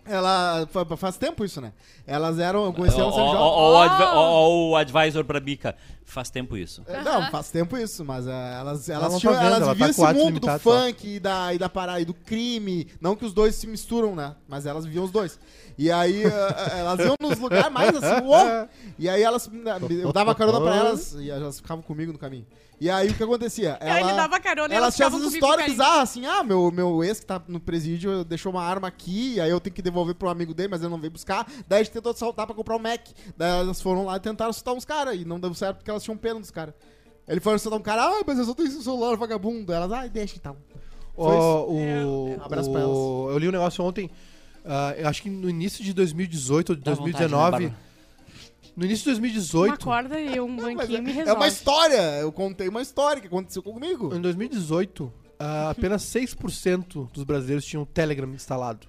[0.04, 0.66] Ela.
[0.72, 1.72] fa- Faz tempo isso, né?
[2.06, 2.64] Elas eram.
[2.64, 5.76] Eu Ó, conheci elas sendo ó, ó, advi- ó, ó, o advisor pra Bica.
[6.04, 6.82] Faz tempo isso.
[6.88, 9.72] É, Não, faz tempo isso, mas é, elas, elas, não tinham, tá vendo, elas ela
[9.72, 10.80] viviam tá esse com o ato mundo do limitado só.
[10.82, 12.88] funk e da, e da parada e do crime.
[13.00, 14.34] Não que os dois se misturam, né?
[14.48, 15.38] Mas elas viviam os dois.
[15.78, 18.68] E aí eh, elas iam nos lugares mais assim, uou!
[18.98, 19.48] E aí elas.
[20.02, 22.46] Eu dava carona pra elas e elas ficavam comigo no caminho.
[22.83, 23.78] E aí o que acontecia?
[23.80, 26.68] Ela, ele dava carona e Elas elas tinham ficavam essas histórias bizarras, assim, ah, meu,
[26.72, 30.16] meu ex que tá no presídio deixou uma arma aqui, aí eu tenho que devolver
[30.16, 31.47] pro amigo dele, mas ele não veio buscar.
[31.68, 33.07] Daí a gente tentou assaltar pra comprar um Mac.
[33.37, 36.03] Daí elas foram lá e tentaram assaltar uns caras, e não deu certo porque elas
[36.03, 36.74] tinham pena dos caras.
[37.28, 39.72] Ele foi assaltar um cara, ah, mas eu só tenho esse celular, vagabundo.
[39.72, 40.57] Elas, ah, deixa então.
[41.14, 41.41] Foi isso.
[41.41, 44.11] Ó, o, Um abraço pra o- Eu li um negócio ontem,
[44.64, 47.66] ah, eu acho que no início de 2018 ou de Dá vontade, 2019.
[47.66, 47.74] né,
[48.76, 49.84] no início de Uma 2018.
[49.84, 51.40] corda e um banquinho me é, é resolve.
[51.40, 54.14] uma história, eu contei uma história que aconteceu comigo.
[54.14, 58.86] Em 2018, ah, apenas 6% dos brasileiros tinham o Telegram instalado.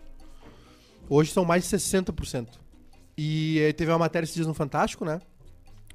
[1.09, 2.47] Hoje são mais de 60%.
[3.17, 5.19] E eh, teve uma matéria esses dias no Fantástico, né?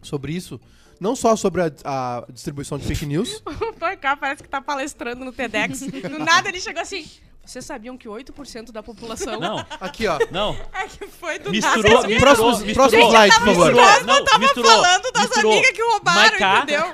[0.03, 0.61] Sobre isso.
[1.01, 3.43] Não só sobre a, a distribuição de fake news.
[3.49, 5.81] O Porcá parece que tá palestrando no TEDx.
[5.81, 7.07] Do nada ele chegou assim.
[7.49, 10.19] Vocês sabiam que 8% da população Não, Aqui, ó.
[10.31, 10.55] não.
[10.75, 12.07] É que foi do Misturou, nada.
[12.07, 12.75] misturou, Próximo, misturou.
[12.75, 13.73] próximo slide, por favor.
[13.73, 15.53] Misturou, não, tava misturou, falando das misturou.
[15.53, 16.85] amigas que roubaram, Maiká, entendeu?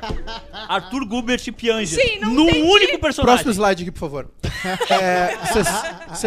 [0.69, 2.01] Arthur Gubert e Pianger.
[2.01, 2.69] Sim, não Num entendi.
[2.71, 3.43] único personagem.
[3.45, 4.31] Próximo slide aqui, por favor.
[4.91, 5.67] É, ses-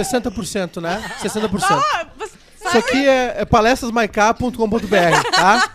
[0.07, 1.01] 60%, né?
[1.21, 1.63] 60%.
[1.71, 5.69] Ah, você- Isso aqui é, é palestrasmaiká.com.br, tá?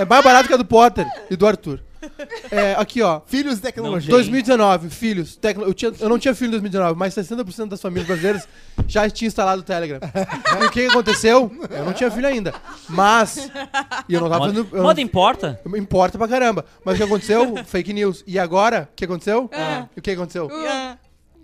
[0.00, 1.80] É mais barato que a do Potter e do Arthur.
[2.50, 3.20] É, aqui, ó.
[3.26, 4.10] Filhos de tecnologia.
[4.10, 5.36] 2019, filhos.
[5.36, 8.48] tecno- eu, tinha- eu não tinha filho em 2019, mas 60% das famílias brasileiras
[8.88, 10.00] já tinham instalado o Telegram.
[10.60, 11.50] E o que aconteceu?
[11.70, 12.54] Eu não tinha filho ainda.
[12.88, 13.50] Mas.
[14.08, 14.76] E eu não tava Moda, fazendo.
[14.76, 15.60] eu moda não- importa?
[15.76, 16.64] Importa pra caramba.
[16.84, 17.54] Mas o que aconteceu?
[17.66, 18.24] Fake news.
[18.26, 18.88] E agora?
[18.90, 19.50] O que aconteceu?
[19.96, 20.48] E o que aconteceu?
[20.66, 20.96] Ah,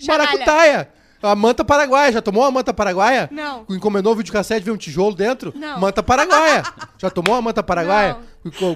[0.07, 0.89] Maracutaia!
[1.23, 2.13] A manta paraguaia.
[2.13, 3.29] Já tomou a manta paraguaia?
[3.33, 3.65] Não.
[3.71, 5.53] Encomendou o videocassete, veio um tijolo dentro?
[5.57, 5.81] Não.
[5.81, 6.63] Manta paraguaia.
[6.99, 8.15] Já tomou a manta paraguaia?
[8.15, 8.21] Co-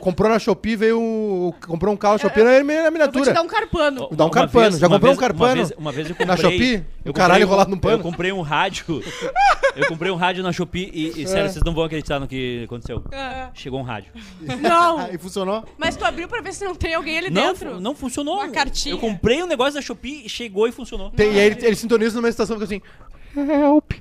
[0.01, 1.53] Comprou na Shopee, veio um...
[1.67, 3.33] Comprou um carro na Shopee na na Eu vou te miniatura.
[3.33, 4.09] dar um carpano.
[4.13, 4.77] Dá um carpano.
[4.79, 5.45] Já uma comprou um vez- carpano?
[5.53, 6.27] Uma vez, uma vez eu comprei...
[6.27, 6.85] Na Shopee?
[7.05, 7.95] eu O caralho um- enrolado num pano?
[7.99, 9.03] Eu comprei um rádio.
[9.77, 12.65] eu comprei um rádio na Shopee e, e, sério, vocês não vão acreditar no que
[12.65, 13.03] aconteceu.
[13.13, 13.51] ah.
[13.55, 14.13] Chegou um rádio.
[14.61, 15.09] Não.
[15.13, 15.65] E funcionou?
[15.79, 17.81] Mas tu abriu pra ver se não tem alguém ali Não, dentro.
[17.81, 18.37] não funcionou.
[18.37, 18.95] Uma cartinha.
[18.95, 21.11] Eu comprei um negócio da Shopee, chegou e funcionou.
[21.11, 22.75] Tem- e aí ele, ele sintoniza numa estação que fica
[23.37, 23.51] assim...
[23.53, 23.93] Help!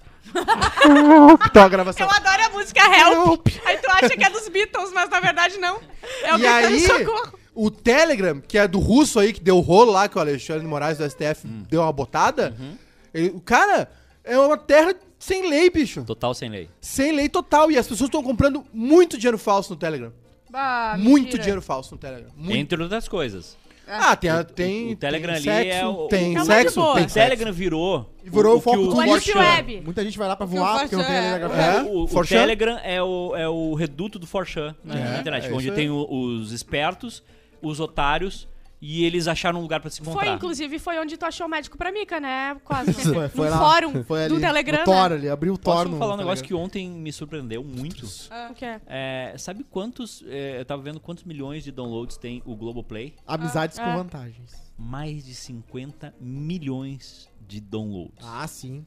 [1.45, 2.05] Então a gravação...
[2.07, 3.27] Eu adoro a música Help.
[3.27, 3.47] Help.
[3.65, 5.79] Aí tu acha que é dos Beatles, mas na verdade não.
[6.23, 7.33] É o E aí, socorro.
[7.53, 10.61] o Telegram, que é do russo aí, que deu o rolo lá, que o Alexandre
[10.61, 11.63] de Moraes do STF Hum.
[11.69, 12.77] deu uma botada, Uhum.
[13.13, 13.89] ele- o cara
[14.23, 16.03] é uma terra sem lei, bicho.
[16.03, 16.69] Total sem lei.
[16.79, 17.69] Sem lei total.
[17.71, 20.13] E as pessoas estão comprando muito dinheiro falso no Telegram.
[20.49, 21.43] Bah, muito mentira.
[21.43, 22.31] dinheiro falso no Telegram.
[22.35, 22.55] Muito.
[22.57, 23.55] Entre outras coisas.
[23.89, 26.45] Ah, tem, a- tem, o Telegram tem ali sexo, é o- tem É uma de
[26.45, 26.93] sexo, boa.
[26.95, 27.13] tem O sexo.
[27.29, 28.13] Telegram virou.
[28.23, 29.39] E virou o que foco do O Forchan.
[29.39, 29.81] Web.
[29.85, 31.79] Muita gente vai lá pra Que o voar porque não tem Forchan na é- gravação.
[31.79, 32.25] É, O, o?
[32.27, 35.75] Telegram é o, é o reduto do Forchan na, É, na internet, é onde isso
[35.75, 37.23] tem o- os espertos,
[37.61, 38.47] os otários,
[38.81, 40.23] e eles acharam um lugar pra se encontrar.
[40.25, 42.55] Foi, inclusive, foi onde tu achou o médico pra Mica, né?
[42.63, 42.93] Quase.
[43.13, 43.57] Foi, foi no lá.
[43.59, 44.79] fórum Foi ali, do Telegram.
[44.79, 45.15] No Thor né?
[45.15, 48.05] ali, abriu o Posso Thor no falar um negócio que ontem me surpreendeu muito?
[48.49, 48.79] O que é?
[48.87, 50.23] É, sabe quantos.
[50.27, 53.15] é, eu tava vendo quantos milhões de downloads tem o Globoplay?
[53.27, 53.95] Amizades Ah, com é.
[53.97, 54.53] vantagens.
[54.77, 58.15] Mais de 50 milhões de downloads.
[58.23, 58.85] Ah, sim.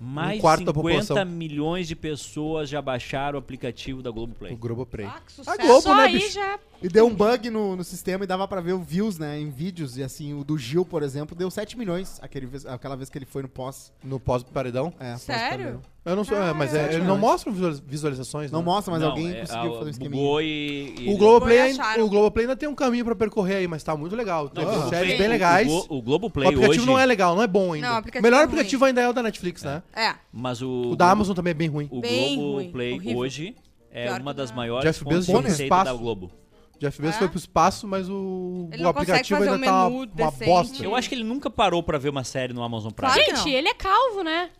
[0.00, 1.24] Mais Um quarto de da 50 população.
[1.36, 4.54] milhões de pessoas já baixaram o aplicativo da O Globoplay.
[4.54, 5.06] Globoplay.
[5.06, 5.58] Ah, que A sucesso.
[5.58, 6.34] Globo, Só né, aí bicho?
[6.34, 6.58] já...
[6.82, 9.50] E deu um bug no, no sistema e dava pra ver o views, né, em
[9.50, 9.96] vídeos.
[9.96, 13.18] E assim, o do Gil, por exemplo, deu 7 milhões aquele vez- aquela vez que
[13.18, 13.92] ele foi no pós.
[14.04, 14.92] No pós-paredão.
[15.00, 15.80] É, Sério?
[16.04, 18.64] Eu não sei, é, mas é, ele não mostra visualiz- visualizações, Não né?
[18.64, 20.22] mostra, mas Não, alguém é, conseguiu a- fazer um esqueminha.
[20.22, 22.04] bugou e, e- O Globoplay, ainda- acharam.
[22.04, 24.48] o Globoplay ainda tem um caminho pra percorrer aí, mas tá muito legal.
[24.48, 25.68] Tem Não, o séries Globoplay- bem legais.
[25.68, 26.86] O, O, Glo- o Globoplay aplicativo hoje.
[26.86, 27.86] não é legal, não é bom ainda.
[27.88, 29.82] Não, o o aplicativo melhor é aplicativo ainda é o da Netflix, né?
[29.94, 30.14] É.
[30.32, 30.92] Mas o.
[30.92, 31.88] O da Amazon também é bem ruim.
[31.90, 33.18] O Bem Globoplay ruim, horrível.
[33.18, 33.56] hoje
[33.90, 34.56] é Pior uma das não.
[34.56, 35.84] maiores Jeff Bezos fontes de receita espaço.
[35.92, 36.30] da Globo.
[36.78, 37.18] Jeff Bezos É?
[37.18, 40.44] foi pro espaço, mas o, Ele o aplicativo ainda um tá uma, decente.
[40.44, 40.84] bosta.
[40.84, 43.12] Eu acho que ele nunca parou pra ver uma série no Amazon Prime.
[43.12, 43.58] Claro Gente, não.
[43.58, 44.50] ele é calvo, né?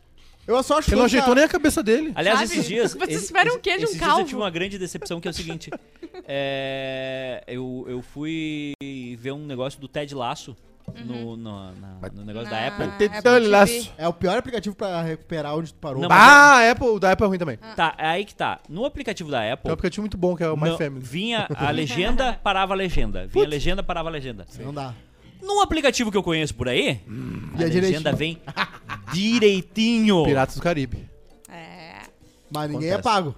[0.46, 2.10] Eu só acho Ele não que- ajeitou nem a cabeça dele.
[2.14, 2.52] Aliás, Sabe?
[2.52, 2.94] esses dias.
[2.98, 4.22] Vocês esperam o quê de um esses dias calvo?
[4.22, 5.70] eu tive uma grande decepção que é o seguinte.
[6.26, 8.72] é, eu, eu fui
[9.18, 10.56] ver um negócio do Ted Laço
[11.04, 11.72] no, no, na-
[12.14, 12.84] no negócio da Apple.
[12.86, 13.90] Apple TV.
[13.98, 16.02] É o pior aplicativo pra recuperar onde tu parou.
[16.02, 17.58] Não, Ah, a Apple, o da Apple é ruim também.
[17.76, 18.60] Tá, é aí que tá.
[18.68, 19.70] No aplicativo da Tem Apple.
[19.70, 21.00] um aplicativo muito bom que é o My não- Family.
[21.04, 23.26] vinha a legenda, parava a legenda.
[23.26, 24.46] Vinha a legenda, parava a legenda.
[24.60, 24.94] Não dá.
[25.42, 28.16] No aplicativo que eu conheço por aí, a E é legenda direitinho.
[28.16, 28.42] vem
[29.12, 30.24] direitinho.
[30.24, 31.08] Piratas do Caribe.
[31.48, 32.02] É.
[32.50, 32.94] Mas ninguém Acontece.
[32.94, 33.34] é pago.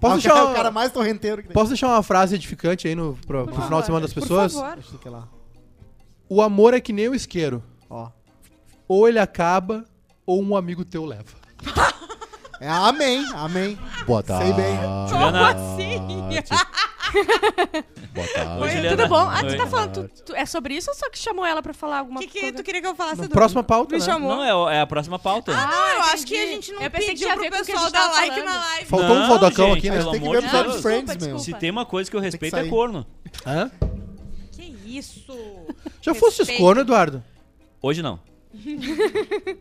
[0.00, 1.54] Posso Ah, o deixar, uma- o cara mais torrenteiro que tem.
[1.54, 4.52] posso deixar uma frase edificante aí no, pro, pro final de semana das pessoas?
[4.52, 4.74] Por favor.
[4.76, 5.28] Deixa eu ver lá.
[6.28, 7.62] O amor é que nem o isqueiro.
[7.88, 8.08] Ó.
[8.88, 9.84] Ou ele acaba,
[10.26, 11.24] ou um amigo teu leva.
[12.60, 13.78] É amém, amém.
[14.06, 14.76] Boa Sei bem.
[14.76, 15.98] Juliana, Como assim?
[18.14, 18.62] Boa tarde.
[18.62, 18.96] Oi, Juliana.
[18.96, 19.28] Tudo bom?
[19.28, 19.56] Ah, tu Oi.
[19.56, 20.08] tá falando.
[20.08, 22.28] tu- tu- é sobre isso ou só que chamou ela pra falar alguma O que,
[22.28, 22.56] que coisa?
[22.56, 23.20] tu queria que eu falasse?
[23.22, 23.30] Edu?
[23.30, 24.04] Próxima pauta, Me né?
[24.04, 24.36] chamou.
[24.36, 25.52] Não, é, o- é a próxima pauta.
[25.52, 26.54] Ah, não, eu acho que a entendi.
[26.54, 27.92] gente não Eu pensei que pediu tinha a pro com o que a pessoal gente
[27.92, 28.46] dar tava like falando.
[28.46, 28.86] na live.
[28.86, 29.96] Faltou um Não, gente, aqui, né?
[29.98, 30.76] pelo Tem que amor ver de Deus.
[30.76, 31.16] de Friends, meu.
[31.16, 31.38] desculpa.
[31.44, 32.70] Se tem uma coisa que eu respeito que é sair.
[32.70, 33.06] corno.
[33.46, 33.70] Hã?
[34.98, 35.36] Isso?
[36.00, 36.60] Já fosse Respeito.
[36.60, 37.22] corno, Eduardo?
[37.82, 38.18] Hoje não.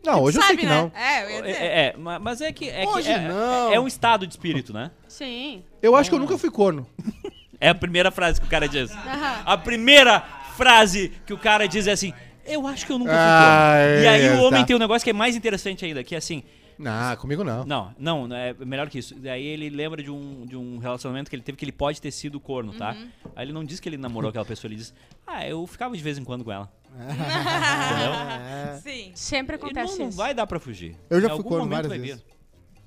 [0.05, 0.71] Não, hoje eu sei Sabe, que né?
[0.75, 0.91] não.
[0.95, 1.63] É, eu ia É, dizer.
[1.63, 3.73] é, é, ma- mas é que, é, que Hoje é, não.
[3.73, 4.91] é um estado de espírito, né?
[5.07, 5.63] Sim.
[5.81, 6.85] Eu acho que eu nunca fui corno.
[7.59, 8.91] É a primeira frase que o cara diz.
[9.45, 10.19] A primeira
[10.57, 12.13] frase que o cara diz é assim:
[12.45, 14.03] Eu acho que eu nunca fui Ah, corno.
[14.03, 14.67] E aí é, o homem tá.
[14.67, 16.43] tem um negócio que é mais interessante ainda, que é assim.
[16.89, 17.65] Ah, comigo não.
[17.65, 19.15] Não, não, é melhor que isso.
[19.15, 22.11] Daí ele lembra de um, de um relacionamento que ele teve que ele pode ter
[22.11, 22.91] sido corno, tá?
[23.35, 24.93] Aí ele não diz que ele namorou aquela pessoa, ele diz:
[25.25, 26.71] Ah, eu ficava de vez em quando com ela.
[26.93, 28.81] Entendeu?
[28.81, 29.11] Sim.
[29.15, 30.95] Sempre E não, acontece não vai dar pra fugir.
[31.09, 32.25] Eu já Em fui corno várias vezes.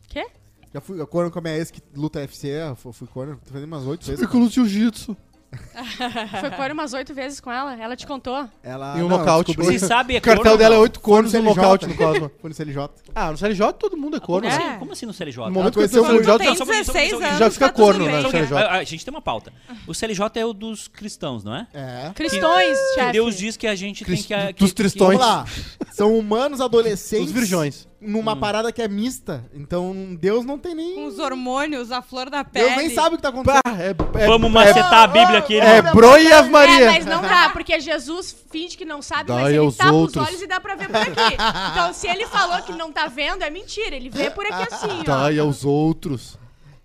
[0.09, 0.27] Quê?
[0.73, 3.41] Já fui eu corno com a minha ex que luta UFC, eu fu- fui corno,
[3.45, 4.21] tô fazendo umas oito vezes.
[4.21, 5.17] Fui com o jiu-jitsu.
[6.41, 7.75] Foi corno umas oito vezes com ela?
[7.81, 8.49] Ela te contou?
[8.63, 9.55] Ela, E um não, nocaute.
[9.55, 10.83] descobri- Se sabe, é O cartel corno, dela é não.
[10.83, 12.31] oito cornos e um nocaute no Cosmo.
[12.41, 12.89] Foi no CLJ.
[13.15, 14.49] Ah, no CLJ todo mundo é Como corno.
[14.49, 14.77] assim, É.
[14.79, 15.45] como assim no CLJ?
[15.47, 17.29] No momento que conheceu eu o CLJ, Tem só um pouquinho, só um 16 pouquinho.
[17.29, 17.39] anos.
[17.39, 18.17] Já fica tá corno, né?
[18.19, 18.57] No que CLJ.
[18.59, 19.53] a, a gente tem uma pauta.
[19.87, 21.67] O CLJ é o dos cristãos, não é?
[21.75, 22.11] É.
[22.15, 23.13] Cristões, Que chefe.
[23.13, 24.53] Deus diz que a gente Crist- tem que...
[24.55, 25.19] que dos que- cristões.
[25.19, 25.47] Vamos lá.
[25.93, 27.87] São humanos adolescentes Os virgões.
[28.01, 28.41] Numa Hum.
[28.41, 29.45] parada que é mista.
[29.55, 30.95] Então Deus não tem nem.
[30.95, 32.67] Com os hormônios, a flor da pele.
[32.67, 33.63] Deus nem sabe o que tá acontecendo.
[33.65, 35.59] Pá, é, é, Vamos é, macetar a Bíblia aqui.
[35.59, 35.95] é irmão.
[35.95, 36.83] Bro e Ave Maria.
[36.83, 40.23] É, mas não dá, porque Jesus finge que não sabe, mas ele tapa outros.
[40.23, 41.35] os olhos e dá pra ver por aqui.
[41.73, 43.97] Então, se ele falou que não tá vendo, é mentira.
[43.97, 45.05] Ele vê por aqui assim, ó.
[45.05, 46.39] Dai aos outros.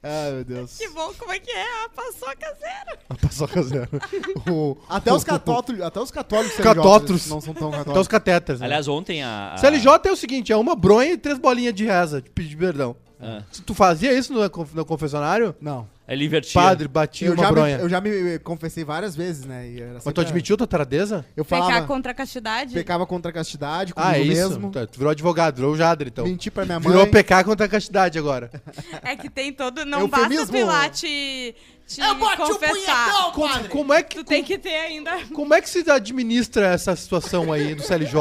[0.03, 0.77] Ai, meu Deus.
[0.77, 1.85] Que bom, como é que é?
[1.85, 2.99] A paçoca zero.
[3.09, 3.89] A paçoca zero.
[4.51, 7.27] O- Até os católicos, até os católicos Catótros.
[7.29, 8.07] não são tão Até os católicos.
[8.07, 8.59] catéteres.
[8.61, 8.65] Né?
[8.65, 9.53] Aliás, ontem a...
[9.53, 12.55] a- CLJ é o seguinte, é uma bronha e três bolinhas de reza, de pedir
[12.57, 12.95] perdão.
[13.19, 15.87] Ah, Se tu fazia isso no, conf- no confessionário, Não.
[16.13, 16.61] Ele invertia.
[16.61, 17.77] padre batia Eu uma já, me, bronha.
[17.77, 19.67] eu já me confessei várias vezes, né?
[19.69, 21.25] E era Mas sempre tu admitiu tua taradeza?
[21.35, 22.73] Eu Pecar falava, contra a castidade?
[22.73, 24.49] pecava contra a castidade, comigo Ah, é isso.
[24.49, 24.71] mesmo.
[24.71, 26.25] Tá, Tu virou advogado, virou o Jader, então.
[26.25, 26.89] Menti pra minha mãe.
[26.91, 28.49] Virou pecar contra a castidade agora.
[29.03, 29.83] É que tem todo.
[29.85, 30.51] Não basta Eufemismo.
[30.53, 31.55] tu ir lá te,
[31.87, 33.05] te Eu bati o confessar.
[33.11, 33.67] punhetão, Como, padre!
[33.69, 35.11] como é que, Tu tem que ter ainda.
[35.33, 38.11] como é que se administra essa situação aí do CLJ?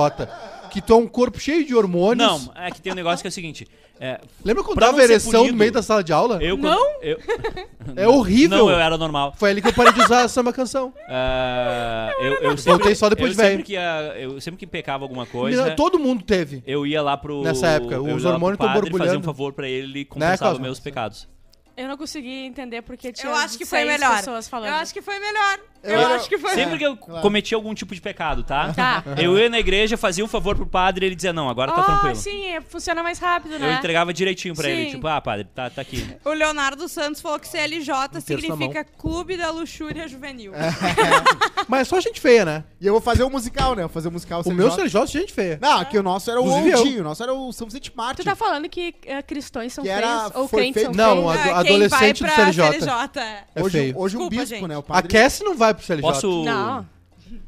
[0.71, 2.27] Que tu é um corpo cheio de hormônios.
[2.47, 3.67] Não, é que tem um negócio que é o seguinte.
[4.03, 6.39] É, Lembra quando Pra dava não ser ereção no punido- meio da sala de aula?
[6.43, 7.03] eu, quando- Não?
[7.03, 7.19] eu-
[7.97, 8.57] É horrível.
[8.57, 9.35] Não, eu era normal.
[9.37, 10.95] Foi ali que eu parei de usar a samba canção.
[11.07, 13.51] Ah, eu, eu sempre, Voltei só depois eu de velho.
[13.51, 16.63] sempre que ia- Eu sempre que pecava alguma coisa, Todo mundo teve.
[16.67, 17.43] eu ia lá pro.
[17.43, 19.05] Nessa época, eu os ia lá hormônios tão padre, borbulhando.
[19.11, 20.63] fazia um favor pra ele e compensava Cosmo?
[20.65, 21.29] meus pecados.
[21.77, 24.17] Eu não consegui entender porque tinha Eu acho que foi seis melhor.
[24.19, 24.69] pessoas falando.
[24.69, 25.59] Eu acho que foi melhor.
[25.83, 28.73] Eu, Eu- acho que foi Sempre que eu cometia algum tipo de pecado, tá?
[28.73, 29.03] Tá.
[29.17, 31.81] Eu ia na igreja, fazia um favor pro padre e ele dizia, não, agora tá
[31.81, 32.17] Ah, tranquilo.
[32.17, 33.75] sim, é, funciona mais rápido, Eu né?
[33.75, 34.91] entregava direitinho pra ele, Sim.
[34.93, 36.07] tipo, ah, padre, tá, tá aqui.
[36.25, 40.53] O Leonardo Santos falou que CLJ na significa Clube da Luxúria Juvenil.
[41.69, 42.65] Mas é só gente feia, né?
[42.81, 43.83] E eu vou fazer o musical, né?
[43.83, 45.59] Eu vou fazer o musical O meu CLJ é gente feia.
[45.61, 46.79] Não, aqui o nosso era o eu.
[46.79, 48.25] Oldinho, o nosso era o São Vicente Mártir.
[48.25, 50.03] Tu tá falando que eh, cristãos são Que feios?
[50.05, 51.31] era- ou crentes são feito- Não, feios?
[51.31, 52.81] a- Ah, quem adolescente vai do pra CLJ.
[52.81, 53.21] CLJ.
[53.55, 53.99] É hoje, feio.
[53.99, 54.69] hoje um Desculpa, bispo, gente.
[54.69, 54.77] né?
[54.77, 55.13] O A padre.
[55.13, 56.03] Cassie não vai pro CLJ.
[56.03, 56.45] Posso...
[56.45, 56.87] Não.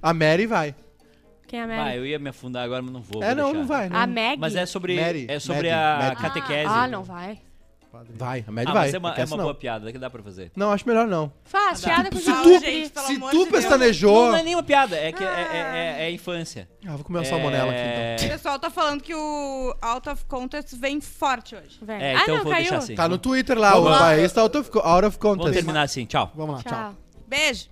[0.00, 0.74] A Mary vai.
[1.46, 1.96] Quem é a Ah, Mary?
[1.98, 3.22] eu ia me afundar agora, mas não vou.
[3.22, 3.58] é, vou não, deixar.
[3.60, 3.88] não vai.
[3.88, 3.96] Não.
[3.98, 4.38] A Meg?
[4.40, 6.18] Mas é sobre, Mary, é sobre a Mad.
[6.18, 6.66] catequese.
[6.68, 7.38] Ah, não vai.
[8.14, 8.82] Vai, a Mary Ah, vai.
[8.86, 10.50] mas é uma, é uma boa piada, que dá pra fazer.
[10.56, 11.30] Não, acho melhor não.
[11.44, 12.42] Faz, piada com se Jesus.
[12.42, 13.50] tu- gente, pelo Se amor tu de Deus.
[13.50, 14.24] pestanejou...
[14.24, 16.66] Não, não é nenhuma piada, é que é, é, é- é infância.
[16.86, 18.28] Ah, vou comer uma salmonela aqui, então.
[18.28, 21.78] O pessoal tá falando que o Out of Contest vem forte hoje.
[21.82, 22.00] Vem.
[22.02, 22.62] É, ah, então não, vou caiu.
[22.62, 22.94] deixar assim.
[22.94, 23.98] Tá no Twitter lá, Vamos o lá.
[23.98, 25.52] tá out of, out of Vamos contest.
[25.54, 26.32] terminar assim, tchau.
[26.34, 26.72] Vamos lá, tchau.
[26.72, 26.96] Tchau.
[27.28, 27.71] Beijo.